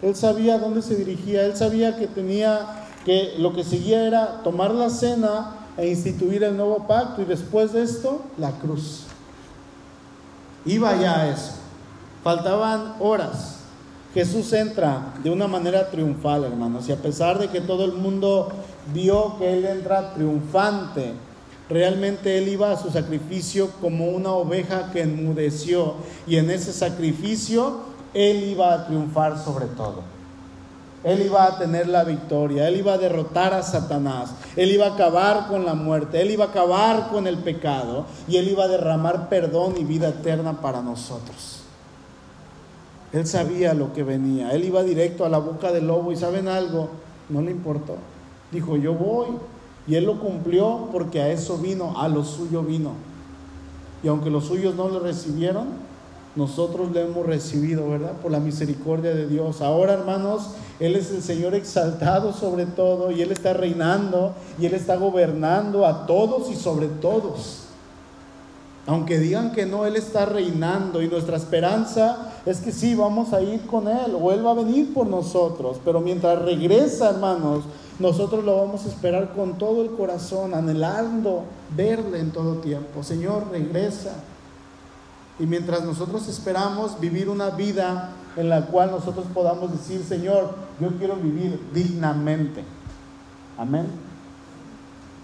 Él 0.02 0.16
sabía 0.16 0.58
dónde 0.58 0.82
se 0.82 0.96
dirigía. 0.96 1.46
Él 1.46 1.56
sabía 1.56 1.96
que 1.96 2.08
tenía 2.08 2.86
que 3.06 3.36
lo 3.38 3.54
que 3.54 3.64
seguía 3.64 4.06
era 4.06 4.42
tomar 4.44 4.72
la 4.72 4.90
cena 4.90 5.56
e 5.78 5.88
instituir 5.88 6.44
el 6.44 6.58
nuevo 6.58 6.86
pacto 6.88 7.22
y 7.22 7.26
después 7.26 7.72
de 7.72 7.84
esto 7.84 8.22
la 8.38 8.52
cruz. 8.52 9.04
Iba 10.66 10.96
ya 11.00 11.22
a 11.22 11.30
eso. 11.30 11.54
Faltaban 12.28 12.96
horas. 13.00 13.60
Jesús 14.14 14.52
entra 14.52 15.14
de 15.24 15.30
una 15.30 15.48
manera 15.48 15.90
triunfal, 15.90 16.44
hermanos, 16.44 16.90
y 16.90 16.92
a 16.92 16.98
pesar 16.98 17.40
de 17.40 17.48
que 17.48 17.62
todo 17.62 17.86
el 17.86 17.94
mundo 17.94 18.50
vio 18.94 19.38
que 19.38 19.54
Él 19.54 19.64
entra 19.64 20.14
triunfante, 20.14 21.14
realmente 21.70 22.38
Él 22.38 22.50
iba 22.50 22.70
a 22.70 22.76
su 22.76 22.90
sacrificio 22.90 23.70
como 23.80 24.10
una 24.10 24.34
oveja 24.34 24.92
que 24.92 25.04
enmudeció, 25.04 25.94
y 26.28 26.36
en 26.36 26.52
ese 26.52 26.74
sacrificio 26.74 27.84
Él 28.14 28.44
iba 28.44 28.74
a 28.74 28.88
triunfar 28.88 29.42
sobre 29.42 29.68
todo. 29.68 30.02
Él 31.06 31.22
iba 31.26 31.46
a 31.46 31.58
tener 31.58 31.88
la 31.88 32.04
victoria, 32.04 32.68
Él 32.68 32.76
iba 32.76 32.92
a 32.92 32.98
derrotar 32.98 33.54
a 33.54 33.64
Satanás, 33.64 34.32
Él 34.58 34.70
iba 34.70 34.88
a 34.88 34.96
acabar 34.96 35.48
con 35.48 35.64
la 35.64 35.76
muerte, 35.76 36.22
Él 36.22 36.32
iba 36.32 36.44
a 36.44 36.50
acabar 36.50 37.08
con 37.08 37.26
el 37.26 37.38
pecado 37.38 38.06
y 38.28 38.36
Él 38.36 38.50
iba 38.50 38.66
a 38.66 38.68
derramar 38.68 39.30
perdón 39.30 39.76
y 39.78 39.86
vida 39.86 40.10
eterna 40.10 40.60
para 40.60 40.82
nosotros. 40.82 41.67
Él 43.14 43.26
sabía 43.26 43.74
lo 43.74 43.94
que 43.94 44.04
venía, 44.04 44.52
Él 44.52 44.66
iba 44.66 44.84
directo 44.84 45.26
a 45.26 45.30
la 45.30 45.38
boca 45.38 45.72
del 45.72 45.88
lobo 45.88 46.12
y 46.12 46.18
saben 46.18 46.48
algo, 46.48 46.90
no 47.30 47.42
le 47.42 47.52
importó. 47.52 47.96
Dijo, 48.52 48.78
yo 48.78 48.94
voy. 48.94 49.28
Y 49.88 49.96
Él 49.96 50.04
lo 50.04 50.20
cumplió 50.20 50.90
porque 50.92 51.22
a 51.22 51.32
eso 51.32 51.58
vino, 51.58 51.98
a 51.98 52.10
lo 52.10 52.24
suyo 52.26 52.62
vino. 52.62 52.92
Y 54.04 54.10
aunque 54.10 54.30
los 54.30 54.46
suyos 54.46 54.76
no 54.76 54.90
lo 54.90 55.00
recibieron, 55.00 55.68
nosotros 56.36 56.92
le 56.92 57.02
hemos 57.02 57.26
recibido, 57.26 57.90
¿verdad? 57.90 58.12
Por 58.22 58.32
la 58.32 58.40
misericordia 58.40 59.14
de 59.16 59.28
Dios. 59.28 59.62
Ahora, 59.62 59.94
hermanos, 59.94 60.52
Él 60.80 60.96
es 60.96 61.10
el 61.12 61.24
Señor 61.24 61.56
exaltado 61.56 62.34
sobre 62.34 62.66
todo 62.66 63.12
y 63.12 63.22
Él 63.22 63.32
está 63.32 63.54
reinando 63.54 64.34
y 64.60 64.66
Él 64.66 64.74
está 64.74 64.98
gobernando 64.98 65.86
a 65.86 66.06
todos 66.06 66.52
y 66.52 66.56
sobre 66.56 66.88
todos. 66.88 67.67
Aunque 68.88 69.20
digan 69.20 69.52
que 69.52 69.66
no, 69.66 69.86
Él 69.86 69.98
está 69.98 70.26
reinando 70.26 71.02
y 71.02 71.10
nuestra 71.10 71.36
esperanza 71.36 72.32
es 72.46 72.62
que 72.62 72.72
sí, 72.72 72.96
vamos 72.96 73.34
a 73.34 73.42
ir 73.42 73.68
con 73.68 73.90
Él 73.90 74.16
o 74.20 74.32
Él 74.32 74.46
va 74.46 74.52
a 74.52 74.56
venir 74.56 74.94
por 74.94 75.06
nosotros. 75.08 75.82
Pero 75.84 76.00
mientras 76.00 76.42
regresa, 76.42 77.10
hermanos, 77.10 77.66
nosotros 78.00 78.46
lo 78.46 78.56
vamos 78.56 78.86
a 78.86 78.88
esperar 78.88 79.34
con 79.36 79.58
todo 79.58 79.82
el 79.82 79.92
corazón, 79.92 80.54
anhelando 80.54 81.44
verle 81.76 82.22
en 82.22 82.32
todo 82.32 82.56
tiempo. 82.60 83.04
Señor, 83.04 83.50
regresa. 83.52 84.14
Y 85.38 85.46
mientras 85.46 85.84
nosotros 85.84 86.30
esperamos 86.30 86.98
vivir 86.98 87.28
una 87.28 87.50
vida 87.50 88.12
en 88.38 88.48
la 88.48 88.68
cual 88.68 88.92
nosotros 88.92 89.26
podamos 89.34 89.70
decir, 89.72 90.02
Señor, 90.02 90.56
yo 90.80 90.92
quiero 90.98 91.18
vivir 91.18 91.60
dignamente. 91.74 92.64
Amén. 93.58 93.88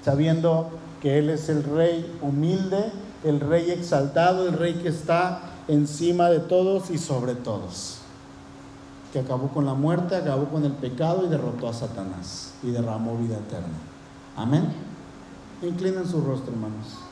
Sabiendo 0.03 0.70
que 1.01 1.20
Él 1.20 1.30
es 1.30 1.47
el 1.47 1.64
Rey 1.64 2.20
humilde, 2.22 2.91
el 3.24 3.40
Rey 3.40 3.72
exaltado, 3.72 4.48
el 4.48 4.54
Rey 4.54 4.76
que 4.76 4.90
está 4.90 5.42
encima 5.68 6.30
de 6.30 6.40
todos 6.40 6.90
y 6.90 6.98
sobre 6.98 7.36
todos. 7.36 8.00
Que 9.12 9.20
acabó 9.20 9.50
con 9.50 9.66
la 9.66 9.74
muerte, 9.74 10.16
acabó 10.16 10.46
con 10.46 10.66
el 10.66 10.74
pecado 10.74 11.26
y 11.26 11.30
derrotó 11.30 11.68
a 11.68 11.74
Satanás 11.74 12.54
y 12.64 12.72
derramó 12.72 13.18
vida 13.18 13.38
eterna. 13.38 13.78
Amén. 14.36 14.74
Inclinen 15.62 16.08
su 16.08 16.22
rostro, 16.22 16.52
hermanos. 16.52 17.03